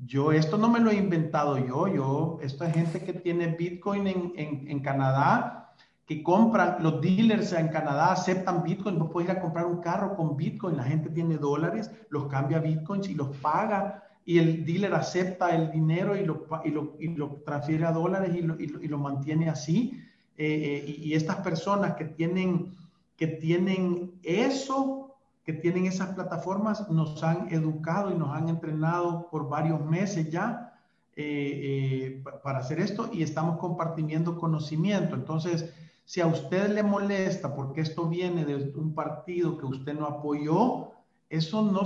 Yo 0.06 0.34
esto 0.34 0.58
no 0.58 0.68
me 0.68 0.82
lo 0.82 0.92
he 0.92 0.96
inventado 0.96 1.58
yo, 1.58 1.88
yo, 1.88 2.40
esto 2.42 2.66
es 2.66 2.74
gente 2.74 3.06
que 3.06 3.14
tiene 3.14 3.56
Bitcoin 3.56 4.06
en, 4.06 4.34
en 4.36 4.80
Canadá, 4.82 5.64
que 6.08 6.24
compran, 6.24 6.78
los 6.80 7.02
dealers 7.02 7.52
en 7.52 7.68
Canadá 7.68 8.14
aceptan 8.14 8.64
Bitcoin, 8.64 8.98
vos 8.98 9.10
puedes 9.12 9.30
ir 9.30 9.36
a 9.36 9.42
comprar 9.42 9.66
un 9.66 9.82
carro 9.82 10.16
con 10.16 10.38
Bitcoin, 10.38 10.78
la 10.78 10.84
gente 10.84 11.10
tiene 11.10 11.38
dólares, 11.38 11.92
los 12.10 12.28
cambia 12.28 12.58
a 12.58 12.62
Bitcoins 12.62 13.10
y 13.10 13.14
los 13.14 13.36
paga 13.38 14.06
y 14.24 14.40
el 14.40 14.66
dealer 14.66 14.94
acepta 14.94 15.54
el 15.54 15.70
dinero 15.70 16.16
y 16.16 16.26
lo, 16.26 16.48
y 16.64 16.70
lo, 16.70 16.96
y 17.00 17.10
lo 17.10 17.42
transfiere 17.46 17.86
a 17.86 17.92
dólares 17.92 18.36
y 18.36 18.42
lo, 18.42 18.60
y 18.60 18.68
lo, 18.68 18.82
y 18.82 18.88
lo 18.88 18.98
mantiene 18.98 19.50
así. 19.50 20.02
Eh, 20.38 20.84
eh, 20.86 20.96
y 20.98 21.14
estas 21.14 21.38
personas 21.38 21.96
que 21.96 22.06
tienen, 22.06 22.76
que 23.18 23.28
tienen 23.28 24.14
eso, 24.24 25.16
que 25.44 25.54
tienen 25.54 25.88
esas 25.88 26.14
plataformas, 26.14 26.90
nos 26.90 27.22
han 27.24 27.54
educado 27.54 28.12
y 28.12 28.16
nos 28.16 28.36
han 28.36 28.48
entrenado 28.48 29.30
por 29.30 29.50
varios 29.50 29.84
meses 29.84 30.30
ya 30.30 30.74
eh, 31.16 32.22
para 32.44 32.60
hacer 32.60 32.80
esto 32.80 33.10
y 33.12 33.24
estamos 33.24 33.58
compartiendo 33.58 34.38
conocimiento. 34.38 35.16
Entonces, 35.16 35.74
si 36.08 36.22
a 36.22 36.28
usted 36.28 36.70
le 36.70 36.84
molesta 36.84 37.54
porque 37.54 37.82
esto 37.82 38.08
viene 38.08 38.46
de 38.46 38.56
un 38.80 38.96
partido 38.96 39.58
que 39.58 39.66
usted 39.66 39.94
no 39.94 40.06
apoyó, 40.06 40.94
eso 41.28 41.62
no, 41.62 41.82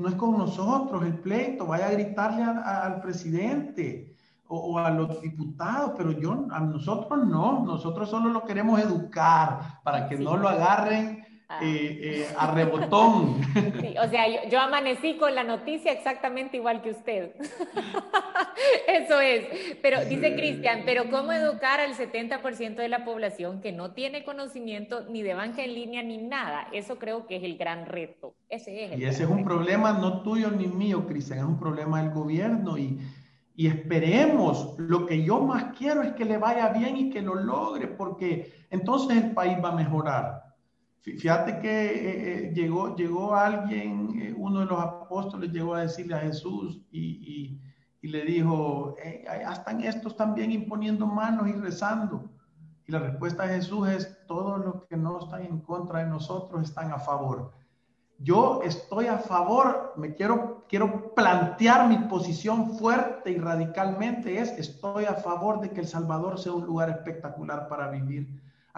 no 0.00 0.08
es 0.08 0.14
con 0.14 0.38
nosotros 0.38 1.04
el 1.04 1.18
pleito, 1.18 1.66
vaya 1.66 1.88
a 1.88 1.90
gritarle 1.90 2.42
al 2.42 3.02
presidente 3.02 4.16
o, 4.48 4.78
a 4.78 4.88
los 4.90 5.20
diputados, 5.20 5.92
pero 5.94 6.12
yo, 6.12 6.46
a 6.50 6.60
nosotros 6.60 7.26
no, 7.26 7.66
nosotros 7.66 8.08
solo 8.08 8.30
lo 8.30 8.44
queremos 8.44 8.80
educar 8.80 9.82
para 9.84 10.08
que 10.08 10.16
no 10.16 10.38
lo 10.38 10.48
agarren 10.48 11.25
Ah. 11.48 11.60
Eh, 11.62 12.00
eh, 12.02 12.26
a 12.36 12.50
rebotón. 12.52 13.40
Sí, 13.80 13.94
o 14.02 14.08
sea, 14.08 14.26
yo, 14.28 14.50
yo, 14.50 14.60
amanecí 14.60 15.16
con 15.16 15.34
la 15.34 15.44
noticia 15.44 15.92
exactamente 15.92 16.56
igual 16.56 16.82
que 16.82 16.90
usted. 16.90 17.34
Eso 18.88 19.20
es. 19.20 19.76
Pero 19.80 20.04
dice 20.04 20.34
Cristian, 20.34 20.82
pero 20.84 21.08
¿cómo 21.10 21.32
educar 21.32 21.80
al 21.80 21.94
70% 21.94 22.76
de 22.76 22.88
la 22.88 23.04
población 23.04 23.60
que 23.60 23.70
no 23.70 23.92
tiene 23.92 24.24
conocimiento 24.24 25.04
ni 25.08 25.22
de 25.22 25.34
banca 25.34 25.62
en 25.62 25.74
línea 25.74 26.02
ni 26.02 26.18
nada? 26.18 26.68
Eso 26.72 26.98
creo 26.98 27.26
que 27.26 27.36
es 27.36 27.44
el 27.44 27.56
gran 27.56 27.86
reto. 27.86 28.34
Ese 28.48 28.84
es 28.84 28.98
y 28.98 29.04
ese 29.04 29.24
es 29.24 29.28
un 29.28 29.44
problema 29.44 29.92
no 29.92 30.22
tuyo 30.22 30.50
ni 30.50 30.66
mío, 30.66 31.06
Cristian, 31.06 31.38
es 31.38 31.44
un 31.44 31.58
problema 31.58 32.02
del 32.02 32.12
gobierno 32.12 32.76
y, 32.76 32.98
y 33.54 33.68
esperemos, 33.68 34.74
lo 34.78 35.06
que 35.06 35.22
yo 35.22 35.40
más 35.40 35.76
quiero 35.76 36.02
es 36.02 36.12
que 36.12 36.24
le 36.24 36.38
vaya 36.38 36.70
bien 36.70 36.96
y 36.96 37.10
que 37.10 37.22
lo 37.22 37.34
logre, 37.34 37.86
porque 37.86 38.52
entonces 38.70 39.16
el 39.16 39.30
país 39.32 39.58
va 39.62 39.70
a 39.70 39.76
mejorar. 39.76 40.45
Fíjate 41.14 41.60
que 41.60 41.86
eh, 41.86 42.48
eh, 42.48 42.52
llegó, 42.52 42.96
llegó 42.96 43.36
alguien, 43.36 44.20
eh, 44.20 44.34
uno 44.36 44.60
de 44.60 44.66
los 44.66 44.80
apóstoles 44.80 45.52
llegó 45.52 45.76
a 45.76 45.82
decirle 45.82 46.16
a 46.16 46.20
Jesús 46.20 46.82
y, 46.90 47.60
y, 48.02 48.08
le 48.08 48.24
dijo, 48.24 48.94
en 48.98 49.80
estos 49.80 50.16
también 50.16 50.52
imponiendo 50.52 51.06
manos 51.06 51.48
y 51.48 51.52
rezando. 51.52 52.30
Y 52.86 52.92
la 52.92 53.00
respuesta 53.00 53.46
de 53.46 53.54
Jesús 53.54 53.88
es, 53.88 54.26
todos 54.26 54.64
los 54.64 54.84
que 54.84 54.96
no 54.96 55.18
están 55.18 55.42
en 55.42 55.60
contra 55.60 56.00
de 56.00 56.06
nosotros 56.06 56.62
están 56.62 56.92
a 56.92 56.98
favor. 56.98 57.52
Yo 58.18 58.60
estoy 58.62 59.06
a 59.06 59.18
favor, 59.18 59.92
me 59.96 60.14
quiero, 60.14 60.64
quiero 60.68 61.14
plantear 61.14 61.88
mi 61.88 61.98
posición 62.08 62.78
fuerte 62.78 63.32
y 63.32 63.38
radicalmente 63.38 64.38
es, 64.38 64.50
estoy 64.52 65.04
a 65.04 65.14
favor 65.14 65.60
de 65.60 65.70
que 65.70 65.80
El 65.80 65.88
Salvador 65.88 66.38
sea 66.38 66.52
un 66.52 66.64
lugar 66.64 66.90
espectacular 66.90 67.68
para 67.68 67.90
vivir 67.90 68.28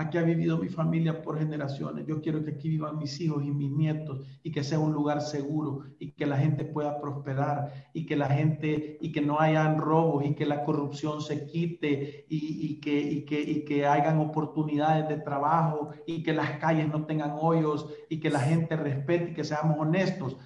Aquí 0.01 0.17
ha 0.17 0.23
vivido 0.23 0.59
mi 0.59 0.69
familia 0.69 1.23
por 1.23 1.41
generaciones. 1.41 2.07
Yo 2.07 2.21
quiero 2.21 2.45
que 2.45 2.53
aquí 2.53 2.69
vivan 2.69 2.99
mis 2.99 3.21
hijos 3.21 3.43
y 3.45 3.51
mis 3.51 3.73
nietos 3.73 4.25
y 4.45 4.53
que 4.53 4.63
sea 4.63 4.79
un 4.79 4.93
lugar 4.93 5.21
seguro 5.21 5.87
y 5.99 6.13
que 6.13 6.25
la 6.25 6.39
gente 6.39 6.65
pueda 6.65 7.01
prosperar 7.01 7.91
y 7.93 8.07
que 8.07 8.15
la 8.15 8.29
gente 8.29 8.97
y 9.01 9.11
que 9.11 9.21
no 9.21 9.41
hayan 9.41 9.77
robos 9.77 10.25
y 10.25 10.37
que 10.37 10.47
la 10.47 10.63
corrupción 10.63 11.21
se 11.21 11.47
quite 11.47 12.27
y, 12.29 12.79
que, 12.79 12.97
y, 12.97 13.25
que, 13.25 13.41
y 13.41 13.65
que 13.65 13.87
hayan 13.87 14.21
oportunidades 14.21 15.09
de 15.09 15.17
trabajo 15.17 15.91
y 16.07 16.23
que 16.23 16.33
las 16.33 16.61
calles 16.61 16.87
no 16.87 17.05
tengan 17.05 17.33
hoyos 17.37 17.93
y 18.09 18.21
que 18.21 18.31
la 18.31 18.39
gente 18.39 18.77
respete 18.77 19.33
y 19.33 19.35
que 19.35 19.43
seamos 19.43 19.81
honestos. 19.81 20.37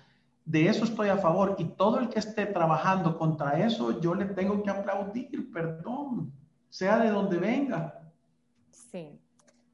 De 0.47 0.67
eso 0.67 0.85
estoy 0.85 1.11
a 1.11 1.19
favor 1.19 1.57
y 1.59 1.65
todo 1.65 1.99
el 1.99 2.09
que 2.09 2.21
esté 2.21 2.47
trabajando 2.47 3.19
contra 3.19 3.63
eso, 3.63 4.01
yo 4.01 4.15
le 4.15 4.25
tengo 4.25 4.63
que 4.63 4.71
aplaudir, 4.71 5.53
perdón, 5.53 6.33
sea 6.71 6.99
de 7.01 7.11
donde 7.11 7.37
venga. 7.37 8.01
Sí. 8.71 9.22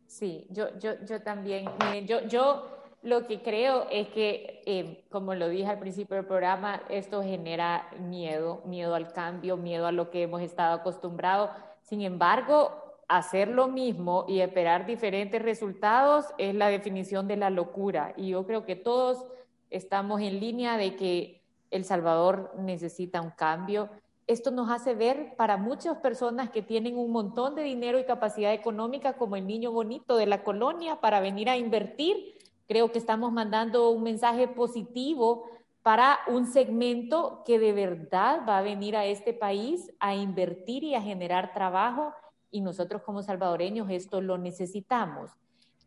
Sí, 0.09 0.47
yo, 0.51 0.77
yo, 0.79 0.93
yo 1.05 1.23
también. 1.23 1.69
Yo, 2.07 2.23
yo 2.23 2.67
lo 3.03 3.27
que 3.27 3.43
creo 3.43 3.87
es 3.91 4.09
que, 4.09 4.63
eh, 4.65 5.05
como 5.11 5.35
lo 5.35 5.49
dije 5.49 5.69
al 5.69 5.79
principio 5.79 6.17
del 6.17 6.25
programa, 6.25 6.83
esto 6.89 7.23
genera 7.23 7.89
miedo, 8.01 8.63
miedo 8.65 8.95
al 8.95 9.13
cambio, 9.13 9.57
miedo 9.57 9.87
a 9.87 9.93
lo 9.93 10.11
que 10.11 10.23
hemos 10.23 10.41
estado 10.41 10.75
acostumbrados. 10.75 11.51
Sin 11.83 12.01
embargo, 12.01 13.03
hacer 13.07 13.49
lo 13.49 13.69
mismo 13.69 14.25
y 14.27 14.41
esperar 14.41 14.87
diferentes 14.87 15.43
resultados 15.43 16.27
es 16.39 16.55
la 16.55 16.69
definición 16.69 17.29
de 17.29 17.37
la 17.37 17.51
locura. 17.51 18.15
Y 18.17 18.31
yo 18.31 18.47
creo 18.47 18.65
que 18.65 18.77
todos 18.77 19.27
estamos 19.69 20.23
en 20.23 20.41
línea 20.41 20.79
de 20.79 20.97
que 20.97 21.45
El 21.71 21.85
Salvador 21.85 22.55
necesita 22.59 23.21
un 23.21 23.31
cambio 23.31 23.91
esto 24.29 24.51
nos 24.51 24.71
hace 24.71 24.95
ver 24.95 25.35
para 25.37 25.57
muchas 25.57 25.97
personas 25.99 26.51
que 26.51 26.63
tienen 26.63 26.99
un 26.99 27.11
montón 27.11 27.55
de 27.55 27.63
dinero 27.63 27.99
y 27.99 28.05
capacidad 28.05 28.53
económica, 28.53 29.15
como 29.15 29.37
el 29.37 29.47
niño 29.47 29.73
bonito 29.73 30.17
de 30.17 30.27
la 30.27 30.45
colonia, 30.45 31.01
para 31.01 31.21
venir 31.21 31.49
a 31.49 31.57
invertir. 31.57 32.37
Creo 32.69 32.93
que 32.93 32.99
estamos 32.99 33.33
mandando 33.33 33.89
un 33.91 34.03
mensaje 34.03 34.47
positivo 34.47 35.49
para 35.83 36.19
un 36.27 36.47
segmento 36.47 37.43
que 37.47 37.59
de 37.59 37.73
verdad 37.73 38.43
va 38.47 38.59
a 38.59 38.63
venir 38.63 38.97
a 38.97 39.07
este 39.07 39.33
país 39.33 39.91
a 39.99 40.15
invertir 40.15 40.85
y 40.85 40.95
a 40.95 41.01
generar 41.01 41.55
trabajo 41.55 42.13
y 42.51 42.61
nosotros 42.61 43.01
como 43.03 43.23
salvadoreños 43.23 43.89
esto 43.91 44.21
lo 44.21 44.37
necesitamos. 44.37 45.31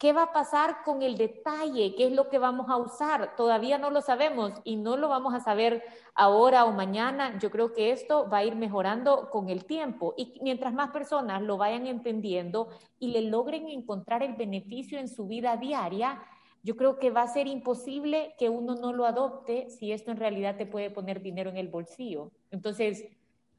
¿Qué 0.01 0.13
va 0.13 0.23
a 0.23 0.33
pasar 0.33 0.81
con 0.83 1.03
el 1.03 1.15
detalle? 1.15 1.93
¿Qué 1.93 2.07
es 2.07 2.11
lo 2.11 2.27
que 2.27 2.39
vamos 2.39 2.71
a 2.71 2.77
usar? 2.77 3.35
Todavía 3.35 3.77
no 3.77 3.91
lo 3.91 4.01
sabemos 4.01 4.51
y 4.63 4.77
no 4.77 4.97
lo 4.97 5.09
vamos 5.09 5.35
a 5.35 5.41
saber 5.41 5.83
ahora 6.15 6.65
o 6.65 6.71
mañana. 6.71 7.37
Yo 7.37 7.51
creo 7.51 7.71
que 7.71 7.91
esto 7.91 8.27
va 8.27 8.39
a 8.39 8.43
ir 8.43 8.55
mejorando 8.55 9.29
con 9.29 9.49
el 9.49 9.63
tiempo 9.63 10.15
y 10.17 10.39
mientras 10.41 10.73
más 10.73 10.89
personas 10.89 11.43
lo 11.43 11.57
vayan 11.57 11.85
entendiendo 11.85 12.69
y 12.97 13.11
le 13.11 13.21
logren 13.21 13.69
encontrar 13.69 14.23
el 14.23 14.33
beneficio 14.33 14.97
en 14.97 15.07
su 15.07 15.27
vida 15.27 15.55
diaria, 15.57 16.19
yo 16.63 16.75
creo 16.75 16.97
que 16.97 17.11
va 17.11 17.21
a 17.21 17.27
ser 17.27 17.45
imposible 17.45 18.33
que 18.39 18.49
uno 18.49 18.73
no 18.73 18.93
lo 18.93 19.05
adopte 19.05 19.69
si 19.69 19.91
esto 19.91 20.09
en 20.09 20.17
realidad 20.17 20.57
te 20.57 20.65
puede 20.65 20.89
poner 20.89 21.21
dinero 21.21 21.51
en 21.51 21.57
el 21.57 21.67
bolsillo. 21.67 22.31
Entonces, 22.49 23.05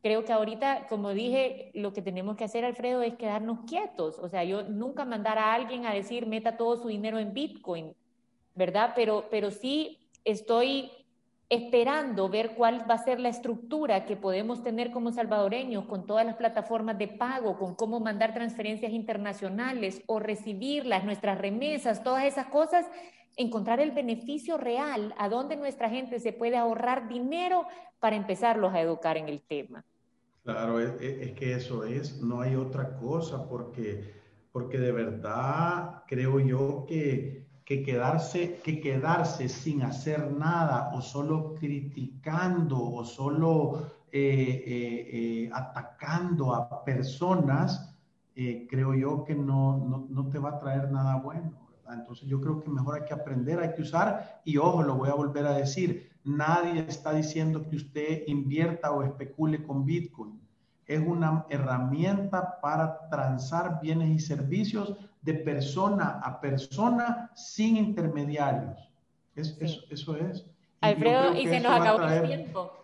creo 0.03 0.24
que 0.24 0.32
ahorita, 0.32 0.86
como 0.88 1.11
dije, 1.11 1.70
lo 1.74 1.92
que 1.92 2.03
tenemos 2.03 2.36
que 2.36 2.44
hacer, 2.44 2.64
Alfredo, 2.64 3.03
es 3.03 3.14
quedarnos 3.14 3.61
quietos. 3.66 4.18
O 4.18 4.28
sea, 4.28 4.44
yo 4.44 4.64
nunca 4.64 5.05
mandar 5.05 5.38
a 5.38 5.55
alguien 5.55 5.86
a 5.86 5.94
decir, 5.94 6.26
meta 6.26 6.57
todo 6.57 6.76
su 6.76 6.88
dinero 6.88 7.18
en 7.18 7.32
Bitcoin, 7.32 7.94
¿verdad? 8.55 8.92
Pero, 8.96 9.28
pero 9.30 9.50
sí 9.50 9.98
estoy 10.24 10.90
esperando 11.48 12.30
ver 12.30 12.55
cuál 12.55 12.88
va 12.90 12.94
a 12.94 13.05
ser 13.05 13.20
la 13.20 13.28
estructura 13.28 14.07
que 14.07 14.16
podemos 14.16 14.62
tener 14.62 14.90
como 14.90 15.12
salvadoreños 15.12 15.84
con 15.84 16.07
todas 16.07 16.24
las 16.24 16.36
plataformas 16.36 16.96
de 16.96 17.09
pago, 17.09 17.59
con 17.59 17.74
cómo 17.74 18.00
mandar 18.00 18.32
transferencias 18.32 18.92
internacionales 18.92 20.03
o 20.07 20.18
recibirlas, 20.18 21.05
nuestras 21.05 21.38
remesas, 21.38 22.03
todas 22.03 22.24
esas 22.24 22.46
cosas, 22.46 22.86
encontrar 23.36 23.80
el 23.80 23.90
beneficio 23.90 24.57
real, 24.57 25.14
a 25.18 25.28
dónde 25.28 25.57
nuestra 25.57 25.90
gente 25.90 26.20
se 26.20 26.32
puede 26.32 26.57
ahorrar 26.57 27.07
dinero 27.09 27.66
para 28.00 28.16
empezarlos 28.16 28.72
a 28.72 28.80
educar 28.80 29.18
en 29.18 29.28
el 29.28 29.42
tema. 29.42 29.84
Claro, 30.45 30.80
es, 30.80 31.32
que 31.34 31.55
eso 31.55 31.84
es, 31.84 32.20
no 32.20 32.40
hay 32.40 32.57
otra 32.57 32.97
cosa, 32.97 33.49
porque, 33.49 34.12
porque 34.51 34.78
de 34.78 34.90
verdad 34.90 36.03
creo 36.09 36.40
yo 36.40 36.84
que, 36.88 37.47
que, 37.64 37.84
quedarse, 37.84 38.61
que 38.64 38.80
quedarse 38.80 39.49
sin 39.49 39.82
hacer 39.82 40.32
nada 40.32 40.90
o 40.95 41.01
solo 41.01 41.55
criticando 41.55 42.76
o 42.76 43.05
solo 43.05 43.86
eh, 44.11 44.64
eh, 44.66 45.45
eh, 45.45 45.51
atacando 45.53 46.55
a 46.55 46.84
personas, 46.84 47.95
creo 48.34 48.95
yo 48.95 49.22
que 49.24 49.36
no, 49.36 49.78
no, 49.78 50.07
no, 50.11 50.28
te 50.28 50.40
va 50.40 50.51
a 50.51 50.59
traer 50.59 50.90
nada 50.90 51.16
bueno. 51.16 51.53
Entonces 51.88 52.28
yo 52.28 52.40
creo 52.40 52.61
que 52.61 52.68
mejor 52.68 52.97
hay 52.97 53.05
que 53.05 53.14
aprender, 53.14 53.61
hay 53.61 53.74
que 53.74 53.82
usar 53.82 54.40
y 54.45 54.57
ojo, 54.57 54.82
lo 54.82 54.97
voy 54.97 55.09
a 55.09 55.14
volver 55.14 55.47
a 55.47 55.53
decir, 55.53 56.12
nadie 56.25 56.85
está 56.89 57.12
diciendo 57.12 57.68
que 57.68 57.77
usted 57.77 58.23
invierta 58.27 58.93
o 58.93 59.03
especule 59.03 59.62
con 59.62 59.85
Bitcoin. 59.85 60.41
Es 60.87 61.01
una 61.01 61.47
herramienta 61.49 62.61
para 62.61 63.09
transar 63.09 63.81
bienes 63.81 64.11
y 64.11 64.18
servicios 64.18 64.95
de 65.23 65.35
persona 65.35 66.20
a 66.23 66.41
persona 66.41 67.31
sin 67.35 67.77
intermediarios. 67.77 68.91
Eso 69.35 70.16
es. 70.16 70.45
Alfredo, 70.81 71.35
y, 71.35 71.47
se 71.47 71.61
nos 71.61 71.81
acabó 71.81 72.03
el 72.03 72.27
tiempo. 72.27 72.82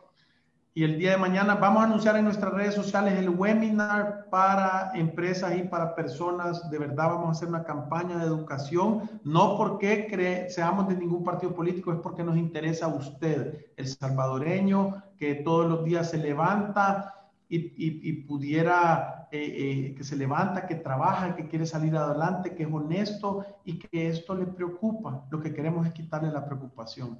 Y 0.78 0.84
el 0.84 0.96
día 0.96 1.10
de 1.10 1.16
mañana 1.16 1.56
vamos 1.56 1.82
a 1.82 1.86
anunciar 1.86 2.16
en 2.18 2.24
nuestras 2.24 2.52
redes 2.52 2.72
sociales 2.72 3.18
el 3.18 3.30
webinar 3.30 4.26
para 4.30 4.92
empresas 4.94 5.56
y 5.58 5.64
para 5.64 5.96
personas. 5.96 6.70
De 6.70 6.78
verdad 6.78 7.08
vamos 7.08 7.26
a 7.26 7.32
hacer 7.32 7.48
una 7.48 7.64
campaña 7.64 8.16
de 8.18 8.26
educación, 8.26 9.10
no 9.24 9.56
porque 9.56 10.46
seamos 10.50 10.86
de 10.86 10.94
ningún 10.94 11.24
partido 11.24 11.52
político, 11.52 11.92
es 11.92 11.98
porque 11.98 12.22
nos 12.22 12.36
interesa 12.36 12.86
a 12.86 12.94
usted, 12.94 13.72
el 13.76 13.88
salvadoreño 13.88 15.02
que 15.18 15.34
todos 15.34 15.68
los 15.68 15.84
días 15.84 16.10
se 16.10 16.18
levanta 16.18 17.12
y, 17.48 18.12
pudiera, 18.28 19.26
eh, 19.32 19.88
eh, 19.88 19.94
que 19.96 20.04
se 20.04 20.14
levanta, 20.14 20.68
que 20.68 20.76
trabaja, 20.76 21.34
que 21.34 21.48
quiere 21.48 21.66
salir 21.66 21.96
adelante, 21.96 22.54
que 22.54 22.62
es 22.62 22.72
honesto 22.72 23.44
y 23.64 23.80
que 23.80 24.10
esto 24.10 24.32
le 24.36 24.46
preocupa. 24.46 25.24
Lo 25.28 25.40
que 25.40 25.52
queremos 25.52 25.88
es 25.88 25.92
quitarle 25.92 26.30
la 26.30 26.44
preocupación. 26.44 27.18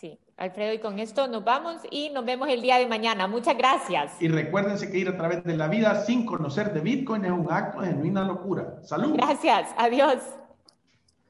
Sí, 0.00 0.16
Alfredo, 0.36 0.72
y 0.74 0.78
con 0.78 1.00
esto 1.00 1.26
nos 1.26 1.42
vamos 1.42 1.82
y 1.90 2.10
nos 2.10 2.24
vemos 2.24 2.48
el 2.48 2.62
día 2.62 2.78
de 2.78 2.86
mañana. 2.86 3.26
Muchas 3.26 3.58
gracias. 3.58 4.12
Y 4.22 4.28
recuérdense 4.28 4.92
que 4.92 4.98
ir 4.98 5.08
a 5.08 5.16
través 5.16 5.42
de 5.42 5.56
la 5.56 5.66
vida 5.66 6.04
sin 6.04 6.24
conocer 6.24 6.72
de 6.72 6.80
Bitcoin 6.80 7.24
es 7.24 7.32
un 7.32 7.50
acto 7.50 7.80
de 7.80 7.88
genuina 7.88 8.22
locura. 8.22 8.76
Salud. 8.82 9.14
Gracias, 9.14 9.74
adiós. 9.76 10.18